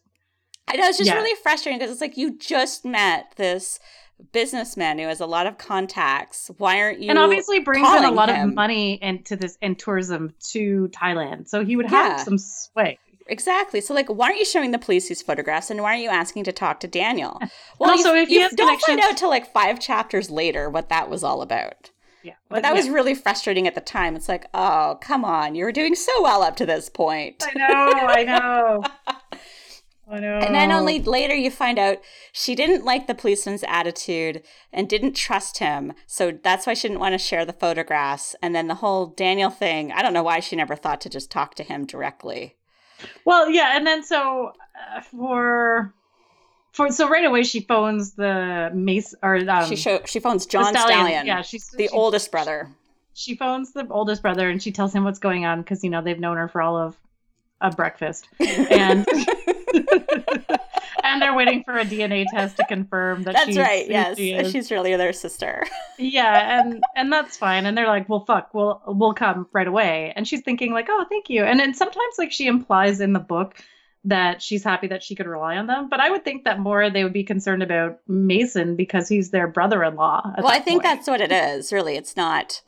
I 0.68 0.76
know 0.76 0.86
it's 0.86 0.98
just 0.98 1.08
Yeah. 1.08 1.16
really 1.16 1.34
frustrating 1.42 1.78
because 1.78 1.92
it's 1.92 2.00
like 2.00 2.16
you 2.16 2.38
just 2.38 2.84
met 2.84 3.32
this 3.36 3.78
businessman 4.32 4.98
who 4.98 5.06
has 5.06 5.20
a 5.20 5.26
lot 5.26 5.46
of 5.46 5.58
contacts. 5.58 6.50
Why 6.58 6.80
aren't 6.80 7.00
you? 7.00 7.10
and 7.10 7.18
obviously 7.18 7.58
brings 7.60 7.86
in 7.88 8.04
a 8.04 8.10
lot 8.10 8.28
him? 8.28 8.50
of 8.50 8.54
money 8.54 8.94
into 9.02 9.34
this 9.36 9.58
and 9.60 9.78
tourism 9.78 10.34
to 10.50 10.88
Thailand, 10.92 11.48
so 11.48 11.64
he 11.64 11.76
would 11.76 11.86
have 11.86 12.18
Yeah. 12.18 12.24
some 12.24 12.38
sway. 12.38 12.98
Exactly. 13.32 13.80
So, 13.80 13.94
like, 13.94 14.08
why 14.08 14.26
aren't 14.26 14.38
you 14.38 14.44
showing 14.44 14.72
the 14.72 14.78
police 14.78 15.08
these 15.08 15.22
photographs, 15.22 15.70
and 15.70 15.80
why 15.80 15.92
aren't 15.92 16.02
you 16.02 16.10
asking 16.10 16.44
to 16.44 16.52
talk 16.52 16.80
to 16.80 16.86
Daniel? 16.86 17.40
Well, 17.78 17.90
also, 17.90 18.12
you, 18.12 18.22
if 18.22 18.30
you 18.30 18.40
has 18.42 18.52
don't 18.52 18.80
find 18.80 19.00
out 19.00 19.16
till 19.16 19.28
like 19.28 19.52
five 19.52 19.80
chapters 19.80 20.30
later 20.30 20.70
what 20.70 20.88
that 20.90 21.10
was 21.10 21.24
all 21.24 21.42
about. 21.42 21.90
Yeah, 22.22 22.34
But 22.48 22.62
that 22.62 22.74
was 22.74 22.88
really 22.88 23.14
frustrating 23.14 23.66
at 23.66 23.74
the 23.74 23.80
time. 23.80 24.14
It's 24.14 24.28
like, 24.28 24.46
oh, 24.54 24.98
come 25.00 25.24
on, 25.24 25.56
you 25.56 25.64
were 25.64 25.72
doing 25.72 25.96
so 25.96 26.12
well 26.22 26.42
up 26.42 26.54
to 26.56 26.66
this 26.66 26.88
point. 26.88 27.42
I 27.44 27.58
know, 27.58 27.92
I 28.06 28.22
know, 28.24 28.84
I 30.08 30.20
know. 30.20 30.38
And 30.38 30.54
then 30.54 30.70
only 30.70 31.00
later 31.00 31.34
you 31.34 31.50
find 31.50 31.78
out 31.78 31.98
she 32.30 32.54
didn't 32.54 32.84
like 32.84 33.08
the 33.08 33.14
policeman's 33.14 33.64
attitude 33.66 34.44
and 34.72 34.88
didn't 34.88 35.14
trust 35.14 35.58
him. 35.58 35.94
So 36.06 36.30
that's 36.30 36.66
why 36.66 36.74
she 36.74 36.86
didn't 36.86 37.00
want 37.00 37.14
to 37.14 37.18
share 37.18 37.44
the 37.44 37.52
photographs. 37.52 38.36
And 38.40 38.54
then 38.54 38.68
the 38.68 38.76
whole 38.76 39.06
Daniel 39.06 39.50
thing, 39.50 39.90
I 39.90 40.02
don't 40.02 40.14
know 40.14 40.22
why 40.22 40.38
she 40.38 40.54
never 40.54 40.76
thought 40.76 41.00
to 41.00 41.08
just 41.08 41.30
talk 41.32 41.56
to 41.56 41.64
him 41.64 41.86
directly. 41.86 42.56
Well, 43.24 43.50
yeah, 43.50 43.76
and 43.76 43.86
then 43.86 44.02
so 44.02 44.52
uh, 44.96 45.00
for 45.00 45.92
for 46.72 46.90
so 46.90 47.08
right 47.08 47.24
away 47.24 47.42
she 47.42 47.60
phones 47.60 48.12
the 48.12 48.70
mace 48.74 49.14
or 49.22 49.36
um, 49.48 49.68
she 49.68 49.76
show, 49.76 50.00
she 50.06 50.20
phones 50.20 50.46
John 50.46 50.74
Stallion, 50.74 51.26
Yeah, 51.26 51.42
she's 51.42 51.68
the 51.68 51.84
she, 51.84 51.88
oldest 51.90 52.30
brother. 52.30 52.68
She 53.14 53.36
phones 53.36 53.72
the 53.72 53.86
oldest 53.88 54.22
brother 54.22 54.48
and 54.48 54.62
she 54.62 54.72
tells 54.72 54.94
him 54.94 55.04
what's 55.04 55.18
going 55.18 55.44
on 55.44 55.60
because 55.60 55.84
you 55.84 55.90
know 55.90 56.02
they've 56.02 56.18
known 56.18 56.36
her 56.36 56.48
for 56.48 56.62
all 56.62 56.76
of 56.76 56.96
a 57.60 57.70
breakfast 57.70 58.28
and 58.40 59.06
and 61.02 61.20
they're 61.20 61.34
waiting 61.34 61.62
for 61.64 61.76
a 61.76 61.84
DNA 61.84 62.24
test 62.32 62.56
to 62.56 62.64
confirm 62.66 63.22
that 63.24 63.34
That's 63.34 63.46
she's 63.46 63.58
right. 63.58 63.88
Yes, 63.88 64.16
she 64.16 64.50
she's 64.50 64.70
really 64.70 64.94
their 64.96 65.12
sister. 65.12 65.64
yeah 65.98 66.60
and 66.60 66.82
and 66.96 67.12
that's 67.12 67.36
fine 67.36 67.66
and 67.66 67.76
they're 67.76 67.86
like 67.86 68.08
well 68.08 68.24
fuck 68.24 68.52
we'll 68.54 68.80
we'll 68.86 69.12
come 69.14 69.46
right 69.52 69.66
away 69.66 70.12
and 70.16 70.26
she's 70.26 70.40
thinking 70.40 70.72
like 70.72 70.86
oh 70.90 71.04
thank 71.08 71.28
you 71.30 71.44
and 71.44 71.60
then 71.60 71.74
sometimes 71.74 72.14
like 72.18 72.32
she 72.32 72.46
implies 72.46 73.00
in 73.00 73.12
the 73.12 73.20
book 73.20 73.56
that 74.04 74.42
she's 74.42 74.64
happy 74.64 74.88
that 74.88 75.02
she 75.02 75.14
could 75.14 75.26
rely 75.26 75.56
on 75.56 75.66
them 75.68 75.88
but 75.88 76.00
i 76.00 76.10
would 76.10 76.24
think 76.24 76.42
that 76.44 76.58
more 76.58 76.90
they 76.90 77.04
would 77.04 77.12
be 77.12 77.22
concerned 77.22 77.62
about 77.62 77.98
mason 78.08 78.74
because 78.74 79.08
he's 79.08 79.30
their 79.30 79.46
brother-in-law 79.46 80.32
well, 80.38 80.46
I 80.48 80.58
think 80.58 80.82
point. 80.82 80.96
that's 80.96 81.06
what 81.08 81.20
it 81.20 81.30
is. 81.30 81.72
Really, 81.72 81.94
it's 81.96 82.16
not. 82.16 82.62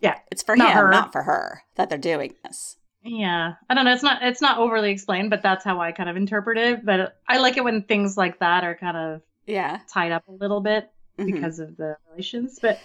Yeah. 0.00 0.18
It's 0.30 0.42
for 0.44 0.54
Not 0.56 0.70
him, 0.70 0.76
her. 0.76 0.90
not 0.92 1.10
for 1.12 1.22
her, 1.24 1.64
that 1.74 1.88
they're 1.88 1.98
doing 1.98 2.34
this. 2.44 2.76
Yeah, 3.04 3.54
I 3.70 3.74
don't 3.74 3.84
know. 3.84 3.92
It's 3.92 4.02
not 4.02 4.22
it's 4.22 4.40
not 4.42 4.58
overly 4.58 4.90
explained, 4.90 5.30
but 5.30 5.42
that's 5.42 5.64
how 5.64 5.80
I 5.80 5.92
kind 5.92 6.08
of 6.08 6.16
interpret 6.16 6.58
it. 6.58 6.84
But 6.84 7.16
I 7.28 7.38
like 7.38 7.56
it 7.56 7.64
when 7.64 7.82
things 7.82 8.16
like 8.16 8.38
that 8.40 8.64
are 8.64 8.74
kind 8.74 8.96
of 8.96 9.22
Yeah. 9.46 9.78
tied 9.92 10.12
up 10.12 10.24
a 10.28 10.32
little 10.32 10.60
bit 10.60 10.90
Mhm. 11.18 11.26
because 11.32 11.58
of 11.60 11.76
the 11.76 11.96
relations. 12.10 12.58
But 12.60 12.78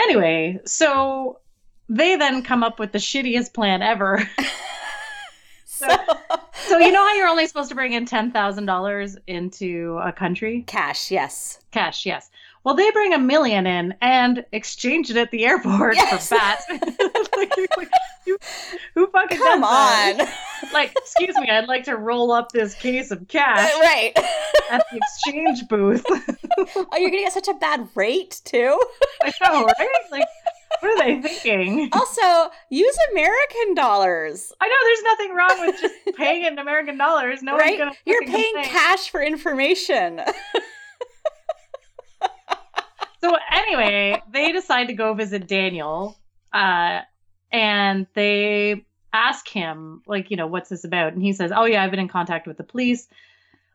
anyway, 0.00 0.60
so 0.64 1.40
they 1.88 2.16
then 2.16 2.42
come 2.42 2.62
up 2.62 2.78
with 2.78 2.92
the 2.92 2.98
shittiest 2.98 3.52
plan 3.52 3.82
ever. 3.82 4.22
so, 5.64 5.88
so 6.54 6.78
you 6.78 6.90
know 6.92 7.04
how 7.06 7.14
you're 7.14 7.28
only 7.28 7.46
supposed 7.46 7.68
to 7.68 7.74
bring 7.74 7.92
in 7.92 8.06
ten 8.06 8.30
thousand 8.32 8.66
dollars 8.66 9.16
into 9.26 9.98
a 10.02 10.12
country? 10.12 10.62
cash, 10.66 11.10
yes. 11.10 11.60
Cash, 11.72 12.06
yes. 12.06 12.30
Well, 12.68 12.76
they 12.76 12.90
bring 12.90 13.14
a 13.14 13.18
million 13.18 13.66
in 13.66 13.94
and 14.02 14.44
exchange 14.52 15.08
it 15.10 15.16
at 15.16 15.30
the 15.30 15.46
airport 15.46 15.96
Yes. 15.96 16.28
for 16.28 16.34
like, 17.38 17.50
like, 17.78 17.88
who, 18.26 18.36
who 18.94 19.06
fucking 19.06 19.38
Come 19.38 19.62
does 19.62 19.70
that? 19.70 20.28
on. 20.64 20.70
Like, 20.74 20.92
excuse 20.94 21.34
me, 21.38 21.48
I'd 21.48 21.66
like 21.66 21.84
to 21.84 21.96
roll 21.96 22.30
up 22.30 22.52
this 22.52 22.74
case 22.74 23.10
of 23.10 23.22
uh, 23.22 23.24
cash 23.26 23.72
right. 23.80 24.12
at 24.70 24.84
the 24.92 24.98
exchange 24.98 25.66
booth. 25.70 26.04
Oh, 26.08 26.86
you're 26.98 27.08
gonna 27.08 27.22
get 27.22 27.32
such 27.32 27.48
a 27.48 27.54
bad 27.54 27.88
rate 27.94 28.42
too. 28.44 28.78
I 29.22 29.32
know, 29.44 29.64
right? 29.64 29.88
Like, 30.12 30.26
what 30.80 30.92
are 30.92 31.06
they 31.06 31.26
thinking? 31.26 31.88
Also, 31.94 32.50
use 32.68 32.98
American 33.12 33.76
dollars. 33.76 34.52
I 34.60 34.68
know 34.68 34.74
there's 34.84 35.02
nothing 35.04 35.34
wrong 35.34 35.66
with 35.66 35.80
just 35.80 36.16
paying 36.18 36.44
in 36.44 36.58
American 36.58 36.98
dollars. 36.98 37.42
No 37.42 37.56
right? 37.56 37.78
one's 37.78 37.78
gonna. 37.78 37.92
You're 38.04 38.26
paying 38.26 38.52
complain. 38.56 38.64
cash 38.74 39.08
for 39.08 39.22
information. 39.22 40.20
So 43.20 43.36
anyway, 43.52 44.22
they 44.32 44.52
decide 44.52 44.86
to 44.88 44.94
go 44.94 45.14
visit 45.14 45.46
Daniel, 45.48 46.16
uh, 46.52 47.00
and 47.50 48.06
they 48.14 48.84
ask 49.12 49.48
him, 49.48 50.02
like, 50.06 50.30
you 50.30 50.36
know, 50.36 50.46
what's 50.46 50.68
this 50.68 50.84
about? 50.84 51.14
And 51.14 51.22
he 51.22 51.32
says, 51.32 51.50
"Oh 51.54 51.64
yeah, 51.64 51.82
I've 51.82 51.90
been 51.90 52.00
in 52.00 52.08
contact 52.08 52.46
with 52.46 52.56
the 52.56 52.64
police." 52.64 53.08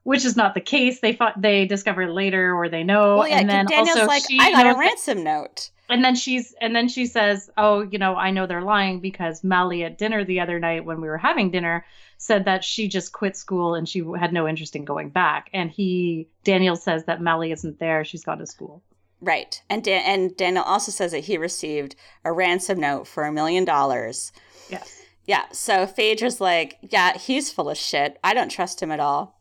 Which 0.03 0.25
is 0.25 0.35
not 0.35 0.53
the 0.53 0.59
case. 0.59 0.99
They 0.99 1.13
thought 1.13 1.41
they 1.41 1.65
discover 1.65 2.11
later, 2.11 2.53
or 2.53 2.67
they 2.67 2.83
know. 2.83 3.19
well, 3.19 3.27
yeah, 3.27 3.39
and 3.39 3.49
then 3.49 3.65
Daniel's 3.67 3.99
also 3.99 4.05
like, 4.05 4.23
I 4.37 4.51
got 4.51 4.65
a 4.65 4.69
that- 4.73 4.77
ransom 4.77 5.23
note. 5.23 5.69
and 5.87 6.03
then 6.03 6.13
she's 6.15 6.53
and 6.59 6.75
then 6.75 6.89
she 6.89 7.05
says, 7.05 7.49
"Oh, 7.55 7.83
you 7.83 7.97
know, 7.97 8.13
I 8.15 8.29
know 8.31 8.45
they're 8.45 8.61
lying 8.61 8.99
because 8.99 9.45
Mally 9.45 9.85
at 9.85 9.97
dinner 9.97 10.25
the 10.25 10.41
other 10.41 10.59
night 10.59 10.83
when 10.83 10.99
we 10.99 11.07
were 11.07 11.17
having 11.17 11.51
dinner 11.51 11.85
said 12.17 12.43
that 12.45 12.65
she 12.65 12.89
just 12.89 13.13
quit 13.13 13.37
school 13.37 13.75
and 13.75 13.87
she 13.87 14.03
had 14.19 14.33
no 14.33 14.45
interest 14.45 14.75
in 14.75 14.83
going 14.83 15.07
back." 15.09 15.49
And 15.53 15.71
he 15.71 16.27
Daniel 16.43 16.75
says 16.75 17.05
that 17.05 17.21
Mally 17.21 17.53
isn't 17.53 17.79
there; 17.79 18.03
she's 18.03 18.25
gone 18.25 18.39
to 18.39 18.45
school. 18.45 18.83
Right. 19.23 19.61
And 19.69 19.81
Dan- 19.83 20.03
and 20.05 20.35
Daniel 20.35 20.63
also 20.65 20.91
says 20.91 21.11
that 21.13 21.19
he 21.23 21.37
received 21.37 21.95
a 22.25 22.33
ransom 22.33 22.79
note 22.79 23.07
for 23.07 23.23
a 23.23 23.31
million 23.31 23.63
dollars. 23.63 24.33
Yes. 24.69 25.01
Yeah. 25.25 25.45
So 25.53 25.87
Phaedra's 25.87 26.41
like, 26.41 26.77
yeah, 26.81 27.17
he's 27.17 27.49
full 27.51 27.69
of 27.69 27.77
shit. 27.77 28.19
I 28.23 28.33
don't 28.33 28.49
trust 28.49 28.83
him 28.83 28.91
at 28.91 28.99
all. 28.99 29.39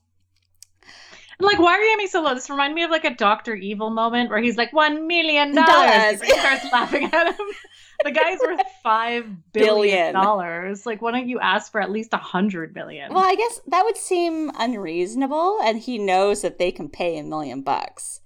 I'm 1.40 1.46
like, 1.46 1.58
why 1.58 1.72
are 1.72 1.80
you 1.80 1.92
aiming 1.94 2.06
so 2.06 2.22
low? 2.22 2.34
This 2.34 2.48
reminded 2.48 2.76
me 2.76 2.84
of 2.84 2.90
like 2.92 3.04
a 3.04 3.14
Doctor 3.14 3.54
Evil 3.56 3.90
moment 3.90 4.30
where 4.30 4.40
he's 4.40 4.56
like 4.56 4.72
one 4.72 5.08
million 5.08 5.52
Dollars. 5.52 6.22
He 6.22 6.30
starts 6.30 6.64
laughing 6.72 7.10
at 7.12 7.34
him. 7.34 7.46
The 8.04 8.12
guy's 8.12 8.38
worth 8.40 8.60
five 8.84 9.24
Billion. 9.52 9.74
billion 9.74 10.14
dollars. 10.14 10.86
Like, 10.86 11.02
why 11.02 11.10
don't 11.10 11.28
you 11.28 11.40
ask 11.40 11.72
for 11.72 11.80
at 11.80 11.90
least 11.90 12.12
a 12.12 12.18
hundred 12.18 12.76
million? 12.76 13.12
Well, 13.12 13.24
I 13.24 13.34
guess 13.34 13.60
that 13.66 13.84
would 13.84 13.96
seem 13.96 14.52
unreasonable, 14.56 15.58
and 15.64 15.78
he 15.80 15.98
knows 15.98 16.42
that 16.42 16.58
they 16.58 16.70
can 16.70 16.88
pay 16.88 17.18
a 17.18 17.24
million 17.24 17.62
bucks. 17.62 18.20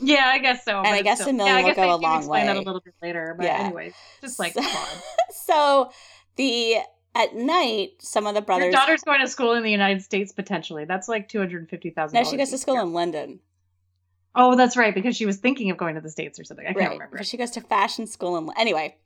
Yeah, 0.00 0.30
I 0.32 0.38
guess 0.38 0.64
so. 0.64 0.78
And 0.78 0.88
I 0.88 1.02
guess 1.02 1.18
still- 1.20 1.30
a 1.30 1.32
million 1.32 1.58
yeah, 1.58 1.64
will 1.64 1.74
go 1.74 1.94
a 1.94 1.96
long 1.96 2.18
explain 2.18 2.46
that 2.46 2.56
a 2.56 2.60
little 2.60 2.80
bit 2.80 2.94
later. 3.02 3.34
But 3.36 3.46
Yeah. 3.46 3.58
anyway, 3.64 3.92
just 4.20 4.38
like 4.38 4.52
So- 4.54 4.62
come 4.62 4.76
on. 4.76 4.86
So 5.32 5.90
the 6.36 6.76
at 7.14 7.34
night, 7.34 7.94
some 8.00 8.26
of 8.26 8.34
the 8.34 8.40
Your 8.40 8.46
brothers. 8.46 8.72
daughter's 8.72 9.02
going 9.02 9.20
to 9.20 9.26
school 9.28 9.52
in 9.54 9.62
the 9.64 9.70
United 9.70 10.02
States 10.02 10.32
potentially. 10.32 10.84
That's 10.84 11.08
like 11.08 11.28
two 11.28 11.38
hundred 11.38 11.68
fifty 11.68 11.90
thousand. 11.90 12.16
no, 12.22 12.28
she 12.28 12.36
goes 12.36 12.50
to 12.50 12.58
school 12.58 12.78
in 12.80 12.92
London. 12.92 13.40
Oh, 14.34 14.54
that's 14.54 14.76
right, 14.76 14.94
because 14.94 15.16
she 15.16 15.26
was 15.26 15.38
thinking 15.38 15.70
of 15.70 15.76
going 15.76 15.96
to 15.96 16.00
the 16.00 16.08
states 16.10 16.38
or 16.38 16.44
something. 16.44 16.64
I 16.64 16.68
can't 16.72 16.78
right. 16.78 16.90
remember. 16.92 17.16
But 17.16 17.26
she 17.26 17.36
goes 17.36 17.50
to 17.52 17.60
fashion 17.60 18.06
school 18.06 18.36
in 18.36 18.48
anyway. 18.56 18.96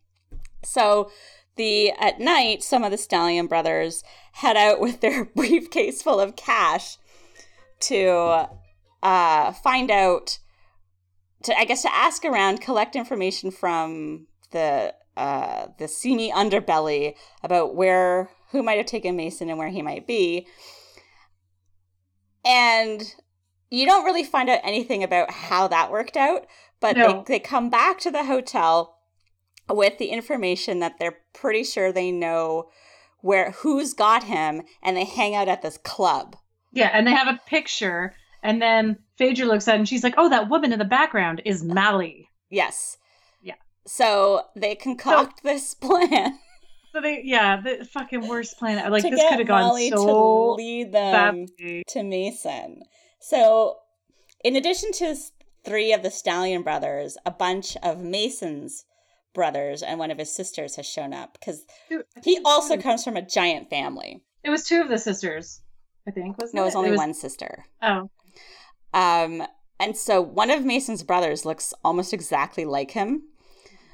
So 0.63 1.11
the 1.57 1.93
at 1.93 2.21
night, 2.21 2.63
some 2.63 2.85
of 2.85 2.91
the 2.91 2.99
Stallion 2.99 3.47
brothers 3.47 4.05
head 4.33 4.57
out 4.57 4.81
with 4.81 5.01
their 5.01 5.25
briefcase 5.37 6.03
full 6.03 6.21
of 6.21 6.37
cash 6.37 6.99
to 7.81 8.49
uh, 9.03 9.53
find 9.53 9.91
out. 9.91 10.39
To 11.45 11.59
I 11.59 11.65
guess 11.65 11.83
to 11.83 11.95
ask 11.95 12.25
around, 12.25 12.61
collect 12.61 12.97
information 12.97 13.51
from 13.51 14.27
the 14.51 14.95
uh, 15.17 15.67
the 15.79 15.89
seamy 15.89 16.33
underbelly 16.33 17.15
about 17.43 17.75
where 17.75 18.31
who 18.51 18.63
might 18.63 18.79
have 18.79 18.87
taken 18.87 19.17
Mason 19.17 19.49
and 19.49 19.59
where 19.59 19.69
he 19.69 19.83
might 19.83 20.07
be. 20.07 20.47
And 22.45 23.03
you 23.71 23.87
don't 23.87 24.05
really 24.05 24.25
find 24.25 24.49
out 24.49 24.61
anything 24.63 25.03
about 25.03 25.31
how 25.31 25.67
that 25.69 25.91
worked 25.91 26.17
out, 26.17 26.47
but 26.81 26.97
No. 26.97 27.25
they, 27.27 27.35
they 27.35 27.39
come 27.41 27.71
back 27.71 27.99
to 28.01 28.11
the 28.11 28.25
hotel 28.25 28.99
with 29.69 29.99
the 29.99 30.09
information 30.09 30.81
that 30.81 30.99
they're 30.99 31.19
pretty 31.33 31.65
sure 31.65 31.91
they 31.91 32.13
know 32.13 32.69
where 33.21 33.53
who's 33.53 33.95
got 33.95 34.25
him 34.25 34.63
and 34.83 34.97
they 34.97 35.05
hang 35.05 35.35
out 35.35 35.49
at 35.49 35.63
this 35.63 35.79
club. 35.79 36.37
Yeah, 36.73 36.91
and 36.93 37.07
they 37.07 37.13
have 37.13 37.29
a 37.29 37.41
picture, 37.47 38.15
and 38.43 38.61
then 38.61 38.99
Phaedra 39.19 39.47
looks 39.47 39.69
at 39.69 39.77
and 39.77 39.89
she's 39.89 40.03
like, 40.05 40.15
"Oh, 40.17 40.29
that 40.29 40.49
woman 40.49 40.73
in 40.73 40.79
the 40.79 40.85
background 40.85 41.43
is 41.45 41.63
Mally." 41.63 42.29
Yes. 42.51 42.99
Yeah. 43.43 43.55
So 43.87 44.43
they 44.57 44.75
concoct 44.75 45.43
this 45.43 45.75
plan 45.81 46.39
So 46.93 47.01
they, 47.01 47.23
yeah, 47.25 47.61
the 47.61 47.85
fucking 47.85 48.29
worst 48.29 48.59
plan. 48.59 48.91
Like 48.91 49.03
this 49.03 49.21
could 49.29 49.39
have 49.39 49.47
gone 49.49 49.63
Molly 49.63 49.91
to 49.91 49.97
so 49.97 50.53
lead 50.53 50.93
them 50.93 51.47
badly. 51.47 51.85
to 51.89 52.03
Mason. 52.03 52.83
So, 53.21 53.79
in 54.45 54.55
addition 54.55 54.93
to 54.93 55.17
three 55.65 55.93
of 55.93 56.03
the 56.03 56.11
Stallion 56.11 56.63
brothers, 56.63 57.17
a 57.25 57.31
bunch 57.31 57.77
of 57.83 58.01
Mason's 58.01 58.85
brothers 59.35 59.83
and 59.83 59.99
one 59.99 60.11
of 60.11 60.19
his 60.19 60.31
sisters 60.31 60.77
has 60.77 60.87
shown 60.87 61.13
up 61.13 61.37
because 61.39 61.65
he 62.23 62.39
also 62.45 62.77
comes 62.77 63.03
from 63.03 63.17
a 63.17 63.23
giant 63.27 63.69
family. 63.69 64.23
It 64.45 64.51
was 64.51 64.65
two 64.65 64.81
of 64.81 64.89
the 64.89 64.99
sisters, 64.99 65.61
I 66.07 66.13
think. 66.13 66.39
Wasn't 66.39 66.55
No, 66.55 66.63
it 66.63 66.67
was 66.67 66.77
only 66.77 66.91
It 66.91 66.97
one 66.97 67.15
sister. 67.15 67.65
Oh, 67.83 68.09
Um, 68.95 69.43
and 69.81 69.97
so 69.97 70.23
one 70.23 70.51
of 70.51 70.65
Mason's 70.65 71.03
brothers 71.03 71.45
looks 71.45 71.75
almost 71.85 72.15
exactly 72.15 72.65
like 72.65 72.93
him. 72.93 73.25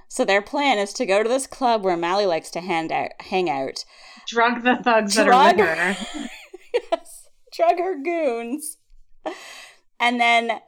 So 0.08 0.24
their 0.24 0.42
plan 0.42 0.78
is 0.78 0.92
to 0.94 1.06
go 1.06 1.22
to 1.22 1.28
this 1.28 1.46
club 1.46 1.82
where 1.82 1.96
Mally 1.96 2.26
likes 2.26 2.50
to 2.50 2.60
hand 2.60 2.92
out, 2.92 3.10
hang 3.20 3.48
out. 3.48 3.84
drug 4.28 4.62
the 4.62 4.76
thugs 4.76 5.14
that 5.14 5.26
are 5.28 5.54
Drug? 5.54 5.56
with 5.56 5.68
her. 5.68 5.96
yes, 6.92 7.28
drug 7.52 7.78
her 7.78 8.00
goons, 8.02 8.76
and 9.98 10.20
then 10.20 10.60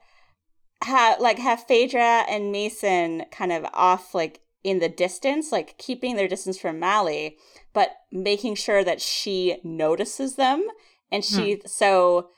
have 0.84 1.20
like 1.20 1.38
have 1.38 1.64
Phaedra 1.66 2.24
and 2.28 2.52
Mason 2.52 3.24
kind 3.30 3.52
of 3.52 3.66
off 3.72 4.14
like 4.14 4.40
in 4.62 4.78
the 4.78 4.88
distance, 4.88 5.50
like 5.50 5.76
keeping 5.76 6.14
their 6.14 6.28
distance 6.28 6.56
from 6.56 6.78
Mally, 6.78 7.36
but 7.72 7.90
making 8.12 8.54
sure 8.54 8.84
that 8.84 9.00
she 9.00 9.58
notices 9.64 10.36
them, 10.36 10.66
and 11.10 11.24
she 11.24 11.60
so 11.66 12.30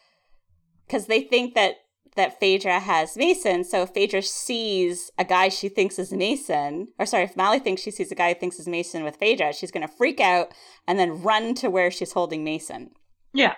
because 0.86 1.06
they 1.06 1.20
think 1.20 1.54
that 1.54 1.76
that 2.16 2.38
Phaedra 2.38 2.80
has 2.80 3.16
Mason, 3.16 3.64
so 3.64 3.82
if 3.82 3.90
Phaedra 3.90 4.22
sees 4.22 5.10
a 5.18 5.24
guy 5.24 5.48
she 5.48 5.68
thinks 5.68 5.98
is 5.98 6.12
Mason, 6.12 6.88
or 6.98 7.06
sorry, 7.06 7.24
if 7.24 7.36
Molly 7.36 7.58
thinks 7.58 7.82
she 7.82 7.90
sees 7.90 8.12
a 8.12 8.14
guy 8.14 8.32
who 8.32 8.38
thinks 8.38 8.58
is 8.58 8.68
Mason 8.68 9.04
with 9.04 9.16
Phaedra, 9.16 9.52
she's 9.52 9.70
gonna 9.70 9.88
freak 9.88 10.20
out 10.20 10.52
and 10.86 10.98
then 10.98 11.22
run 11.22 11.54
to 11.56 11.70
where 11.70 11.90
she's 11.90 12.12
holding 12.12 12.44
Mason. 12.44 12.90
Yeah, 13.32 13.54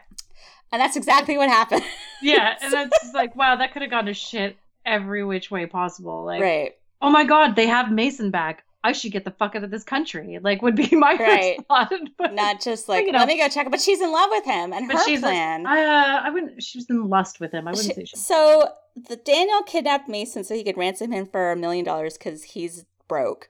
And 0.72 0.80
that's 0.80 0.96
exactly 0.96 1.36
what 1.36 1.48
happened. 1.48 1.84
yeah, 2.22 2.56
and 2.62 2.72
that's 2.72 3.12
like, 3.14 3.36
wow, 3.36 3.56
that 3.56 3.72
could 3.72 3.82
have 3.82 3.90
gone 3.90 4.06
to 4.06 4.14
shit 4.14 4.56
every 4.84 5.24
which 5.24 5.50
way 5.50 5.66
possible. 5.66 6.24
Like, 6.24 6.40
right. 6.40 6.72
oh 7.02 7.10
my 7.10 7.24
god, 7.24 7.56
they 7.56 7.66
have 7.66 7.90
Mason 7.90 8.30
back. 8.30 8.64
I 8.88 8.92
should 8.92 9.12
get 9.12 9.24
the 9.24 9.30
fuck 9.30 9.54
out 9.56 9.64
of 9.64 9.70
this 9.70 9.84
country. 9.84 10.38
Like, 10.40 10.62
would 10.62 10.76
be 10.76 10.88
my 10.96 11.14
Right. 11.16 11.56
first 11.56 11.66
thought. 11.68 11.92
But, 12.18 12.34
Not 12.34 12.60
just 12.60 12.88
like, 12.88 13.06
you 13.06 13.12
know. 13.12 13.18
let 13.18 13.28
me 13.28 13.36
go 13.38 13.48
check. 13.48 13.70
But 13.70 13.80
she's 13.80 14.00
in 14.00 14.12
love 14.12 14.30
with 14.30 14.44
him 14.44 14.72
and 14.72 14.90
her 14.90 14.98
she's 15.04 15.20
plan. 15.20 15.64
Like, 15.64 15.78
uh, 15.78 16.20
I 16.24 16.30
wouldn't. 16.30 16.62
She 16.62 16.78
was 16.78 16.88
in 16.90 17.08
lust 17.08 17.40
with 17.40 17.52
him. 17.52 17.66
I 17.68 17.72
wouldn't 17.72 17.88
She- 17.88 17.94
say 17.94 18.04
she. 18.04 18.16
so 18.16 18.68
the 18.96 19.16
Daniel 19.16 19.62
kidnapped 19.62 20.08
Mason 20.08 20.44
so 20.44 20.54
he 20.54 20.64
could 20.64 20.76
ransom 20.78 21.12
him 21.12 21.26
for 21.26 21.52
a 21.52 21.56
million 21.56 21.84
dollars 21.84 22.16
because 22.16 22.42
he's 22.44 22.84
broke. 23.08 23.48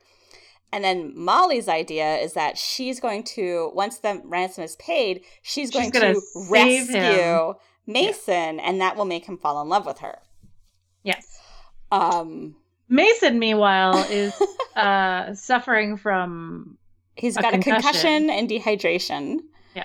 And 0.73 0.83
then 0.83 1.13
Molly's 1.17 1.69
idea 1.69 2.17
is 2.17 2.33
that 2.33 2.59
she's 2.59 2.99
going 2.99 3.23
to, 3.37 3.71
once 3.75 3.99
the 3.99 4.21
ransom 4.25 4.65
is 4.65 4.75
paid, 4.77 5.23
she's 5.43 5.71
She's 5.71 5.71
going 5.71 5.91
gonna 5.91 6.15
rescue 6.51 6.97
him. 7.01 7.55
Mason, 7.87 8.59
and 8.59 8.81
that 8.81 8.97
will 8.97 9.05
make 9.05 9.27
him 9.27 9.39
fall 9.39 9.63
in 9.63 9.69
love 9.69 9.87
with 9.87 10.01
her. 10.01 10.19
Yes. 11.05 11.39
Um, 11.93 12.57
Mason, 12.89 13.39
meanwhile, 13.39 13.97
is 14.11 14.35
uh, 14.77 15.35
suffering 15.35 15.97
from. 15.97 16.77
He's 17.17 17.37
A 17.37 17.43
got 17.43 17.55
a 17.55 17.59
concussion. 17.59 17.83
concussion. 17.83 18.31
and 18.31 18.49
dehydration. 18.49 19.39
Yeah. 19.75 19.85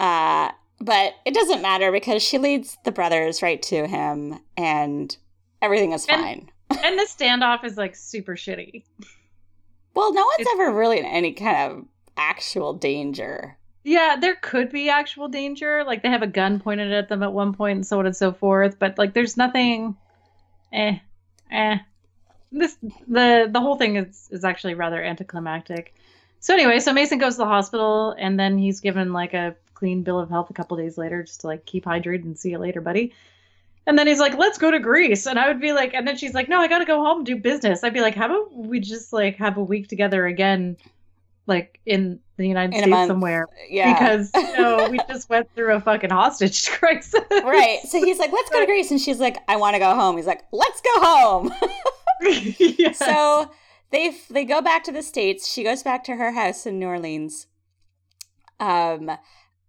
Uh, 0.00 0.52
but 0.80 1.14
it 1.26 1.34
doesn't 1.34 1.60
matter 1.60 1.92
because 1.92 2.22
she 2.22 2.38
leads 2.38 2.78
the 2.84 2.92
brothers 2.92 3.42
right 3.42 3.60
to 3.64 3.86
him 3.86 4.38
and 4.56 5.14
everything 5.60 5.92
is 5.92 6.06
And- 6.08 6.22
fine. 6.22 6.50
And 6.84 6.98
the 6.98 7.04
standoff 7.04 7.64
is 7.64 7.76
like 7.76 7.96
super 7.96 8.34
shitty. 8.36 8.84
Well, 9.94 10.12
no 10.14 10.22
one's 10.24 10.40
It's- 10.40 10.54
ever 10.60 10.72
really 10.72 10.98
in 10.98 11.04
any 11.06 11.32
kind 11.32 11.72
of 11.72 11.84
actual 12.16 12.72
danger. 12.74 13.56
Yeah, 13.84 14.16
there 14.20 14.36
could 14.36 14.70
be 14.70 14.88
actual 14.88 15.28
danger. 15.28 15.82
Like 15.84 16.02
they 16.02 16.10
have 16.10 16.22
a 16.22 16.26
gun 16.26 16.60
pointed 16.60 16.92
at 16.92 17.08
them 17.08 17.22
at 17.22 17.32
one 17.32 17.52
point 17.54 17.76
and 17.76 17.86
so 17.86 17.98
on 17.98 18.06
and 18.06 18.16
so 18.16 18.32
forth. 18.32 18.78
But 18.78 18.96
like 18.98 19.12
there's 19.14 19.36
nothing 19.36 19.96
eh 20.72 20.98
eh. 21.50 21.78
This 22.50 22.76
the 23.06 23.48
the 23.50 23.60
whole 23.60 23.76
thing 23.76 23.96
is 23.96 24.28
is 24.30 24.44
actually 24.44 24.74
rather 24.74 25.02
anticlimactic. 25.02 25.94
So 26.40 26.54
anyway, 26.54 26.78
so 26.78 26.92
Mason 26.92 27.18
goes 27.18 27.34
to 27.34 27.38
the 27.38 27.46
hospital 27.46 28.14
and 28.18 28.38
then 28.38 28.58
he's 28.58 28.80
given 28.80 29.12
like 29.12 29.34
a 29.34 29.56
clean 29.74 30.02
bill 30.02 30.18
of 30.18 30.28
health 30.28 30.50
a 30.50 30.52
couple 30.52 30.76
days 30.76 30.98
later 30.98 31.22
just 31.22 31.42
to 31.42 31.46
like 31.46 31.64
keep 31.64 31.84
hydrated 31.84 32.24
and 32.24 32.38
see 32.38 32.50
you 32.50 32.58
later, 32.58 32.80
buddy. 32.80 33.12
And 33.86 33.98
then 33.98 34.06
he's 34.06 34.20
like, 34.20 34.36
let's 34.36 34.58
go 34.58 34.70
to 34.70 34.78
Greece. 34.78 35.26
And 35.26 35.38
I 35.38 35.48
would 35.48 35.60
be 35.60 35.72
like, 35.72 35.94
and 35.94 36.06
then 36.06 36.16
she's 36.16 36.34
like, 36.34 36.48
no, 36.48 36.60
I 36.60 36.68
got 36.68 36.80
to 36.80 36.84
go 36.84 37.02
home 37.02 37.18
and 37.18 37.26
do 37.26 37.36
business. 37.36 37.82
I'd 37.82 37.94
be 37.94 38.02
like, 38.02 38.14
how 38.14 38.26
about 38.26 38.54
we 38.54 38.80
just 38.80 39.14
like 39.14 39.36
have 39.36 39.56
a 39.56 39.62
week 39.62 39.88
together 39.88 40.26
again, 40.26 40.76
like 41.46 41.80
in 41.86 42.20
the 42.36 42.46
United 42.46 42.74
In 42.76 42.82
States 42.82 43.06
somewhere? 43.06 43.46
Yeah. 43.70 43.94
Because, 43.94 44.30
you 44.34 44.58
know, 44.58 44.88
we 44.90 44.98
just 45.08 45.30
went 45.30 45.48
through 45.54 45.74
a 45.74 45.80
fucking 45.80 46.10
hostage 46.10 46.68
crisis. 46.72 47.22
right. 47.30 47.78
So 47.88 48.04
he's 48.04 48.18
like, 48.18 48.30
let's 48.30 48.50
go 48.50 48.60
to 48.60 48.66
Greece. 48.66 48.90
And 48.90 49.00
she's 49.00 49.20
like, 49.20 49.38
I 49.48 49.56
want 49.56 49.74
to 49.74 49.78
go 49.78 49.94
home. 49.94 50.16
He's 50.16 50.26
like, 50.26 50.42
let's 50.52 50.82
go 50.82 51.00
home. 51.00 51.54
yeah. 52.58 52.92
so 52.92 53.50
they 53.90 54.16
they 54.30 54.44
go 54.44 54.60
back 54.60 54.84
to 54.84 54.92
the 54.92 55.02
states. 55.02 55.50
She 55.50 55.62
goes 55.64 55.82
back 55.82 56.04
to 56.04 56.16
her 56.16 56.32
house 56.32 56.66
in 56.66 56.78
New 56.78 56.86
Orleans. 56.88 57.46
Um, 58.60 59.10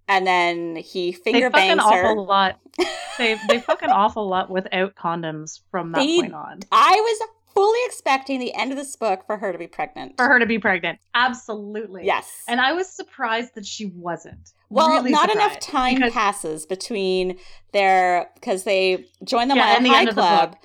and 0.07 0.25
then 0.25 0.75
he 0.77 1.11
they 1.11 1.17
finger 1.31 1.51
fucking 1.51 1.77
bangs 1.77 1.81
her. 1.91 2.05
awful 2.05 2.25
lot. 2.25 2.59
They 3.17 3.37
they 3.49 3.59
fucking 3.59 3.89
awful 3.89 4.29
lot 4.29 4.49
without 4.49 4.95
condoms 4.95 5.59
from 5.71 5.91
that 5.91 5.99
They- 5.99 6.21
point 6.21 6.33
on. 6.33 6.61
I 6.71 6.95
was 6.95 7.27
fully 7.53 7.79
expecting 7.87 8.39
the 8.39 8.53
end 8.53 8.71
of 8.71 8.77
this 8.77 8.95
book 8.95 9.25
for 9.25 9.35
her 9.35 9.51
to 9.51 9.57
be 9.57 9.67
pregnant. 9.67 10.13
For 10.15 10.25
her 10.25 10.39
to 10.39 10.45
be 10.45 10.57
pregnant, 10.57 10.99
absolutely. 11.13 12.05
yes. 12.05 12.31
And 12.47 12.61
I 12.61 12.71
was 12.71 12.87
surprised 12.87 13.55
that 13.55 13.65
she 13.65 13.87
wasn't. 13.87 14.53
well, 14.69 14.87
Really 14.89 15.11
not 15.11 15.29
enough 15.29 15.59
time 15.59 15.95
because- 15.95 16.13
passes 16.13 16.65
between 16.65 17.37
their 17.73 18.29
because 18.35 18.63
they 18.63 19.05
join 19.25 19.49
the 19.49 19.55
Yeah, 19.55 19.65
Mile 19.73 19.81
the 19.83 19.89
High 19.89 20.05
the 20.05 20.13
Club, 20.13 20.51
book. 20.51 20.59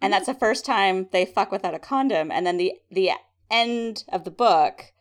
And 0.00 0.12
that's 0.12 0.26
the 0.26 0.34
first 0.34 0.64
time 0.64 1.08
they 1.10 1.24
fuck 1.24 1.50
without 1.50 1.74
a 1.74 1.78
condom. 1.78 2.30
And 2.30 2.46
then 2.46 2.56
the 2.56 2.74
the 2.90 3.12
end 3.50 4.04
of 4.08 4.24
the 4.24 4.30
book 4.30 4.92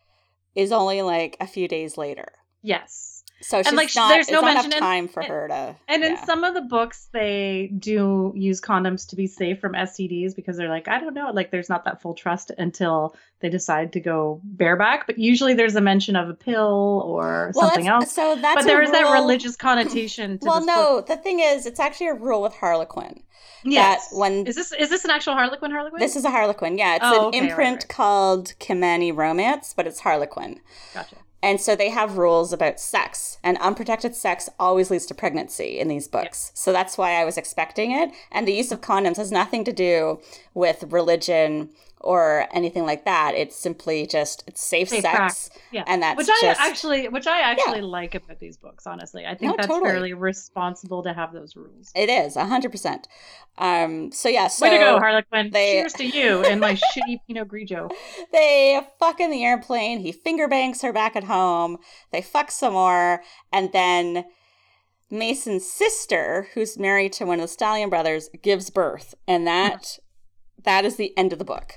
is 0.55 0.71
only 0.71 1.01
like 1.01 1.37
a 1.39 1.47
few 1.47 1.67
days 1.67 1.97
later. 1.97 2.33
Yes. 2.61 3.16
So 3.41 3.61
she's 3.61 3.71
like, 3.73 3.89
not. 3.95 4.09
there's 4.09 4.29
no 4.31 4.39
enough 4.39 4.55
mention 4.63 4.73
in- 4.73 4.79
time 4.79 5.07
for 5.07 5.21
her 5.21 5.47
to. 5.47 5.75
And 5.87 6.03
in 6.03 6.13
yeah. 6.13 6.25
some 6.25 6.43
of 6.43 6.53
the 6.55 6.61
books, 6.61 7.07
they 7.13 7.71
do 7.77 8.33
use 8.35 8.59
condoms 8.59 9.07
to 9.09 9.15
be 9.15 9.27
safe 9.27 9.59
from 9.59 9.73
STDs 9.73 10.35
because 10.35 10.57
they're 10.57 10.69
like, 10.69 10.87
I 10.87 10.99
don't 10.99 11.13
know, 11.13 11.29
like 11.31 11.51
there's 11.51 11.69
not 11.69 11.85
that 11.85 12.01
full 12.01 12.15
trust 12.15 12.51
until 12.57 13.15
they 13.41 13.49
decide 13.49 13.93
to 13.93 13.99
go 13.99 14.41
bareback. 14.43 15.05
But 15.05 15.19
usually 15.19 15.53
there's 15.53 15.75
a 15.75 15.81
mention 15.81 16.15
of 16.15 16.29
a 16.29 16.33
pill 16.33 17.03
or 17.05 17.51
Well, 17.53 17.67
something 17.69 17.87
else. 17.87 18.11
So 18.11 18.35
that's 18.35 18.55
But 18.55 18.65
there 18.65 18.81
is 18.81 18.89
that 18.91 19.11
religious 19.13 19.55
connotation 19.67 20.39
to 20.39 20.47
Well, 20.47 20.65
no, 20.65 20.95
book. 20.97 21.05
the 21.07 21.17
thing 21.17 21.39
is, 21.39 21.67
it's 21.67 21.79
actually 21.79 22.07
a 22.07 22.15
rule 22.15 22.41
with 22.41 22.53
Harlequin. 22.53 23.21
Yes. 23.63 24.09
That 24.09 24.17
when 24.17 24.47
Is 24.47 24.55
this 24.55 24.71
is 24.71 24.89
this 24.89 25.05
an 25.05 25.11
actual 25.11 25.33
Harlequin 25.33 25.71
Harlequin? 25.71 25.99
this 25.99 26.15
is 26.15 26.25
a 26.25 26.31
Harlequin, 26.31 26.77
yeah, 26.77 26.95
it's 26.95 27.03
Oh, 27.05 27.19
an 27.19 27.25
okay, 27.27 27.41
right, 27.41 27.49
imprint 27.49 27.75
right. 27.83 27.87
called 27.89 28.53
Kimani 28.59 29.15
Romance, 29.15 29.73
but 29.75 29.85
it's 29.85 29.99
Harlequin. 29.99 30.59
gotcha. 30.93 31.15
And 31.41 31.61
so 31.61 31.75
they 31.75 31.89
have 31.89 32.17
rules 32.17 32.51
about 32.51 32.79
sex, 32.79 33.37
and 33.43 33.57
unprotected 33.59 34.15
sex 34.15 34.49
always 34.59 34.89
leads 34.89 35.05
to 35.05 35.13
pregnancy 35.13 35.79
in 35.79 35.87
these 35.87 36.07
books. 36.07 36.51
So 36.55 36.71
that's 36.73 36.97
why 36.97 37.13
I 37.13 37.25
was 37.25 37.37
expecting 37.37 37.91
it. 37.91 38.11
And 38.31 38.47
the 38.47 38.53
use 38.53 38.71
of 38.71 38.81
condoms 38.81 39.17
has 39.17 39.31
nothing 39.31 39.63
to 39.65 39.71
do 39.71 40.19
with 40.53 40.91
religion 40.91 41.69
or 42.01 42.47
anything 42.53 42.85
like 42.85 43.05
that. 43.05 43.33
It's 43.35 43.55
simply 43.55 44.05
just 44.05 44.43
it's 44.47 44.61
safe, 44.61 44.89
Safe 44.89 45.01
sex, 45.01 45.49
yeah. 45.71 45.83
and 45.87 46.01
that's 46.03 46.17
Which 46.17 46.29
I 46.29 46.37
just 46.41 46.61
actually 46.61 47.07
which 47.09 47.25
I 47.27 47.39
actually 47.41 47.81
like 47.81 48.13
about 48.15 48.39
these 48.39 48.55
books, 48.57 48.85
honestly. 48.85 49.25
I 49.25 49.35
think 49.35 49.51
No, 49.51 49.55
that's 49.57 49.67
totally. 49.67 49.89
fairly 49.89 50.13
responsible 50.13 51.03
to 51.03 51.13
have 51.13 51.33
those 51.33 51.55
rules. 51.55 51.91
it 51.95 52.09
is 52.09 52.35
hundred 52.35 52.71
percent. 52.71 53.07
Um, 53.57 54.11
so 54.11 54.29
yeah, 54.29 54.47
so 54.49 54.67
Way 54.67 54.77
to 54.77 54.83
go, 54.83 54.99
Harlequin. 54.99 55.49
they- 55.51 55.81
Cheers 55.81 55.93
to 55.93 56.05
you 56.05 56.43
and 56.45 56.61
my 56.61 56.73
shitty 56.75 57.19
Pinot 57.27 57.47
Grigio. 57.47 57.91
They 58.31 58.79
fuck 58.99 59.19
in 59.19 59.31
the 59.31 59.43
airplane. 59.43 59.99
He 59.99 60.11
finger 60.11 60.47
bangs 60.47 60.81
her 60.83 60.93
back 60.93 61.15
at 61.15 61.23
home. 61.23 61.77
They 62.11 62.21
fuck 62.21 62.51
some 62.51 62.73
more. 62.73 63.21
And 63.51 63.71
then 63.73 64.25
Mason's 65.09 65.67
sister, 65.67 66.47
who's 66.53 66.77
married 66.77 67.13
to 67.13 67.25
one 67.25 67.39
of 67.39 67.43
the 67.43 67.47
Stallion 67.47 67.89
brothers, 67.89 68.29
gives 68.43 68.69
birth. 68.69 69.15
And 69.27 69.47
that 69.47 69.97
that 70.63 70.85
is 70.85 70.97
the 70.97 71.17
end 71.17 71.31
of 71.33 71.39
the 71.39 71.45
book. 71.45 71.73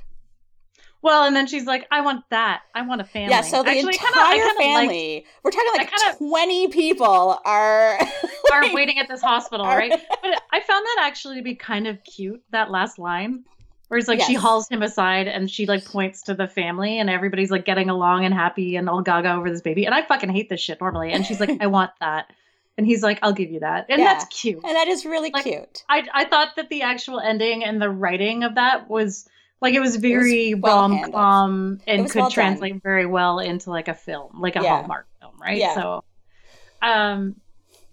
Well, 1.03 1.25
and 1.25 1.35
then 1.35 1.47
she's 1.47 1.65
like, 1.65 1.87
I 1.91 2.03
want 2.03 2.25
that. 2.31 2.61
I 2.75 2.83
want 2.83 3.01
a 3.01 3.05
family. 3.05 3.31
Yeah, 3.31 3.41
so 3.41 3.63
the 3.63 3.71
Actually, 3.71 3.95
entire 3.95 4.07
I 4.07 4.13
kinda, 4.13 4.21
I 4.21 4.35
kinda 4.37 4.55
family, 4.63 5.27
we're 5.43 5.51
talking 5.51 5.71
like 5.77 5.91
kinda- 5.91 6.19
20 6.19 6.69
people 6.69 7.39
are. 7.45 7.99
Like, 8.51 8.73
are 8.73 8.75
waiting 8.75 8.99
at 8.99 9.07
this 9.07 9.23
hospital, 9.23 9.65
Are- 9.65 9.79
right? 9.79 9.91
But 9.91 10.43
I 10.53 10.59
found 10.61 10.85
that 10.85 10.97
actually 11.03 11.37
to 11.37 11.43
be 11.43 11.55
kind 11.55 11.87
of 11.87 12.03
cute, 12.03 12.43
that 12.51 12.69
last 12.71 12.99
line. 12.99 13.45
Where 13.87 13.99
it's 13.99 14.09
like 14.09 14.21
she 14.21 14.35
hauls 14.35 14.69
him 14.69 14.83
aside 14.83 15.27
and 15.29 15.49
she 15.51 15.67
like 15.67 15.85
points 15.85 16.23
to 16.23 16.35
the 16.35 16.47
family 16.49 16.99
and 16.99 17.09
everybody's 17.09 17.51
like 17.53 17.65
getting 17.65 17.89
along 17.91 18.25
and 18.25 18.33
happy 18.35 18.75
and 18.77 18.89
all 18.89 19.03
gaga 19.03 19.33
over 19.35 19.49
this 19.51 19.61
baby. 19.63 19.85
And 19.87 19.95
I 19.95 20.03
fucking 20.03 20.31
hate 20.31 20.49
this 20.49 20.61
shit 20.61 20.81
normally. 20.81 21.13
And 21.13 21.25
she's 21.25 21.39
like, 21.41 21.51
I 21.61 21.67
want 21.69 21.93
that. 22.01 22.33
And 22.77 22.87
he's 22.87 23.03
like, 23.05 23.19
I'll 23.23 23.33
give 23.33 23.51
you 23.51 23.61
that. 23.61 23.87
And 23.89 24.01
Yeah. 24.01 24.15
that's 24.15 24.25
cute. 24.27 24.63
and 24.65 24.75
that 24.77 24.89
is 24.89 25.05
really 25.05 25.31
Like, 25.33 25.45
cute. 25.45 25.85
I 25.89 26.07
I 26.13 26.25
thought 26.25 26.57
that 26.57 26.69
the 26.71 26.83
actual 26.83 27.21
ending 27.21 27.63
and 27.65 27.81
the 27.81 27.91
writing 27.91 28.43
of 28.45 28.55
that 28.57 28.89
was 28.91 29.29
like 29.61 29.75
it 29.75 29.81
was 29.81 29.97
very 29.97 30.55
rom 30.55 31.11
com 31.13 31.81
and 31.87 32.07
could 32.11 32.19
well 32.21 32.25
done. 32.29 32.33
translate 32.33 32.83
very 32.83 33.07
well 33.07 33.39
into 33.39 33.71
like 33.71 33.89
a 33.89 33.95
film, 33.95 34.41
like 34.41 34.57
a 34.57 34.63
Yeah. 34.63 34.79
Hallmark 34.79 35.07
film, 35.21 35.35
right? 35.41 35.59
Yeah. 35.59 35.75
So, 35.75 36.05
um, 36.83 37.37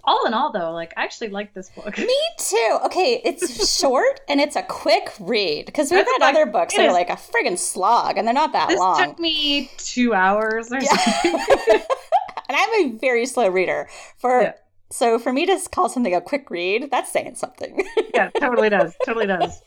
all 0.04 0.26
in 0.26 0.34
all, 0.34 0.54
though, 0.54 0.72
like 0.72 0.94
I 0.96 1.04
actually 1.04 1.30
like 1.30 1.54
this 1.54 1.70
book. 1.70 1.98
Me 1.98 2.18
too. 2.40 2.80
Okay, 2.86 3.22
it's 3.26 3.78
short 3.80 4.22
and 4.30 4.40
it's 4.40 4.56
a 4.56 4.64
quick 4.64 5.12
read 5.20 5.66
because 5.66 5.92
we've 5.92 6.06
That's 6.06 6.20
like- 6.22 6.34
other 6.36 6.46
books 6.46 6.76
that 6.78 6.88
are 6.88 6.94
like 6.94 7.10
a 7.10 7.18
friggin' 7.18 7.58
slog 7.58 8.18
and 8.18 8.26
they're 8.26 8.34
not 8.34 8.54
that 8.54 8.70
This 8.70 8.80
long. 8.80 8.98
took 9.04 9.20
me 9.20 9.70
two 9.78 10.14
hours 10.14 10.72
or 10.72 10.80
Yeah. 10.80 10.96
something. 10.96 11.34
and 11.70 12.56
I'm 12.58 12.86
a 12.86 12.98
very 12.98 13.26
slow 13.26 13.50
reader. 13.50 13.90
For 14.18 14.42
Yeah. 14.44 14.54
so 14.90 15.20
for 15.20 15.34
me 15.34 15.46
to 15.46 15.60
call 15.74 15.90
something 15.90 16.16
a 16.16 16.22
quick 16.22 16.50
read, 16.50 16.90
that's 16.90 17.12
saying 17.12 17.36
something. 17.36 17.86
yeah, 18.14 18.30
totally 18.40 18.70
does. 18.70 18.96
Totally 19.06 19.28
does. 19.28 19.62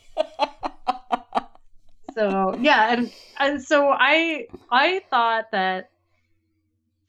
So 2.13 2.57
yeah, 2.61 2.93
and 2.93 3.11
and 3.39 3.61
so 3.61 3.89
I 3.89 4.47
I 4.69 5.01
thought 5.09 5.51
that 5.51 5.89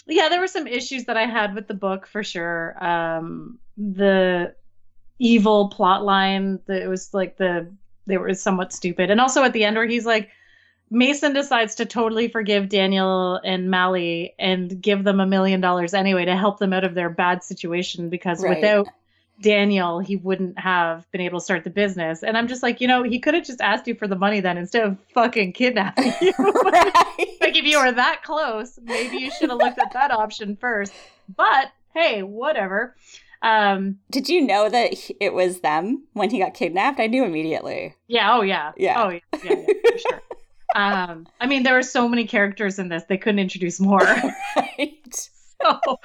yeah, 0.06 0.28
there 0.28 0.40
were 0.40 0.46
some 0.46 0.66
issues 0.66 1.04
that 1.04 1.16
I 1.16 1.26
had 1.26 1.54
with 1.54 1.68
the 1.68 1.74
book 1.74 2.06
for 2.06 2.22
sure. 2.22 2.82
Um, 2.84 3.58
the 3.76 4.54
evil 5.18 5.68
plot 5.68 6.04
line 6.04 6.58
that 6.66 6.82
it 6.82 6.88
was 6.88 7.14
like 7.14 7.36
the 7.36 7.72
they 8.06 8.18
were 8.18 8.34
somewhat 8.34 8.72
stupid, 8.72 9.10
and 9.10 9.20
also 9.20 9.42
at 9.44 9.52
the 9.52 9.64
end 9.64 9.76
where 9.76 9.86
he's 9.86 10.06
like. 10.06 10.30
Mason 10.94 11.32
decides 11.32 11.76
to 11.76 11.86
totally 11.86 12.28
forgive 12.28 12.68
Daniel 12.68 13.40
and 13.42 13.70
Mally 13.70 14.34
and 14.38 14.78
give 14.78 15.04
them 15.04 15.20
a 15.20 15.26
million 15.26 15.58
dollars 15.58 15.94
anyway 15.94 16.26
to 16.26 16.36
help 16.36 16.58
them 16.58 16.74
out 16.74 16.84
of 16.84 16.94
their 16.94 17.08
bad 17.08 17.42
situation 17.42 18.10
because 18.10 18.42
Right. 18.42 18.56
without 18.56 18.88
Daniel, 19.40 19.98
he 19.98 20.16
wouldn't 20.16 20.58
have 20.58 21.10
been 21.10 21.20
able 21.20 21.38
to 21.40 21.44
start 21.44 21.64
the 21.64 21.70
business. 21.70 22.22
And 22.22 22.36
I'm 22.36 22.48
just 22.48 22.62
like, 22.62 22.80
you 22.80 22.86
know, 22.86 23.02
he 23.02 23.18
could 23.18 23.34
have 23.34 23.44
just 23.44 23.60
asked 23.60 23.86
you 23.86 23.94
for 23.94 24.06
the 24.06 24.16
money 24.16 24.40
then 24.40 24.56
instead 24.56 24.84
of 24.84 24.98
fucking 25.14 25.52
kidnapping 25.52 26.12
you. 26.20 26.32
right. 26.38 27.16
like 27.40 27.56
if 27.56 27.64
you 27.64 27.78
were 27.78 27.92
that 27.92 28.22
close, 28.22 28.78
maybe 28.82 29.16
you 29.16 29.30
should 29.30 29.50
have 29.50 29.58
looked 29.58 29.78
at 29.78 29.92
that 29.92 30.10
option 30.10 30.56
first. 30.56 30.92
But 31.34 31.72
hey, 31.94 32.22
whatever. 32.22 32.94
Um, 33.42 33.98
Did 34.10 34.28
you 34.28 34.46
know 34.46 34.68
that 34.68 34.94
it 35.20 35.34
was 35.34 35.60
them 35.60 36.04
when 36.12 36.30
he 36.30 36.38
got 36.38 36.54
kidnapped? 36.54 37.00
I 37.00 37.08
knew 37.08 37.24
immediately. 37.24 37.94
yeah, 38.06 38.34
oh 38.34 38.42
yeah. 38.42 38.72
Yeah. 38.76 39.02
Oh 39.02 39.08
yeah, 39.08 39.20
yeah, 39.44 39.54
yeah 39.56 39.90
for 39.90 39.98
sure. 39.98 40.22
Um, 40.74 41.26
I 41.38 41.46
mean, 41.46 41.64
there 41.64 41.74
were 41.74 41.82
so 41.82 42.08
many 42.08 42.26
characters 42.26 42.78
in 42.78 42.88
this; 42.88 43.02
they 43.06 43.18
couldn't 43.18 43.40
introduce 43.40 43.78
more. 43.78 44.00
right. 44.56 45.30
so, 45.60 45.98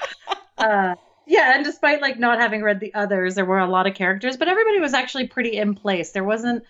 uh, 0.57 0.95
yeah, 1.27 1.53
and 1.55 1.65
despite 1.65 2.01
like 2.01 2.17
not 2.17 2.39
having 2.39 2.63
read 2.63 2.79
the 2.79 2.93
others, 2.93 3.35
there 3.35 3.45
were 3.45 3.59
a 3.59 3.69
lot 3.69 3.85
of 3.85 3.93
characters, 3.93 4.37
but 4.37 4.47
everybody 4.47 4.79
was 4.79 4.93
actually 4.93 5.27
pretty 5.27 5.57
in 5.57 5.75
place. 5.75 6.11
There 6.11 6.23
wasn't, 6.23 6.63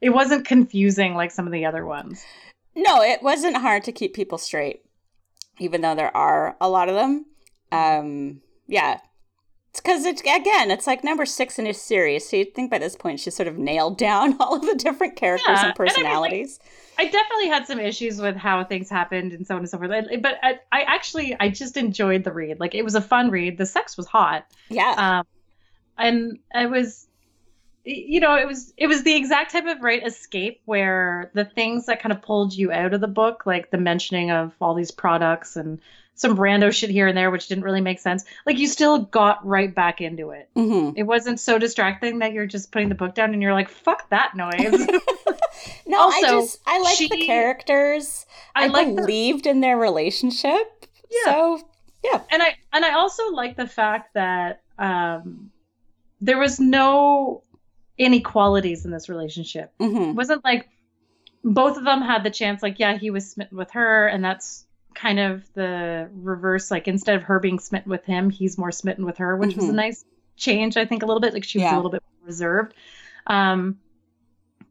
it 0.00 0.10
wasn't 0.10 0.46
confusing 0.46 1.14
like 1.14 1.32
some 1.32 1.46
of 1.46 1.52
the 1.52 1.66
other 1.66 1.84
ones. 1.84 2.24
No, 2.74 3.02
it 3.02 3.22
wasn't 3.22 3.56
hard 3.56 3.84
to 3.84 3.92
keep 3.92 4.14
people 4.14 4.38
straight, 4.38 4.84
even 5.58 5.80
though 5.80 5.94
there 5.94 6.16
are 6.16 6.56
a 6.60 6.68
lot 6.68 6.88
of 6.88 6.94
them. 6.94 7.26
Um, 7.72 8.40
yeah. 8.68 9.00
It's 9.76 9.82
because 9.82 10.06
it's 10.06 10.22
again, 10.22 10.70
it's 10.70 10.86
like 10.86 11.04
number 11.04 11.26
six 11.26 11.58
in 11.58 11.66
his 11.66 11.78
series. 11.78 12.26
So 12.26 12.38
you'd 12.38 12.54
think 12.54 12.70
by 12.70 12.78
this 12.78 12.96
point 12.96 13.20
she's 13.20 13.36
sort 13.36 13.46
of 13.46 13.58
nailed 13.58 13.98
down 13.98 14.34
all 14.40 14.54
of 14.54 14.62
the 14.62 14.74
different 14.74 15.16
characters 15.16 15.46
Yeah, 15.48 15.66
and 15.66 15.78
and 15.78 15.90
I 15.90 15.92
mean, 15.92 15.94
like, 15.94 15.94
personalities. 15.94 16.60
I 16.98 17.04
definitely 17.04 17.48
had 17.48 17.66
some 17.66 17.78
issues 17.78 18.18
with 18.18 18.36
how 18.36 18.64
things 18.64 18.88
happened 18.88 19.34
and 19.34 19.46
so 19.46 19.54
on 19.54 19.60
and 19.60 19.68
so 19.68 19.76
forth. 19.76 19.90
But 20.22 20.38
I, 20.42 20.60
I 20.72 20.82
actually, 20.86 21.36
I 21.38 21.50
just 21.50 21.76
enjoyed 21.76 22.24
the 22.24 22.32
read. 22.32 22.58
Like 22.58 22.74
it 22.74 22.84
was 22.84 22.94
a 22.94 23.02
fun 23.02 23.30
read. 23.30 23.58
The 23.58 23.66
sex 23.66 23.98
was 23.98 24.06
hot. 24.06 24.46
yeah. 24.70 24.94
Um, 25.18 25.26
and 25.98 26.38
it 26.54 26.70
was, 26.70 27.06
you 27.84 28.18
know 28.18 28.34
it 28.34 28.48
was 28.48 28.72
it 28.76 28.88
was 28.88 29.04
the 29.04 29.14
exact 29.14 29.52
type 29.52 29.66
of 29.66 29.80
right 29.80 30.04
escape 30.04 30.60
where 30.64 31.30
the 31.34 31.44
things 31.44 31.86
that 31.86 32.02
kind 32.02 32.12
of 32.12 32.20
pulled 32.20 32.52
you 32.52 32.72
out 32.72 32.92
of 32.92 33.00
the 33.00 33.06
book 33.06 33.46
like 33.46 33.70
the 33.70 33.78
mentioning 33.78 34.32
of 34.32 34.52
all 34.60 34.74
these 34.74 34.90
products 34.90 35.54
and 35.54 35.80
some 36.16 36.36
rando 36.36 36.72
shit 36.72 36.90
here 36.90 37.06
and 37.06 37.16
there 37.16 37.30
which 37.30 37.46
didn't 37.46 37.64
really 37.64 37.80
make 37.80 38.00
sense 38.00 38.24
like 38.44 38.58
you 38.58 38.66
still 38.66 38.98
got 38.98 39.44
right 39.46 39.74
back 39.74 40.00
into 40.00 40.30
it 40.30 40.48
hmm 40.54 40.90
it 40.96 41.04
wasn't 41.04 41.38
so 41.38 41.58
distracting 41.58 42.18
that 42.18 42.32
you're 42.32 42.46
just 42.46 42.72
putting 42.72 42.88
the 42.88 42.94
book 42.94 43.14
down 43.14 43.32
and 43.32 43.40
you're 43.40 43.54
like 43.54 43.68
fuck 43.68 44.08
that 44.10 44.36
noise 44.36 44.86
No, 45.86 45.98
I 46.00 46.20
just 46.20 46.60
I 46.66 46.80
like 46.80 46.98
the 46.98 47.24
characters. 47.26 48.26
I, 48.54 48.64
i 48.64 48.66
like 48.66 48.88
the, 48.88 49.02
believed 49.02 49.46
in 49.46 49.60
their 49.60 49.78
relationship. 49.78 50.86
Yeah. 51.10 51.32
So 51.32 51.68
yeah. 52.06 52.22
and 52.30 52.42
i 52.42 52.56
and 52.72 52.84
i 52.84 52.92
also 52.92 53.30
like 53.30 53.56
the 53.56 53.66
fact 53.66 54.14
that 54.14 54.62
um 54.78 55.50
there 56.20 56.38
was 56.38 56.60
no 56.60 57.42
inequalities 57.98 58.84
in 58.84 58.90
this 58.90 59.08
relationship 59.08 59.72
hmm 59.80 60.10
it 60.10 60.14
wasn't 60.14 60.44
like 60.44 60.68
both 61.42 61.76
of 61.76 61.84
them 61.84 62.02
had 62.02 62.24
the 62.24 62.30
chance 62.30 62.62
like 62.62 62.78
yeah 62.78 62.96
he 62.98 63.10
was 63.10 63.30
smitten 63.30 63.56
with 63.56 63.70
her 63.72 64.06
and 64.06 64.24
that's 64.24 64.65
kind 64.96 65.18
of 65.20 65.44
the 65.52 66.08
reverse 66.14 66.70
like 66.70 66.88
instead 66.88 67.14
of 67.16 67.22
her 67.22 67.38
being 67.38 67.58
smitten 67.58 67.90
with 67.90 68.04
him 68.06 68.30
he's 68.30 68.56
more 68.58 68.72
smitten 68.72 69.04
with 69.04 69.18
her 69.18 69.36
which 69.36 69.54
was 69.54 69.68
a 69.68 69.72
Mhm. 69.72 69.74
nice 69.74 70.04
change 70.36 70.76
i 70.76 70.84
think 70.86 71.02
a 71.02 71.06
little 71.06 71.20
bit 71.20 71.34
like 71.34 71.44
she 71.44 71.58
was 71.58 71.64
Yeah. 71.64 71.74
a 71.74 71.78
little 71.78 71.90
bit 71.90 72.02
reserved 72.24 72.72
um 73.26 73.78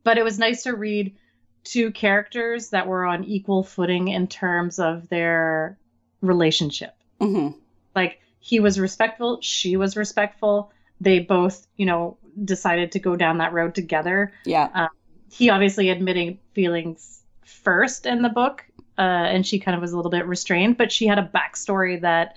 but 0.03 0.17
it 0.17 0.23
was 0.23 0.37
nice 0.39 0.63
to 0.63 0.75
read 0.75 1.15
two 1.63 1.91
characters 1.91 2.69
that 2.71 2.87
were 2.87 3.05
on 3.05 3.23
equal 3.23 3.63
footing 3.63 4.07
in 4.09 4.27
terms 4.27 4.79
of 4.79 5.07
their 5.09 5.77
relationship 6.21 6.95
hmm 7.21 7.49
like 7.95 8.19
he 8.39 8.59
was 8.59 8.79
respectful 8.79 9.39
she 9.41 9.77
was 9.77 9.95
respectful 9.95 10.71
they 11.01 11.19
both 11.19 11.65
you 11.77 11.85
know 11.85 12.17
decided 12.43 12.91
to 12.93 12.99
go 12.99 13.15
down 13.15 13.37
that 13.37 13.53
road 13.53 13.75
together 13.75 14.33
Yeah. 14.45 14.87
he 15.31 15.49
obviously 15.49 15.89
admitting 15.89 16.39
feelings 16.53 17.21
first 17.45 18.05
in 18.05 18.21
the 18.21 18.29
book 18.29 18.65
uh, 18.97 19.01
and 19.01 19.45
she 19.45 19.59
kind 19.59 19.75
of 19.75 19.81
was 19.81 19.91
a 19.91 19.95
little 19.95 20.11
bit 20.11 20.25
restrained 20.25 20.77
but 20.77 20.91
she 20.91 21.05
had 21.07 21.17
a 21.19 21.29
backstory 21.33 21.99
that 22.01 22.35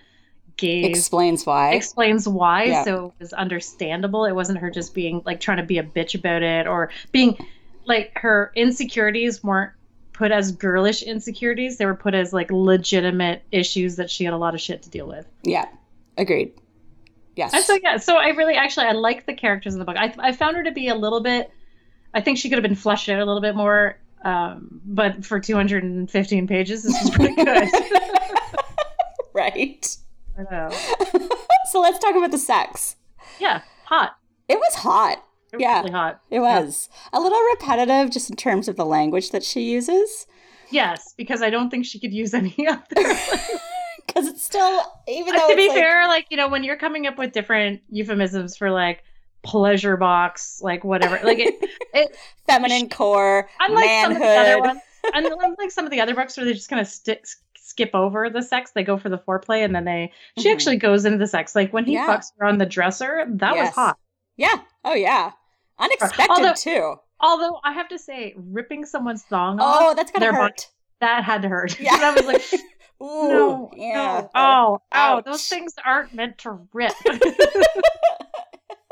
gave 0.57 0.85
Explains 0.87 1.47
why. 1.47 1.73
explains 1.75 2.29
why 2.29 2.65
Yeah. 2.65 2.85
so 2.85 3.07
it 3.19 3.23
was 3.23 3.33
understandable 3.33 4.25
it 4.25 4.33
wasn't 4.33 4.59
her 4.59 4.71
just 4.71 4.93
being 4.95 5.23
like 5.25 5.41
trying 5.41 5.59
to 5.59 5.63
be 5.63 5.79
a 5.79 5.85
bitch 5.85 6.15
about 6.19 6.43
it 6.43 6.67
or 6.67 6.91
being 7.13 7.37
like 7.87 8.13
her 8.17 8.51
insecurities 8.57 9.43
weren't 9.45 9.73
put 10.13 10.33
as 10.33 10.51
girlish 10.51 11.03
insecurities 11.05 11.77
they 11.77 11.87
were 11.87 11.95
put 11.95 12.13
as 12.13 12.33
like 12.33 12.51
legitimate 12.51 13.43
issues 13.53 13.95
that 13.97 14.11
she 14.11 14.25
had 14.25 14.35
a 14.35 14.37
lot 14.37 14.53
of 14.53 14.61
shit 14.61 14.83
to 14.83 14.91
deal 14.91 15.07
with 15.07 15.27
yeah. 15.45 15.67
Agreed. 16.17 16.53
Yes. 17.37 17.55
and 17.55 17.63
so 17.63 17.79
yeah, 17.81 17.99
so 17.99 18.17
I 18.17 18.31
really 18.31 18.55
actually 18.55 18.87
I 18.87 18.93
like 18.93 19.25
the 19.27 19.33
characters 19.35 19.73
in 19.75 19.79
the 19.79 19.85
book. 19.85 19.97
I 19.97 20.13
I 20.19 20.33
found 20.33 20.57
her 20.57 20.65
to 20.65 20.73
be 20.73 20.89
a 20.89 20.97
little 20.97 21.21
bit. 21.21 21.49
I 22.13 22.21
think 22.21 22.37
she 22.39 22.49
could 22.49 22.59
have 22.59 22.65
been 22.65 22.75
fleshed 22.75 23.09
out 23.09 23.21
a 23.21 23.25
little 23.25 23.41
bit 23.41 23.55
more. 23.55 23.97
Um, 24.25 24.81
but 24.85 25.25
for 25.25 25.39
215 25.41 26.47
pages, 26.47 26.83
this 26.83 27.01
is 27.03 27.11
pretty 27.11 27.35
good. 27.35 27.69
right. 29.35 29.97
I 30.39 30.43
know. 30.51 30.71
so 31.71 31.81
let's 31.81 31.99
talk 31.99 32.15
about 32.17 32.31
the 32.31 32.39
sex. 32.39 32.97
Yeah, 33.41 33.63
hot. 33.85 34.17
It 34.49 34.57
was 34.59 34.75
hot. 34.77 35.19
It 35.53 35.57
was 35.57 35.63
Yeah. 35.63 35.79
really 35.81 35.91
hot. 35.93 36.21
It 36.31 36.41
was 36.41 36.89
a 37.13 37.21
little 37.21 37.41
repetitive 37.53 38.11
just 38.11 38.31
in 38.31 38.37
terms 38.37 38.69
of 38.69 38.77
the 38.77 38.85
language 38.87 39.31
that 39.31 39.43
she 39.45 39.63
uses. 39.71 40.27
Yes, 40.71 41.15
because 41.17 41.41
I 41.43 41.51
don't 41.51 41.71
think 41.71 41.87
she 41.87 41.99
could 41.99 42.13
use 42.13 42.35
any 42.35 42.55
other. 42.69 42.83
Because 44.07 44.27
it's 44.27 44.43
still, 44.43 44.81
even 45.09 45.35
though 45.35 45.49
to 45.49 45.57
be 45.57 45.69
like- 45.69 45.77
fair, 45.77 46.07
like 46.09 46.27
you 46.31 46.37
know, 46.37 46.49
when 46.49 46.65
you're 46.65 46.77
coming 46.77 47.07
up 47.07 47.19
with 47.19 47.33
different 47.33 47.81
euphemisms 47.91 48.57
for 48.57 48.71
like 48.71 49.03
pleasure 49.43 49.97
box, 49.97 50.61
like 50.63 50.85
whatever, 50.85 51.19
like 51.25 51.39
it, 51.39 51.55
it 51.95 52.17
feminine 52.47 52.89
core, 52.89 53.49
unlike 53.61 53.89
some 54.03 54.13
of 54.13 54.19
the 54.19 54.25
other 54.25 54.61
manhood. 54.61 54.67
ones, 54.67 54.81
and 55.15 55.27
unlike 55.27 55.71
some 55.71 55.85
of 55.85 55.91
the 55.91 56.01
other 56.01 56.15
books 56.15 56.37
where 56.37 56.45
they 56.47 56.53
just 56.53 56.69
kind 56.69 56.81
of 56.81 56.87
stick 56.89 57.25
skip 57.57 57.91
over 57.95 58.29
the 58.31 58.43
sex, 58.43 58.73
they 58.75 58.83
go 58.83 58.97
for 58.99 59.09
the 59.09 59.19
foreplay, 59.19 59.65
and 59.65 59.75
then 59.75 59.85
they 59.85 60.13
she 60.39 60.49
Mhm. 60.49 60.53
actually 60.55 60.77
goes 60.77 61.05
into 61.05 61.19
the 61.19 61.27
sex. 61.27 61.55
Like 61.55 61.73
when 61.73 61.85
he 61.85 61.93
Yeah. 61.95 62.07
fucks 62.07 62.33
her 62.39 62.47
on 62.47 62.59
the 62.59 62.67
dresser, 62.67 63.25
that 63.29 63.55
was 63.57 63.69
hot. 63.71 63.97
Yeah. 64.37 64.61
Oh, 64.85 64.95
yeah. 64.95 65.33
Unexpected, 65.79 66.31
Although- 66.31 66.53
too. 66.55 66.95
Although 67.21 67.59
I 67.65 67.73
have 67.73 67.89
to 67.89 67.99
say, 67.99 68.35
ripping 68.37 68.87
someone's 68.87 69.23
thong 69.25 69.59
off, 69.61 69.79
Oh, 69.81 69.95
that's 69.95 70.13
their 70.13 70.33
hurt. 70.33 70.69
that 71.01 71.25
had 71.25 71.43
to 71.43 71.49
hurt. 71.49 71.79
Yeah. 71.81 71.97
that 71.97 72.15
was 72.17 72.27
like, 72.27 72.43
Ooh, 73.03 73.29
no, 73.29 73.71
yeah. 73.77 74.21
no, 74.23 74.31
oh, 74.35 74.79
oh, 74.93 75.23
those 75.25 75.47
things 75.49 75.75
aren't 75.85 76.15
meant 76.15 76.39
to 76.39 76.67
rip. 76.73 76.93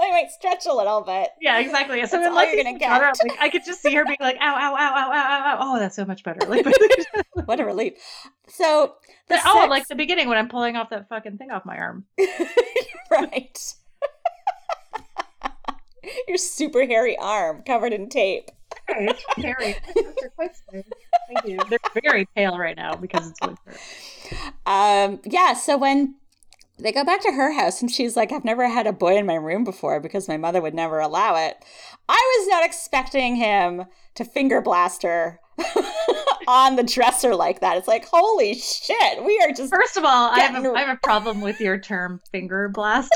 I 0.07 0.11
might 0.11 0.30
stretch 0.30 0.66
a 0.66 0.72
little 0.74 1.02
bit. 1.02 1.30
yeah, 1.40 1.59
exactly. 1.59 2.00
So 2.07 2.16
That's 2.18 2.28
all 2.28 2.34
like 2.34 2.52
you're 2.54 2.62
gonna 2.64 2.78
get. 2.78 2.90
like 2.90 3.38
I 3.40 3.48
could 3.48 3.64
just 3.64 3.82
see 3.82 3.94
her 3.94 4.04
being 4.04 4.18
like, 4.20 4.36
ow, 4.40 4.54
ow, 4.54 4.74
ow, 4.74 4.76
ow, 4.76 5.11
ow, 5.12 5.12
ow, 5.12 5.44
ow. 5.46 5.57
Oh, 5.61 5.78
that's 5.78 5.96
so 5.96 6.04
much 6.04 6.22
better. 6.22 6.46
Like, 6.46 6.66
What 7.46 7.61
a 7.61 7.64
relief. 7.64 7.94
So, 8.48 8.94
the 9.28 9.38
oh, 9.44 9.61
sex- 9.61 9.70
like 9.70 9.88
the 9.88 9.94
beginning 9.94 10.28
when 10.28 10.38
I'm 10.38 10.48
pulling 10.48 10.76
off 10.76 10.90
that 10.90 11.09
fucking 11.09 11.38
thing 11.38 11.50
off 11.50 11.64
my 11.64 11.76
arm. 11.76 12.04
right. 13.11 13.74
Your 16.28 16.38
super 16.38 16.86
hairy 16.86 17.16
arm 17.18 17.62
covered 17.66 17.92
in 17.92 18.09
tape. 18.09 18.50
Hairy. 18.88 19.76
They're 20.20 20.30
quite 20.36 20.52
smooth. 20.57 20.84
Thank 21.28 21.46
you. 21.46 21.59
They're 21.68 22.02
very 22.02 22.26
pale 22.36 22.57
right 22.57 22.76
now 22.76 22.94
because 22.94 23.30
it's 23.30 23.40
winter. 23.40 23.76
Um, 24.64 25.20
yeah, 25.24 25.54
so 25.54 25.76
when 25.76 26.14
they 26.78 26.92
go 26.92 27.04
back 27.04 27.20
to 27.22 27.32
her 27.32 27.52
house 27.52 27.80
and 27.80 27.90
she's 27.90 28.16
like, 28.16 28.32
I've 28.32 28.44
never 28.44 28.68
had 28.68 28.86
a 28.86 28.92
boy 28.92 29.16
in 29.16 29.26
my 29.26 29.34
room 29.34 29.64
before 29.64 29.98
because 30.00 30.28
my 30.28 30.36
mother 30.36 30.60
would 30.60 30.74
never 30.74 30.98
allow 31.00 31.34
it. 31.36 31.56
I 32.08 32.38
was 32.38 32.48
not 32.48 32.64
expecting 32.64 33.36
him 33.36 33.84
to 34.14 34.24
finger 34.24 34.60
blast 34.60 35.02
her 35.02 35.40
on 36.48 36.76
the 36.76 36.82
dresser 36.82 37.34
like 37.34 37.60
that. 37.60 37.76
It's 37.78 37.88
like, 37.88 38.06
holy 38.06 38.54
shit, 38.54 39.24
we 39.24 39.38
are 39.42 39.52
just 39.52 39.72
First 39.72 39.96
of 39.96 40.04
all, 40.04 40.30
I 40.30 40.40
have, 40.40 40.52
Getting- 40.52 40.70
a, 40.70 40.72
I 40.74 40.80
have 40.82 40.96
a 40.96 41.00
problem 41.02 41.40
with 41.40 41.60
your 41.60 41.78
term 41.78 42.20
finger 42.30 42.68
blast. 42.68 43.10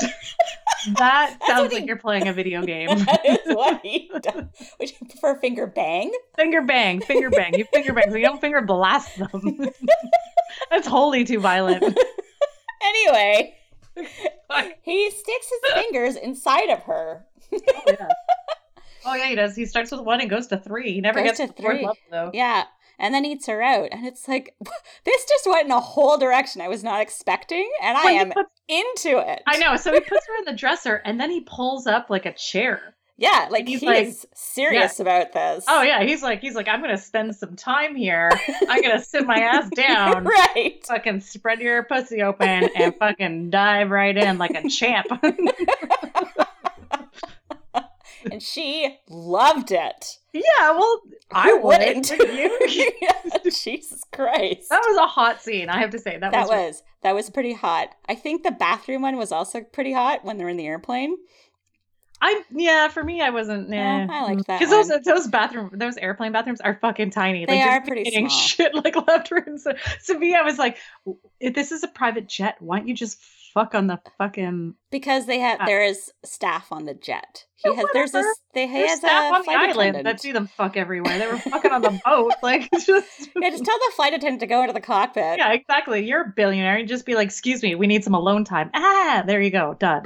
that 0.97 1.37
sounds 1.45 1.71
like 1.71 1.83
he- 1.83 1.87
you're 1.87 1.97
playing 1.97 2.27
a 2.27 2.33
video 2.33 2.61
game. 2.65 2.87
that 2.89 3.21
is 3.25 3.55
what 3.55 3.79
he 3.83 4.09
does. 4.21 4.45
Would 4.79 4.89
you 4.91 5.07
prefer 5.07 5.35
finger 5.39 5.67
bang? 5.67 6.11
finger 6.35 6.61
bang, 6.63 6.99
finger 7.01 7.29
bang. 7.29 7.53
You 7.53 7.65
finger 7.65 7.93
bang. 7.93 8.09
So 8.09 8.15
you 8.17 8.25
don't 8.25 8.41
finger 8.41 8.61
blast 8.61 9.17
them. 9.19 9.69
That's 10.71 10.87
wholly 10.87 11.23
too 11.23 11.39
violent. 11.39 11.97
Anyway, 12.83 13.55
he 14.81 15.11
sticks 15.11 15.49
his 15.49 15.73
fingers 15.73 16.15
inside 16.15 16.69
of 16.69 16.79
her. 16.83 17.25
Oh 17.53 17.59
yeah. 17.87 18.07
Oh 19.03 19.15
yeah, 19.15 19.29
he 19.29 19.35
does. 19.35 19.55
He 19.55 19.65
starts 19.65 19.89
with 19.91 20.01
one 20.01 20.21
and 20.21 20.29
goes 20.29 20.45
to 20.47 20.57
three. 20.57 20.93
He 20.93 21.01
never 21.01 21.17
Goes 21.23 21.29
gets 21.29 21.37
to 21.39 21.47
to 21.47 21.53
the 21.53 21.61
fourth 21.63 21.75
three. 21.77 21.85
level 21.87 21.97
though. 22.11 22.29
Yeah. 22.35 22.65
And 22.99 23.15
then 23.15 23.25
eats 23.25 23.47
her 23.47 23.59
out. 23.59 23.89
And 23.91 24.05
it's 24.05 24.27
like, 24.27 24.53
this 25.05 25.25
just 25.25 25.47
went 25.47 25.65
in 25.65 25.71
a 25.71 25.79
whole 25.79 26.19
direction 26.19 26.61
I 26.61 26.67
was 26.67 26.83
not 26.83 27.01
expecting. 27.01 27.67
And 27.81 27.97
I 27.97 28.11
am 28.11 28.29
puts- 28.31 28.51
into 28.67 29.17
it. 29.17 29.41
I 29.47 29.57
know. 29.57 29.75
So 29.75 29.91
he 29.91 30.01
puts 30.01 30.27
her 30.27 30.37
in 30.37 30.45
the 30.45 30.53
dresser 30.53 31.01
and 31.03 31.19
then 31.19 31.31
he 31.31 31.41
pulls 31.41 31.87
up 31.87 32.11
like 32.11 32.27
a 32.27 32.33
chair. 32.33 32.93
Yeah. 33.21 33.47
Like 33.51 33.67
He's 33.67 33.79
he 33.81 33.85
like- 33.85 34.15
serious 34.33 34.99
about 34.99 35.31
this. 35.33 35.63
Oh 35.67 35.81
yeah, 35.83 36.03
he's 36.03 36.21
like 36.23 36.41
he's 36.41 36.55
like 36.55 36.67
I'm 36.67 36.81
gonna 36.81 36.97
spend 36.97 37.35
some 37.35 37.55
time 37.55 37.95
here. 37.95 38.31
I'm 38.67 38.81
gonna 38.81 39.03
sit 39.03 39.25
my 39.27 39.37
ass 39.39 39.69
down. 39.75 40.23
right. 40.25 40.79
Fucking 40.87 41.21
spread 41.21 41.59
your 41.59 41.83
pussy 41.83 42.21
open 42.23 42.69
and 42.75 42.95
fucking 42.97 43.51
dive 43.51 43.91
right 43.91 44.17
in 44.17 44.37
like 44.37 44.51
a 44.51 44.67
champ. 44.67 45.07
And 48.31 48.41
she 48.43 48.99
loved 49.09 49.71
it. 49.71 50.19
yeah, 50.31 50.43
well, 50.77 51.01
I 51.31 51.53
wouldn't? 51.53 52.11
You? 52.11 52.59
Yeah, 53.01 53.37
Jesus 53.45 54.03
Christ. 54.13 54.69
That 54.69 54.83
was 54.87 54.97
a 54.97 55.07
hot 55.07 55.41
scene. 55.41 55.69
I 55.69 55.79
have 55.79 55.89
to 55.89 55.97
say 55.99 56.19
that, 56.19 56.31
that 56.31 56.47
was. 56.47 56.49
was 56.49 56.83
that 57.01 57.15
was 57.15 57.31
pretty 57.31 57.53
hot. 57.53 57.89
I 58.07 58.13
think 58.13 58.43
the 58.43 58.51
bathroom 58.51 59.01
one 59.01 59.17
was 59.17 59.31
also 59.31 59.61
pretty 59.61 59.91
hot 59.93 60.23
when 60.23 60.37
they're 60.37 60.49
in 60.49 60.57
the 60.57 60.67
airplane. 60.67 61.17
I 62.21 62.43
yeah. 62.51 62.87
For 62.89 63.03
me, 63.03 63.21
I 63.21 63.31
wasn't. 63.31 63.69
Yeah, 63.69 64.07
I 64.09 64.23
liked 64.23 64.47
that 64.47 64.59
because 64.59 64.87
those 64.87 65.03
those 65.03 65.27
bathroom 65.27 65.71
those 65.73 65.97
airplane 65.97 66.31
bathrooms 66.31 66.61
are 66.61 66.77
fucking 66.79 67.09
tiny. 67.11 67.45
They 67.45 67.59
like, 67.59 67.67
are 67.67 67.81
pretty 67.81 68.03
getting 68.03 68.29
small. 68.29 68.39
shit 68.39 68.75
like 68.75 68.95
left, 69.07 69.31
right, 69.31 69.43
center. 69.59 69.79
To 70.07 70.19
me, 70.19 70.35
I 70.35 70.43
was 70.43 70.57
like, 70.57 70.77
if 71.39 71.53
this 71.55 71.71
is 71.71 71.83
a 71.83 71.87
private 71.87 72.27
jet, 72.27 72.55
why 72.59 72.77
don't 72.77 72.87
you 72.87 72.93
just 72.93 73.17
fuck 73.53 73.75
on 73.75 73.87
the 73.87 73.99
fucking 74.17 74.75
Because 74.91 75.25
they 75.25 75.39
have 75.39 75.57
Ah. 75.59 75.65
there 75.65 75.83
is 75.83 76.09
staff 76.23 76.71
on 76.71 76.85
the 76.85 76.93
jet. 76.93 77.45
He 77.57 77.75
has 77.75 77.85
there's 77.91 78.11
this 78.11 78.25
they 78.53 78.65
he 78.65 78.73
There's 78.73 78.89
has 78.91 78.99
staff 78.99 79.31
a 79.31 79.35
on 79.35 79.41
the 79.45 79.51
island 79.51 79.71
attendant. 79.79 80.03
that 80.05 80.21
see 80.21 80.31
them 80.31 80.47
fuck 80.47 80.77
everywhere. 80.77 81.19
They 81.19 81.27
were 81.27 81.37
fucking 81.51 81.71
on 81.71 81.81
the 81.81 81.99
boat, 82.05 82.33
like 82.41 82.69
just 82.85 83.29
Yeah, 83.35 83.49
just 83.49 83.65
tell 83.65 83.77
the 83.77 83.91
flight 83.95 84.13
attendant 84.13 84.39
to 84.39 84.47
go 84.47 84.61
into 84.61 84.73
the 84.73 84.79
cockpit. 84.79 85.37
yeah, 85.37 85.51
exactly. 85.53 86.05
You're 86.07 86.21
a 86.21 86.33
billionaire. 86.33 86.77
You 86.79 86.85
just 86.85 87.05
be 87.05 87.15
like, 87.15 87.25
excuse 87.25 87.61
me, 87.61 87.75
we 87.75 87.87
need 87.87 88.03
some 88.05 88.13
alone 88.15 88.45
time. 88.45 88.69
Ah, 88.73 89.23
there 89.27 89.41
you 89.41 89.49
go, 89.51 89.73
done. 89.77 90.03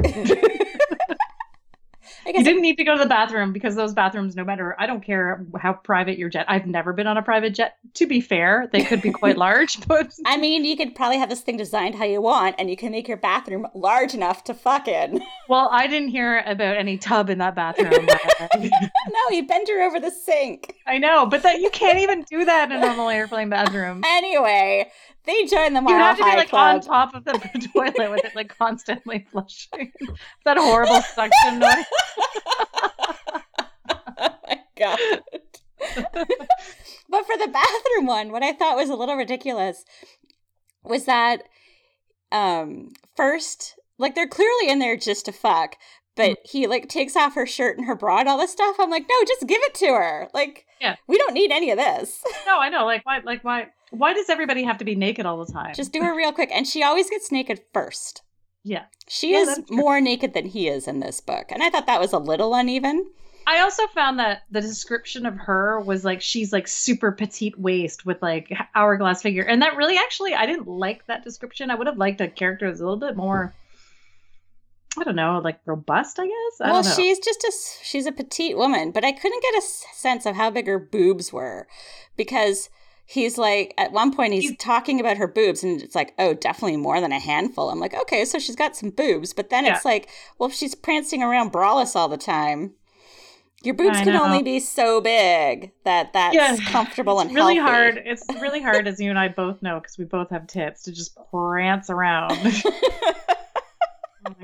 I 2.26 2.30
You 2.30 2.43
didn't 2.43 2.61
need 2.61 2.78
to 2.78 2.84
go 2.84 2.97
to 2.97 3.03
the 3.03 3.09
bathroom 3.09 3.53
because 3.53 3.76
those 3.76 3.93
bathrooms, 3.93 4.36
no 4.36 4.43
matter, 4.43 4.76
I 4.80 4.88
don't 4.88 5.03
care 5.03 5.45
how 5.59 5.73
private 5.73 6.17
your 6.17 6.30
jet. 6.30 6.45
I've 6.47 6.65
never 6.65 6.91
been 6.91 7.07
on 7.07 7.17
a 7.17 7.21
private 7.21 7.53
jet. 7.53 7.78
To 7.95 8.07
be 8.07 8.19
fair, 8.19 8.67
they 8.71 8.84
could 8.84 9.01
be 9.01 9.11
quite 9.11 9.38
large, 9.45 9.86
but 9.88 10.13
I 10.26 10.38
mean, 10.38 10.65
you 10.65 10.76
could 10.76 10.95
probably 10.95 11.17
have 11.19 11.30
this 11.30 11.41
thing 11.41 11.57
designed 11.57 11.95
how 11.95 12.05
you 12.05 12.21
want, 12.21 12.55
and 12.57 12.69
you 12.69 12.76
can 12.78 12.91
make 12.91 13.07
your 13.07 13.17
bathroom 13.17 13.67
large 13.76 14.13
enough 14.13 14.43
to 14.45 14.53
fuck 14.53 14.88
in. 14.88 15.21
well, 15.49 15.69
I 15.71 15.88
didn't 15.88 16.09
hear 16.09 16.39
about 16.45 16.78
any 16.78 16.97
tub 16.97 17.30
in 17.30 17.38
that 17.38 17.55
bathroom. 17.55 18.07
no, 18.57 19.30
you 19.30 19.45
bend 19.45 19.67
her 19.67 19.84
over 19.84 19.99
the 19.99 20.11
sink. 20.11 20.76
I 20.88 20.97
know, 20.97 21.26
but 21.26 21.43
that 21.43 21.61
you 21.61 21.69
can't 21.69 21.99
even 21.99 22.23
do 22.23 22.45
that 22.45 22.71
in 22.71 22.78
a 22.78 22.82
normal 22.82 23.09
airplane 23.09 23.49
bathroom. 23.49 24.01
Anyway, 24.05 24.89
they 25.26 25.45
join 25.45 25.73
the 25.73 25.80
You 25.80 25.86
Mile 25.86 25.99
have 25.99 26.17
to 26.17 26.23
be 26.23 26.30
like 26.30 26.49
Club. 26.49 26.76
on 26.76 26.82
top 26.82 27.15
of 27.15 27.26
the 27.26 27.34
toilet 27.73 28.11
with 28.11 28.26
it 28.26 28.36
like 28.36 28.55
constantly 28.57 29.26
flushing. 29.32 29.91
that 30.45 30.57
horrible 30.57 31.01
suction 31.01 31.59
noise. 31.59 31.86
oh 33.89 34.36
my 34.47 34.59
god. 34.78 34.99
but 37.09 37.26
for 37.26 37.38
the 37.38 37.47
bathroom 37.51 38.05
one, 38.05 38.32
what 38.32 38.43
I 38.43 38.53
thought 38.53 38.76
was 38.76 38.89
a 38.89 38.95
little 38.95 39.15
ridiculous 39.15 39.84
was 40.84 41.05
that 41.05 41.43
um 42.32 42.89
first 43.15 43.76
like 43.97 44.15
they're 44.15 44.28
clearly 44.28 44.69
in 44.69 44.80
there 44.80 44.97
just 44.97 45.26
to 45.26 45.32
fuck, 45.32 45.76
but 46.16 46.30
Mm. 46.32 46.36
he 46.45 46.68
like 46.68 46.88
takes 46.89 47.16
off 47.16 47.36
her 47.36 47.45
shirt 47.45 47.78
and 47.78 47.88
her 47.88 47.95
bra 47.95 48.20
and 48.20 48.30
all 48.30 48.38
this 48.38 48.51
stuff. 48.51 48.76
I'm 48.80 48.89
like, 48.89 49.05
no, 49.09 49.16
just 49.28 49.47
give 49.47 49.61
it 49.63 49.74
to 49.76 49.88
her. 49.88 50.30
Like 50.34 50.66
Yeah. 50.82 50.95
we 51.07 51.18
don't 51.18 51.34
need 51.34 51.51
any 51.51 51.72
of 51.72 51.78
this. 51.78 52.24
No, 52.45 52.59
I 52.59 52.70
know. 52.70 52.86
Like 52.86 53.05
why? 53.05 53.20
Like 53.24 53.43
why? 53.43 53.68
Why 53.91 54.13
does 54.13 54.30
everybody 54.30 54.63
have 54.63 54.78
to 54.80 54.86
be 54.86 54.95
naked 54.95 55.26
all 55.26 55.43
the 55.43 55.51
time? 55.51 55.74
just 55.76 55.93
do 55.93 56.01
her 56.01 56.16
real 56.16 56.32
quick. 56.32 56.49
And 56.53 56.68
she 56.68 56.84
always 56.84 57.09
gets 57.09 57.32
naked 57.32 57.61
first. 57.74 58.22
yeah. 58.63 58.86
She 59.07 59.34
Yeah, 59.34 59.41
is 59.41 59.59
more 59.70 60.01
naked 60.01 60.34
than 60.34 60.47
he 60.47 60.68
is 60.68 60.88
in 60.88 60.99
this 60.99 61.22
book. 61.22 61.45
And 61.51 61.61
I 61.61 61.70
thought 61.70 61.86
that 61.86 62.01
was 62.01 62.11
a 62.13 62.18
little 62.18 62.55
uneven. 62.55 63.05
I 63.47 63.59
also 63.59 63.86
found 63.93 64.18
that 64.18 64.41
the 64.49 64.59
description 64.61 65.28
of 65.28 65.36
her 65.36 65.80
was 65.80 66.03
like 66.03 66.20
she's 66.24 66.51
like 66.51 66.68
super 66.68 67.11
petite 67.11 67.59
waist 67.59 68.03
with 68.07 68.20
like 68.24 68.51
hourglass 68.74 69.22
figure, 69.22 69.43
and 69.43 69.61
that 69.61 69.76
really 69.78 69.97
actually 69.97 70.34
I 70.34 70.47
didn't 70.47 70.68
like 70.68 71.05
that 71.05 71.24
description. 71.24 71.70
I 71.70 71.76
would 71.76 71.86
have 71.86 71.97
liked 71.99 72.22
a 72.22 72.28
character 72.28 72.68
that's 72.68 72.80
a 72.82 72.84
little 72.84 72.99
bit 72.99 73.16
more. 73.16 73.53
I 74.97 75.03
don't 75.03 75.15
know, 75.15 75.39
like 75.43 75.59
robust. 75.65 76.19
I 76.19 76.25
guess. 76.25 76.61
I 76.61 76.71
well, 76.71 76.81
don't 76.83 76.89
know. 76.89 76.95
she's 76.95 77.19
just 77.19 77.43
a 77.43 77.51
she's 77.83 78.05
a 78.05 78.11
petite 78.11 78.57
woman, 78.57 78.91
but 78.91 79.03
I 79.05 79.11
couldn't 79.11 79.41
get 79.41 79.55
a 79.63 79.65
sense 79.93 80.25
of 80.25 80.35
how 80.35 80.49
big 80.49 80.67
her 80.67 80.79
boobs 80.79 81.31
were 81.33 81.67
because 82.17 82.69
he's 83.07 83.37
like 83.37 83.73
at 83.77 83.91
one 83.91 84.11
point 84.15 84.33
he's 84.33 84.43
He's- 84.45 84.55
talking 84.59 84.99
about 84.99 85.17
her 85.17 85.27
boobs 85.27 85.63
and 85.63 85.79
it's 85.81 85.93
like 85.95 86.13
oh 86.17 86.33
definitely 86.33 86.77
more 86.77 86.99
than 87.01 87.11
a 87.11 87.19
handful. 87.19 87.69
I'm 87.69 87.79
like 87.79 87.93
okay, 87.93 88.25
so 88.25 88.39
she's 88.39 88.55
got 88.55 88.75
some 88.75 88.89
boobs, 88.89 89.33
but 89.33 89.49
then 89.49 89.65
Yeah. 89.65 89.75
it's 89.75 89.85
like 89.85 90.09
well 90.39 90.49
if 90.49 90.55
she's 90.55 90.75
prancing 90.75 91.21
around 91.21 91.51
braless 91.53 91.95
all 91.95 92.07
the 92.09 92.17
time. 92.17 92.73
Your 93.63 93.73
boobs 93.73 93.97
I 93.97 94.03
can 94.03 94.13
know. 94.13 94.23
only 94.23 94.43
be 94.43 94.59
so 94.59 95.01
big 95.01 95.71
that 95.85 96.13
that's 96.13 96.35
Yeah, 96.35 96.55
comfortable 96.69 97.19
it's 97.19 97.27
and 97.29 97.35
really 97.35 97.55
healthy. 97.55 97.71
hard. 97.71 98.01
It's 98.05 98.23
really 98.39 98.61
hard, 98.61 98.87
as 98.87 98.99
you 98.99 99.09
and 99.09 99.17
I 99.17 99.27
both 99.29 99.59
know, 99.63 99.79
because 99.79 99.97
we 99.97 100.05
both 100.05 100.29
have 100.29 100.45
tits 100.45 100.83
to 100.83 100.91
just 100.91 101.17
prance 101.31 101.89
around. 101.89 102.37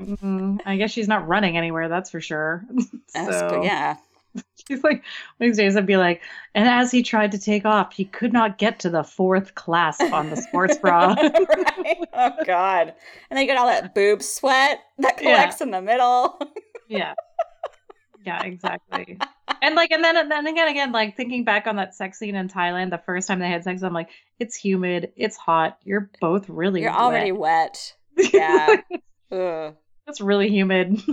Mm, 0.06 0.60
I 0.66 0.76
guess 0.76 0.90
she's 0.90 1.08
not 1.08 1.26
running 1.28 1.56
anywhere. 1.56 1.88
That's 1.88 2.10
for 2.10 2.20
sure. 2.20 2.64
So 3.14 3.62
yeah. 3.62 3.96
she's 4.66 4.82
like, 4.82 5.02
one 5.36 5.50
of 5.50 5.54
these 5.54 5.56
days 5.58 5.76
I'd 5.76 5.84
be 5.86 5.98
like, 5.98 6.22
and 6.54 6.66
as 6.66 6.90
he 6.90 7.02
tried 7.02 7.32
to 7.32 7.38
take 7.38 7.66
off, 7.66 7.92
he 7.92 8.06
could 8.06 8.32
not 8.32 8.56
get 8.56 8.78
to 8.80 8.90
the 8.90 9.04
fourth 9.04 9.54
clasp 9.54 10.02
on 10.02 10.30
the 10.30 10.36
sports 10.36 10.78
bra. 10.78 11.08
right? 11.18 11.98
Oh 12.14 12.30
god. 12.46 12.94
And 13.30 13.36
then 13.36 13.40
you 13.42 13.46
get 13.46 13.58
all 13.58 13.66
that 13.66 13.94
boob 13.94 14.22
sweat 14.22 14.80
that 14.98 15.20
Yeah. 15.20 15.34
collects 15.36 15.60
in 15.60 15.70
the 15.70 15.82
middle. 15.82 16.38
yeah. 16.88 17.12
Yeah, 18.24 18.42
exactly. 18.44 19.18
And 19.60 19.74
like, 19.74 19.90
and 19.90 20.02
then, 20.02 20.16
and 20.16 20.30
then 20.30 20.46
again, 20.46 20.68
again, 20.68 20.92
like 20.92 21.16
thinking 21.16 21.44
back 21.44 21.66
on 21.66 21.76
that 21.76 21.94
sex 21.94 22.18
scene 22.18 22.36
in 22.36 22.48
Thailand, 22.48 22.90
the 22.90 22.98
first 22.98 23.28
time 23.28 23.40
they 23.40 23.48
had 23.50 23.64
sex, 23.64 23.82
I'm 23.82 23.92
like, 23.92 24.08
it's 24.38 24.54
humid, 24.56 25.12
it's 25.16 25.36
hot, 25.36 25.76
you're 25.84 26.08
both 26.20 26.48
really, 26.48 26.82
You're 26.82 26.92
already 26.92 27.32
wet. 27.32 27.94
wet. 28.16 28.32
Yeah. 28.32 28.76
Ugh. 29.32 29.74
It's 30.06 30.20
really 30.20 30.48
humid. 30.48 31.00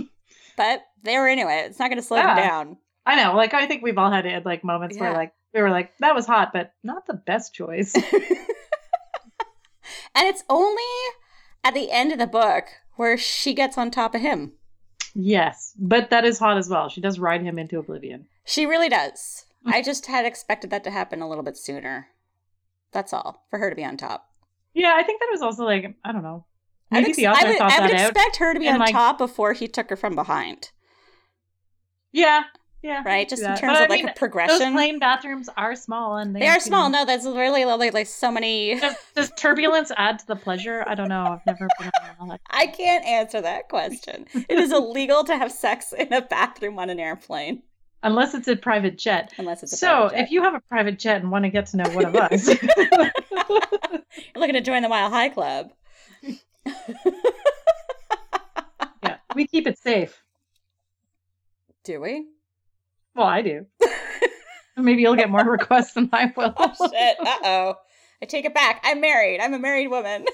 But 0.56 0.82
they 1.04 1.16
were 1.16 1.26
into 1.28 1.48
it. 1.48 1.66
It's 1.70 1.78
not 1.78 1.88
going 1.88 2.00
to 2.00 2.06
slow 2.06 2.18
Yeah. 2.18 2.34
them 2.34 2.46
down. 2.46 2.76
I 3.06 3.16
know, 3.22 3.34
like, 3.34 3.54
I 3.54 3.66
think 3.66 3.82
we've 3.82 3.96
all 3.96 4.10
had 4.10 4.26
it 4.26 4.44
like 4.44 4.62
moments 4.62 4.98
where 4.98 5.14
like 5.14 5.32
we 5.54 5.62
were 5.62 5.70
like, 5.70 5.96
that 6.00 6.14
was 6.14 6.26
hot, 6.26 6.50
but 6.52 6.74
not 6.82 7.06
the 7.06 7.14
best 7.14 7.54
choice. 7.54 7.94
and 10.14 10.26
it's 10.26 10.44
only 10.50 10.82
at 11.64 11.72
the 11.74 11.90
end 11.90 12.12
of 12.12 12.18
the 12.18 12.26
book 12.26 12.64
where 12.96 13.16
she 13.16 13.54
gets 13.54 13.78
on 13.78 13.90
top 13.90 14.14
of 14.14 14.20
him. 14.20 14.52
yes, 15.14 15.72
but 15.78 16.10
that 16.10 16.24
is 16.26 16.38
hot 16.38 16.58
as 16.58 16.68
well. 16.68 16.88
She 16.90 17.00
does 17.00 17.18
ride 17.18 17.42
him 17.42 17.58
into 17.58 17.78
oblivion. 17.78 18.26
She 18.44 18.66
really 18.66 18.88
does. 18.90 19.46
I 19.66 19.80
just 19.82 20.06
had 20.06 20.26
expected 20.26 20.68
that 20.70 20.84
to 20.84 20.90
happen 20.90 21.22
a 21.22 21.28
little 21.28 21.44
bit 21.44 21.56
sooner. 21.56 22.08
That's 22.92 23.12
all. 23.14 23.46
For 23.50 23.58
her 23.58 23.70
to 23.70 23.76
be 23.76 23.84
on 23.84 23.96
top. 23.96 24.28
Yeah, 24.74 24.94
I 24.96 25.02
think 25.04 25.20
that 25.20 25.28
was 25.30 25.42
also 25.42 25.64
like, 25.64 25.96
I 26.04 26.12
don't 26.12 26.22
know. 26.22 26.44
I 26.92 26.96
would 26.96 27.02
Maybe 27.02 27.08
ex- 27.10 27.16
the 27.18 27.26
author 27.28 27.46
would, 27.48 27.58
thought 27.58 27.72
I 27.72 27.80
would 27.82 27.90
that 27.90 28.00
out. 28.00 28.10
expect 28.10 28.36
her 28.36 28.52
to 28.54 28.60
be 28.60 28.66
and, 28.66 28.74
on 28.74 28.80
like- 28.80 28.92
top 28.92 29.18
before 29.18 29.52
he 29.52 29.68
took 29.68 29.90
her 29.90 29.96
from 29.96 30.14
behind, 30.14 30.70
Yeah, 32.12 32.42
yeah. 32.82 33.02
Right? 33.04 33.28
Just 33.28 33.42
in 33.42 33.48
terms 33.56 33.74
But 33.78 33.84
of 33.84 33.90
like 33.90 34.00
mean, 34.04 34.08
a 34.08 34.14
progression. 34.14 34.58
Those 34.58 34.72
plane 34.72 34.98
bathrooms 34.98 35.48
are 35.56 35.76
small 35.76 36.16
and 36.16 36.34
they, 36.34 36.40
they 36.40 36.48
are 36.48 36.58
small. 36.58 36.88
No, 36.90 37.04
that's 37.04 37.26
really 37.26 37.64
lovely. 37.66 37.90
like 37.90 38.06
so 38.06 38.32
many. 38.32 38.80
Does, 38.80 38.94
does 39.14 39.32
turbulence 39.36 39.92
add 39.96 40.18
to 40.20 40.26
the 40.26 40.34
pleasure? 40.36 40.82
I 40.86 40.94
don't 40.94 41.08
know. 41.10 41.24
I've 41.24 41.44
never 41.46 41.68
been 41.78 41.90
on. 42.18 42.38
I 42.48 42.66
can't 42.68 43.04
answer 43.04 43.40
that 43.42 43.68
question. 43.68 44.24
It 44.32 44.58
is 44.58 44.72
illegal 44.80 45.24
to 45.24 45.36
have 45.36 45.52
sex 45.52 45.92
in 45.92 46.10
a 46.12 46.22
bathroom 46.22 46.78
on 46.78 46.88
an 46.90 46.98
airplane 46.98 47.62
Unless 48.02 48.32
it's 48.32 48.48
a 48.48 48.56
private 48.56 48.96
jet. 48.96 49.30
unless 49.36 49.62
it's 49.62 49.74
a 49.74 49.76
So, 49.76 49.86
private 49.86 50.14
jet. 50.16 50.24
if 50.24 50.30
you 50.30 50.42
have 50.42 50.54
a 50.54 50.60
private 50.60 50.98
jet 50.98 51.20
and 51.20 51.30
want 51.30 51.44
to 51.44 51.50
get 51.50 51.66
to 51.66 51.76
know 51.76 51.90
one 51.90 52.06
of 52.06 52.16
us, 52.16 52.48
You're 52.48 52.58
looking 54.36 54.54
to 54.54 54.62
join 54.62 54.80
the 54.82 54.88
Mile 54.88 55.10
High 55.10 55.28
Club. 55.28 55.70
yeah, 59.02 59.16
we 59.34 59.46
keep 59.46 59.66
it 59.66 59.78
safe. 59.78 60.22
Do 61.84 62.00
we? 62.00 62.26
Well, 63.14 63.26
I 63.26 63.42
do. 63.42 63.66
Maybe 64.76 65.02
you'll 65.02 65.16
get 65.16 65.30
more 65.30 65.44
requests 65.44 65.92
than 65.92 66.08
I 66.12 66.32
will. 66.36 66.54
Oh, 66.58 66.88
shit. 66.90 67.16
Uh 67.20 67.38
oh. 67.44 67.74
I 68.22 68.26
take 68.26 68.44
it 68.44 68.54
back. 68.54 68.80
I'm 68.84 69.00
married. 69.00 69.40
I'm 69.40 69.54
a 69.54 69.58
married 69.58 69.88
woman. 69.88 70.26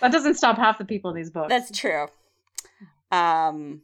that 0.00 0.12
doesn't 0.12 0.34
stop 0.34 0.56
half 0.56 0.78
the 0.78 0.84
people 0.84 1.10
in 1.10 1.16
these 1.16 1.30
books. 1.30 1.48
That's 1.48 1.78
true. 1.78 2.06
Um, 3.10 3.82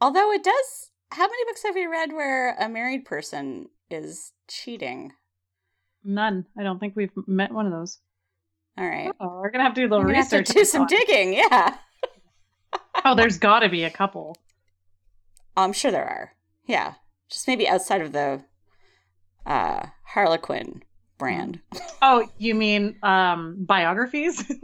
although 0.00 0.32
it 0.32 0.42
does. 0.42 0.90
How 1.12 1.24
many 1.24 1.44
books 1.44 1.62
have 1.64 1.76
you 1.76 1.90
read 1.90 2.12
where 2.14 2.56
a 2.58 2.68
married 2.70 3.04
person 3.04 3.68
is 3.90 4.32
cheating? 4.48 5.12
None. 6.02 6.46
I 6.58 6.62
don't 6.62 6.78
think 6.78 6.96
we've 6.96 7.12
met 7.26 7.52
one 7.52 7.66
of 7.66 7.72
those. 7.72 7.98
All 8.78 8.86
right. 8.88 9.12
Oh, 9.20 9.40
we're 9.40 9.50
gonna 9.50 9.64
have 9.64 9.74
to 9.74 9.80
do 9.82 9.86
a 9.86 9.90
little 9.90 10.04
We're 10.06 10.14
have 10.14 10.28
to 10.30 10.38
research. 10.38 10.54
do 10.56 10.64
some 10.64 10.86
digging. 10.86 11.34
Yeah. 11.34 11.76
Oh, 13.04 13.14
there's 13.16 13.38
got 13.38 13.60
to 13.60 13.68
be 13.68 13.84
a 13.84 13.90
couple. 13.90 14.36
Oh, 15.56 15.62
I'm 15.64 15.72
sure 15.72 15.90
there 15.90 16.04
are. 16.06 16.32
Yeah. 16.66 16.94
Just 17.28 17.48
maybe 17.48 17.68
outside 17.68 18.00
of 18.00 18.12
the 18.12 18.44
uh, 19.44 19.86
Harlequin 20.04 20.82
brand. 21.18 21.60
Oh, 22.02 22.28
you 22.38 22.54
mean 22.54 22.96
um 23.02 23.56
biographies? 23.60 24.42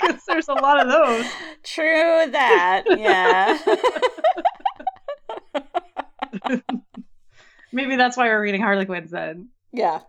Because 0.00 0.24
there's 0.26 0.48
a 0.48 0.54
lot 0.54 0.80
of 0.80 0.88
those. 0.90 1.26
True 1.64 2.30
that. 2.30 2.84
Yeah. 2.98 3.58
Maybe 7.72 7.96
that's 7.96 8.16
why 8.16 8.26
we're 8.28 8.40
reading 8.42 8.62
Harlequins 8.62 9.10
then. 9.10 9.48
yeah. 9.72 10.00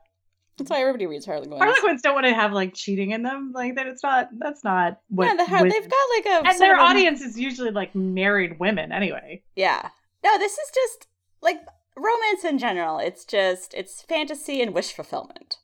That's 0.59 0.69
why 0.69 0.81
everybody 0.81 1.07
reads 1.07 1.25
Harlequins. 1.25 1.59
Harlequins 1.61 2.01
don't 2.03 2.13
want 2.13 2.27
to 2.27 2.33
have 2.33 2.51
like 2.53 2.73
cheating 2.75 3.11
in 3.11 3.23
them. 3.23 3.51
Like 3.55 3.75
that, 3.75 3.87
it's 3.87 4.03
not. 4.03 4.29
That's 4.37 4.63
not 4.63 4.99
what. 5.09 5.25
yeah, 5.25 5.35
the, 5.35 5.45
Har- 5.45 5.63
women- 5.63 5.69
they've 5.71 5.89
got 5.89 6.07
like 6.15 6.25
a 6.45 6.47
and 6.49 6.59
their 6.59 6.75
of 6.75 6.81
audience 6.81 7.21
is 7.21 7.39
usually 7.39 7.71
like 7.71 7.95
married 7.95 8.59
women 8.59 8.91
anyway. 8.91 9.41
Yeah. 9.55 9.89
No, 10.23 10.37
this 10.37 10.53
is 10.53 10.71
just 10.75 11.07
like 11.41 11.57
romance 11.95 12.43
in 12.45 12.57
general. 12.59 12.99
It's 12.99 13.25
just 13.25 13.73
it's 13.73 14.01
fantasy 14.03 14.61
and 14.61 14.73
wish 14.73 14.93
fulfillment. 14.93 15.57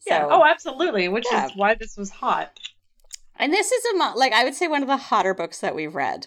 So, 0.00 0.14
Yeah. 0.14 0.26
Oh, 0.30 0.44
absolutely. 0.44 1.08
Which 1.08 1.26
Yeah. 1.30 1.46
is 1.46 1.52
why 1.54 1.74
this 1.74 1.96
was 1.96 2.10
hot. 2.10 2.58
and 3.36 3.52
this 3.52 3.70
is 3.72 3.84
a 3.94 3.96
mo- 3.98 4.14
like 4.16 4.32
I 4.32 4.44
would 4.44 4.54
say 4.54 4.66
one 4.68 4.82
of 4.82 4.88
the 4.88 4.96
hotter 4.96 5.34
books 5.34 5.60
that 5.60 5.74
we've 5.74 5.94
read. 5.94 6.26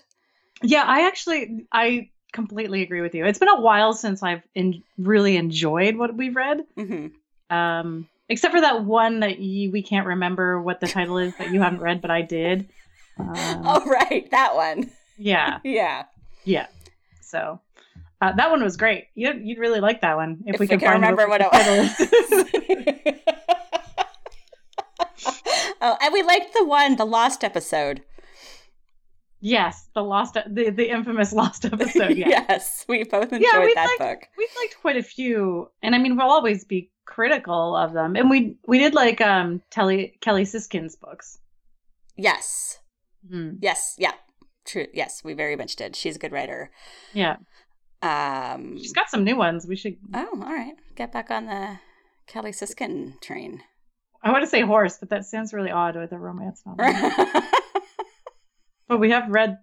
Yeah, 0.62 0.84
I 0.86 1.08
actually 1.08 1.66
I 1.72 2.10
completely 2.34 2.82
agree 2.82 3.01
with 3.01 3.16
you. 3.16 3.26
It's 3.26 3.39
been 3.39 3.47
a 3.49 3.60
while 3.62 3.93
since 3.93 4.22
I've 4.22 4.41
in, 4.56 4.84
really 4.97 5.38
enjoyed 5.38 5.95
what 5.95 6.16
we've 6.16 6.36
read. 6.36 6.66
hmm 6.76 7.08
Um, 7.50 8.08
except 8.30 8.54
for 8.54 8.62
that 8.62 8.84
one 8.86 9.20
that 9.22 9.39
you, 9.39 9.72
we 9.72 9.82
can't 9.84 10.08
remember 10.08 10.62
what 10.62 10.80
the 10.80 10.88
title 10.88 11.18
is 11.18 11.36
that 11.38 11.52
you 11.52 11.62
haven't 11.62 11.80
read, 11.82 12.02
but 12.02 12.12
I 12.12 12.22
did. 12.22 12.68
Um, 13.20 13.34
Oh, 13.66 13.86
right, 13.86 14.30
that 14.32 14.56
one. 14.56 14.91
Yeah, 15.18 15.60
Yeah. 15.64 16.04
yeah. 16.43 16.68
So 17.22 17.60
uh, 18.22 18.32
that 18.34 18.50
one 18.52 18.64
was 18.64 18.78
great. 18.78 19.06
You'd, 19.16 19.41
you'd 19.46 19.60
really 19.60 19.80
like 19.80 20.02
that 20.02 20.16
one 20.16 20.43
if, 20.46 20.56
If 20.56 20.60
we 20.62 20.66
we 20.68 20.78
can 20.78 20.91
remember 20.93 21.28
what 21.28 21.39
the 21.41 21.50
it 21.54 23.12
is. 23.12 23.16
oh, 25.82 25.98
and 26.02 26.14
we 26.14 26.24
liked 26.24 26.54
the 26.54 26.66
one, 26.66 26.96
the 26.96 27.06
lost 27.06 27.43
episode. 27.43 28.02
Yes, 29.41 29.88
the 29.93 30.02
lost, 30.04 30.34
the 30.34 30.72
the 30.72 30.89
infamous 30.89 31.32
lost 31.32 31.66
episode. 31.72 32.18
Yeah, 32.18 32.30
yes, 32.50 32.86
we 32.88 33.04
both 33.04 33.32
enjoyed 33.32 33.41
we've 33.66 33.76
that 33.76 33.86
liked- 34.00 34.22
book. 34.22 34.30
we've 34.38 34.50
liked 34.60 34.78
quite 34.82 34.98
a 34.98 35.04
few, 35.04 35.70
and 35.84 35.93
I 35.93 36.00
mean, 36.00 36.16
we'll 36.18 36.30
always 36.32 36.64
be 36.66 36.89
critical 37.06 37.76
of 37.76 37.93
them. 37.93 38.16
And 38.16 38.30
we 38.30 38.58
we 38.68 38.80
did 38.80 38.93
like 38.93 39.22
um 39.22 39.62
Kelly 39.72 40.18
Kelly 40.22 40.43
Siskind's 40.43 40.95
books. 40.95 41.38
Yes, 42.18 42.80
Mhm. 43.30 43.58
yes, 43.62 43.95
yeah, 43.97 44.14
true. 44.66 44.88
Yes, 44.93 45.24
we 45.24 45.34
very 45.34 45.56
much 45.56 45.76
did. 45.76 45.95
She's 45.95 46.16
a 46.16 46.20
good 46.20 46.32
writer. 46.32 46.72
Yeah, 47.14 47.38
Um, 48.01 48.78
she's 48.78 48.93
got 48.93 49.10
some 49.10 49.24
new 49.24 49.36
ones. 49.36 49.66
We 49.68 49.76
should. 49.76 49.97
oh, 50.14 50.30
all 50.43 50.53
right. 50.53 50.76
Get 50.95 51.12
back 51.12 51.30
on 51.32 51.45
the 51.47 51.80
Kelly 52.28 52.51
Siskind 52.51 53.20
train. 53.22 53.62
I 54.24 54.32
want 54.32 54.43
to 54.43 54.49
say 54.49 54.62
horse, 54.62 54.97
but 54.97 55.10
that 55.10 55.26
sounds 55.26 55.53
really 55.53 55.72
odd 55.72 55.95
with 55.95 56.12
a 56.12 56.18
romance 56.18 56.64
novel. 56.66 56.86
but 58.88 58.99
we 58.99 59.12
have 59.12 59.30
read. 59.30 59.58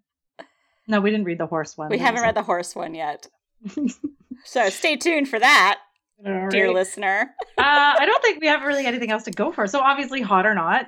No, 0.89 1.01
we 1.01 1.11
didn't 1.11 1.27
read 1.27 1.39
the 1.39 1.47
horse 1.47 1.77
one. 1.77 1.91
we 1.91 1.99
haven't 1.99 2.23
read 2.23 2.35
the 2.35 2.43
horse 2.43 2.75
one 2.75 2.95
yet, 2.95 3.27
so 4.45 4.69
stay 4.69 4.97
tuned 4.97 5.29
for 5.29 5.39
that, 5.39 5.79
dear 6.51 6.73
listener. 6.73 7.35
uh, 7.59 7.95
I 7.99 8.05
don't 8.07 8.23
think 8.23 8.41
we 8.41 8.47
have 8.47 8.63
really 8.63 8.87
anything 8.87 9.11
else 9.11 9.25
to 9.25 9.31
go 9.31 9.53
for. 9.53 9.67
So 9.67 9.81
obviously, 9.81 10.21
hot 10.21 10.47
or 10.47 10.55
not, 10.55 10.87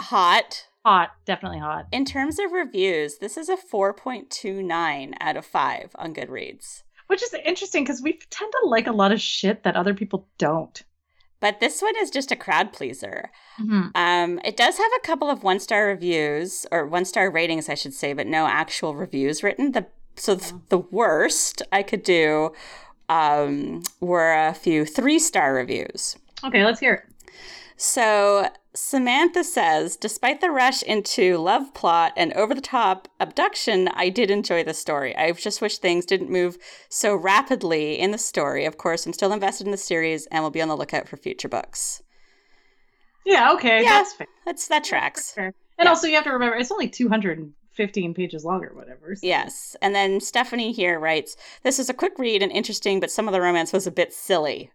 Hot. 0.00 0.66
hot, 0.84 1.10
definitely 1.26 1.60
hot. 1.60 1.86
In 1.92 2.04
terms 2.04 2.38
of 2.38 2.52
reviews, 2.52 3.18
this 3.18 3.36
is 3.36 3.48
a 3.48 3.56
4.29 3.56 5.12
out 5.20 5.36
of 5.36 5.46
5 5.46 5.90
on 5.96 6.14
Goodreads. 6.14 6.82
Which 7.06 7.22
is 7.22 7.34
interesting 7.44 7.84
because 7.84 8.02
we 8.02 8.18
tend 8.30 8.52
to 8.52 8.68
like 8.68 8.86
a 8.86 8.92
lot 8.92 9.12
of 9.12 9.20
shit 9.20 9.64
that 9.64 9.76
other 9.76 9.94
people 9.94 10.28
don't. 10.38 10.82
But 11.40 11.58
this 11.58 11.82
one 11.82 11.94
is 11.98 12.10
just 12.10 12.30
a 12.30 12.36
crowd 12.36 12.72
pleaser. 12.72 13.30
Mm-hmm. 13.60 13.88
Um, 13.96 14.40
it 14.44 14.56
does 14.56 14.78
have 14.78 14.90
a 14.96 15.06
couple 15.06 15.28
of 15.28 15.42
one 15.42 15.58
star 15.58 15.86
reviews, 15.86 16.66
or 16.70 16.86
one 16.86 17.04
star 17.04 17.30
ratings, 17.30 17.68
I 17.68 17.74
should 17.74 17.94
say, 17.94 18.12
but 18.12 18.28
no 18.28 18.46
actual 18.46 18.94
reviews 18.94 19.42
written. 19.42 19.72
The 19.72 19.86
so 20.14 20.36
th- 20.36 20.52
the 20.68 20.78
worst 20.78 21.62
I 21.72 21.82
could 21.82 22.02
do 22.02 22.52
um, 23.08 23.82
were 24.00 24.32
a 24.32 24.54
few 24.54 24.84
three 24.84 25.18
star 25.18 25.54
reviews. 25.54 26.16
Okay, 26.44 26.64
let's 26.64 26.80
hear 26.80 26.94
it. 26.94 27.32
So 27.76 28.48
Samantha 28.74 29.44
says, 29.44 29.96
despite 29.96 30.40
the 30.40 30.50
rush 30.50 30.82
into 30.82 31.36
love 31.38 31.74
plot 31.74 32.12
and 32.16 32.32
over 32.34 32.54
the 32.54 32.60
top 32.60 33.08
abduction, 33.20 33.88
I 33.88 34.08
did 34.08 34.30
enjoy 34.30 34.64
the 34.64 34.74
story. 34.74 35.16
I 35.16 35.32
just 35.32 35.60
wish 35.60 35.78
things 35.78 36.06
didn't 36.06 36.30
move 36.30 36.58
so 36.88 37.14
rapidly 37.14 37.98
in 37.98 38.12
the 38.12 38.18
story. 38.18 38.64
Of 38.64 38.78
course, 38.78 39.04
I'm 39.04 39.12
still 39.12 39.32
invested 39.32 39.66
in 39.66 39.72
the 39.72 39.76
series 39.76 40.26
and 40.26 40.42
will 40.42 40.50
be 40.50 40.62
on 40.62 40.68
the 40.68 40.76
lookout 40.76 41.08
for 41.08 41.16
future 41.16 41.48
books. 41.48 42.02
Yeah, 43.24 43.52
okay, 43.52 43.82
Yeah. 43.82 43.90
that's 43.90 44.14
fair. 44.14 44.26
That's 44.44 44.68
that 44.68 44.84
tracks. 44.84 45.34
And 45.36 45.52
Yeah. 45.78 45.88
also, 45.88 46.06
you 46.06 46.14
have 46.14 46.24
to 46.24 46.32
remember 46.32 46.56
it's 46.56 46.72
only 46.72 46.88
215 47.76 48.14
pages 48.14 48.44
long 48.44 48.64
or 48.64 48.74
whatever. 48.74 49.14
so- 49.14 49.26
Yes. 49.26 49.76
And 49.80 49.94
then 49.94 50.20
Stephanie 50.20 50.72
here 50.72 50.98
writes, 50.98 51.36
This 51.62 51.78
is 51.78 51.88
a 51.88 51.94
quick 51.94 52.18
read 52.18 52.42
and 52.42 52.52
interesting, 52.52 53.00
but 53.00 53.10
some 53.10 53.28
of 53.28 53.32
the 53.32 53.40
romance 53.40 53.72
was 53.72 53.86
a 53.86 53.90
bit 53.90 54.12
silly. 54.12 54.70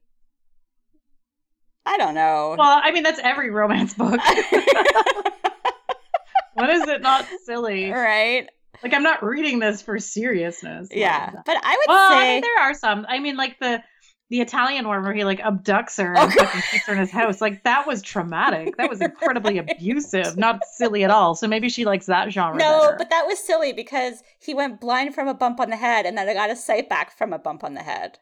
I 1.86 1.98
don't 1.98 2.16
know. 2.16 2.56
Well, 2.58 2.82
I 2.84 2.92
mean, 2.92 3.04
that's 3.04 3.20
every 3.24 3.50
romance 3.50 3.94
book. 3.94 4.20
what 6.54 6.70
is 6.70 6.88
it 6.88 7.02
not 7.02 7.26
silly? 7.46 7.92
right? 7.92 8.48
Like, 8.84 8.94
I'm 8.94 9.04
not 9.04 9.24
reading 9.24 9.60
this 9.60 9.82
for 9.82 9.98
seriousness. 10.00 10.90
Yeah. 10.92 11.32
But 11.46 11.58
I 11.64 11.76
would 11.78 11.86
Well, 11.88 12.12
I 12.12 12.24
say 12.24 12.34
mean, 12.34 12.42
there 12.42 12.60
are 12.60 12.74
some. 12.74 13.06
I 13.10 13.20
mean, 13.20 13.38
like 13.38 13.58
the 13.60 13.82
the 14.30 14.42
Italian 14.42 14.88
one 14.88 15.04
where 15.04 15.14
he 15.14 15.24
like 15.24 15.40
abducts 15.40 15.98
her 16.04 16.14
Oh, 16.18 16.24
and 16.24 16.34
fucking 16.34 16.62
keeps 16.72 16.86
her 16.88 16.94
in 16.94 17.00
his 17.00 17.12
house. 17.12 17.40
Like 17.40 17.64
that 17.64 17.88
was 17.88 18.02
traumatic. 18.02 18.76
That 18.78 18.90
was 18.90 19.00
incredibly 19.02 19.58
abusive. 19.60 20.36
Not 20.38 20.60
silly 20.76 21.04
at 21.06 21.10
all. 21.10 21.34
So 21.36 21.48
maybe 21.48 21.70
she 21.70 21.86
likes 21.86 22.08
that 22.08 22.32
genre. 22.32 22.58
No, 22.60 22.82
better. 22.82 22.96
but 22.98 23.10
that 23.10 23.26
was 23.26 23.40
silly 23.40 23.72
because 23.74 24.24
he 24.40 24.54
went 24.54 24.82
blind 24.82 25.16
from 25.16 25.28
a 25.30 25.34
bump 25.34 25.60
on 25.62 25.70
the 25.70 25.78
head 25.78 26.06
and 26.06 26.18
then 26.18 26.28
I 26.28 26.34
got 26.34 26.50
his 26.50 26.64
sight 26.64 26.90
back 26.90 27.18
from 27.18 27.32
a 27.32 27.40
bump 27.40 27.64
on 27.64 27.74
the 27.74 27.84
head. 27.84 28.20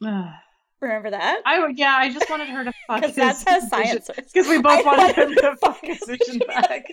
Remember 0.80 1.10
that? 1.10 1.40
I 1.46 1.60
would- 1.60 1.78
yeah, 1.78 1.94
I 1.96 2.10
just 2.12 2.28
wanted 2.28 2.48
her 2.48 2.64
to 2.64 2.72
fuck. 2.86 3.00
Because 3.00 3.14
that's 3.16 3.44
how 3.48 3.58
science 3.60 4.08
works. 4.08 4.32
Because 4.32 4.48
we 4.48 4.60
both 4.60 4.84
wanted 4.84 5.16
him 5.16 5.34
to 5.34 5.56
fuck 5.56 5.78
his 5.82 5.98
vision 6.06 6.40
back. 6.46 6.84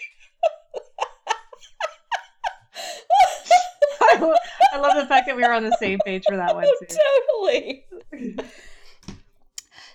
I 4.12 4.36
I 4.74 4.78
love 4.80 4.96
the 4.96 5.06
fact 5.08 5.28
that 5.28 5.36
we 5.36 5.44
were 5.44 5.52
on 5.54 5.64
the 5.64 5.76
same 5.80 6.00
page 6.06 6.24
for 6.28 6.38
that 6.38 6.56
one 6.56 6.66
too. 6.66 6.98
totally. 7.30 7.86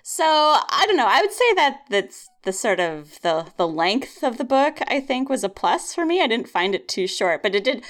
So 0.03 0.25
I 0.25 0.85
don't 0.87 0.97
know. 0.97 1.09
I 1.09 1.21
would 1.21 1.33
say 1.33 1.55
that 1.55 1.81
that's 1.91 2.29
the 2.45 2.53
sort 2.53 2.79
of 2.79 3.21
the 3.23 3.47
the 3.57 3.67
length 3.67 4.23
of 4.23 4.39
the 4.39 4.45
book. 4.45 4.79
I 4.87 5.01
think 5.01 5.29
was 5.29 5.43
a 5.43 5.49
plus 5.49 5.95
for 5.95 6.05
me. 6.07 6.23
I 6.23 6.27
didn't 6.29 6.49
find 6.49 6.75
it 6.75 6.87
too 6.89 7.07
short, 7.07 7.43
but 7.43 7.55
it 7.55 7.65
did 7.65 7.85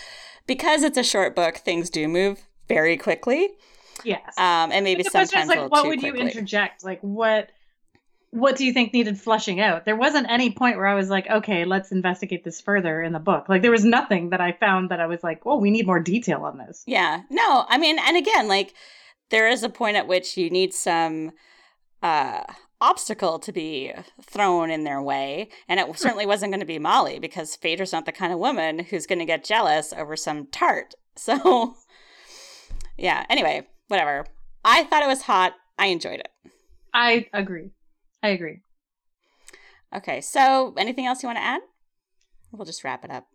because 0.47 0.83
it's 0.83 0.97
a 0.97 1.03
short 1.05 1.37
book. 1.37 1.57
Things 1.59 1.91
do 1.91 2.09
move 2.09 2.47
very 2.69 2.97
quickly, 2.97 3.51
Yes. 4.03 4.37
um, 4.39 4.73
and 4.73 4.83
maybe 4.83 5.05
sometimes 5.05 5.49
like, 5.49 5.71
what 5.71 5.87
would 5.87 6.03
you 6.03 6.15
interject? 6.15 6.83
Like, 6.85 7.01
what 7.01 7.51
what 8.37 8.57
do 8.57 8.65
you 8.65 8.73
think 8.73 8.93
needed 8.93 9.19
flushing 9.19 9.61
out? 9.61 9.85
There 9.85 9.97
wasn't 9.97 10.31
any 10.31 10.51
point 10.51 10.77
where 10.77 10.87
I 10.87 10.95
was 10.95 11.09
like, 11.09 11.29
okay, 11.29 11.65
let's 11.65 11.91
investigate 11.91 12.45
this 12.45 12.61
further 12.61 13.03
in 13.03 13.13
the 13.13 13.19
book. 13.19 13.49
Like, 13.49 13.63
there 13.63 13.71
was 13.71 13.85
nothing 13.85 14.31
that 14.31 14.41
I 14.41 14.53
found 14.53 14.91
that 14.91 15.01
I 15.01 15.07
was 15.07 15.23
like, 15.23 15.41
oh, 15.47 15.57
we 15.57 15.71
need 15.71 15.87
more 15.87 16.01
detail 16.01 16.43
on 16.45 16.59
this. 16.59 16.85
Yeah. 16.87 17.23
No, 17.31 17.65
I 17.69 17.79
mean, 17.79 17.99
and 17.99 18.17
again, 18.17 18.49
like 18.49 18.75
there 19.31 19.49
is 19.49 19.63
a 19.63 19.69
point 19.69 19.97
at 19.97 20.07
which 20.07 20.37
you 20.37 20.51
need 20.51 20.75
some 20.75 21.33
uh 22.03 22.43
obstacle 22.79 23.39
to 23.39 23.53
be 23.53 23.91
thrown 24.23 24.71
in 24.71 24.85
their 24.85 25.01
way, 25.01 25.49
and 25.67 25.81
it 25.81 25.99
certainly 25.99 26.27
wasn't 26.27 26.53
going 26.53 26.61
to 26.61 26.67
be 26.67 26.79
Molly 26.79 27.19
because 27.19 27.57
Phaedra's 27.57 27.93
not 27.93 28.05
the 28.05 28.13
kind 28.13 28.35
of 28.35 28.39
woman 28.39 28.81
who's 28.81 29.07
going 29.07 29.19
to 29.19 29.25
get 29.25 29.45
jealous 29.45 29.93
over 29.93 30.17
some 30.17 30.47
tart. 30.47 30.95
So 31.19 31.77
yeah, 32.99 33.25
anyway, 33.31 33.67
whatever. 33.89 34.27
I 34.63 34.85
thought 34.85 35.03
it 35.03 35.07
was 35.07 35.23
hot. 35.23 35.55
I 35.79 35.87
enjoyed 35.87 36.21
it. 36.21 36.29
I 36.93 37.27
agree. 37.33 37.71
I 38.27 38.31
agree. 38.31 38.59
Okay, 39.95 40.21
so 40.21 40.75
anything 40.77 41.07
else 41.07 41.23
you 41.23 41.29
want 41.29 41.39
to 41.39 41.45
add? 41.45 41.61
We'll 42.51 42.67
just 42.67 42.83
wrap 42.83 43.05
it 43.05 43.11
up. 43.13 43.29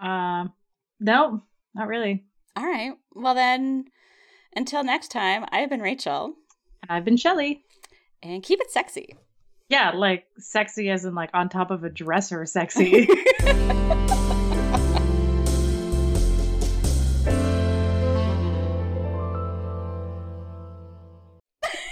Um, 0.00 0.52
no, 1.00 1.42
not 1.74 1.88
really. 1.88 2.22
All 2.54 2.64
right. 2.64 2.92
Well 3.12 3.34
then, 3.34 3.86
until 4.54 4.84
next 4.84 5.08
time, 5.08 5.46
I've 5.50 5.68
been 5.68 5.82
Rachel, 5.82 6.34
I've 6.88 7.04
been 7.04 7.16
Shelly. 7.16 7.64
and 8.22 8.40
keep 8.40 8.60
it 8.60 8.70
sexy. 8.70 9.16
Yeah, 9.68 9.90
like 9.96 10.26
sexy 10.38 10.90
as 10.90 11.04
in 11.04 11.16
like 11.16 11.30
on 11.34 11.48
top 11.48 11.72
of 11.72 11.82
a 11.82 11.90
dresser 11.90 12.46
sexy. 12.46 13.08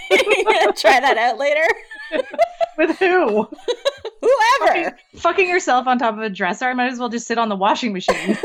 try 0.79 0.99
that 0.99 1.17
out 1.17 1.37
later? 1.37 1.65
With 2.77 2.97
who? 2.99 3.43
Whoever. 4.21 4.59
Fucking, 4.59 4.91
fucking 5.15 5.49
yourself 5.49 5.87
on 5.87 5.97
top 5.97 6.13
of 6.15 6.21
a 6.21 6.29
dresser. 6.29 6.65
I 6.65 6.73
might 6.73 6.91
as 6.91 6.99
well 6.99 7.09
just 7.09 7.27
sit 7.27 7.37
on 7.37 7.49
the 7.49 7.55
washing 7.55 7.93
machine. 7.93 8.15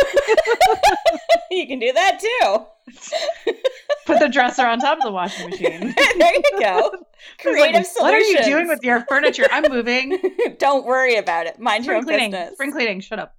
you 1.51 1.67
can 1.67 1.79
do 1.79 1.93
that 1.93 2.21
too. 2.21 2.65
Put 4.07 4.21
the 4.21 4.29
dresser 4.29 4.67
on 4.67 4.79
top 4.81 4.99
of 4.99 5.05
the 5.05 5.13
washing 5.13 5.51
machine. 5.51 5.95
there 6.19 6.35
you 6.35 6.43
go. 6.61 6.91
It's 7.39 7.45
like, 7.45 7.55
Creative 7.55 7.87
solutions. 7.87 7.97
What 8.01 8.15
are 8.15 8.21
you 8.21 8.45
doing 8.45 8.69
with 8.69 8.83
your 8.83 9.05
furniture? 9.09 9.47
I'm 9.51 9.71
moving. 9.71 10.19
Don't 10.59 10.85
worry 10.85 11.17
about 11.17 11.47
it. 11.47 11.59
Mind 11.59 11.87
your 11.87 11.97
own 11.97 12.05
cleaning. 12.05 12.31
business. 12.31 12.55
Spring 12.55 12.73
cleaning. 12.73 13.01
Shut 13.01 13.19
up. 13.19 13.35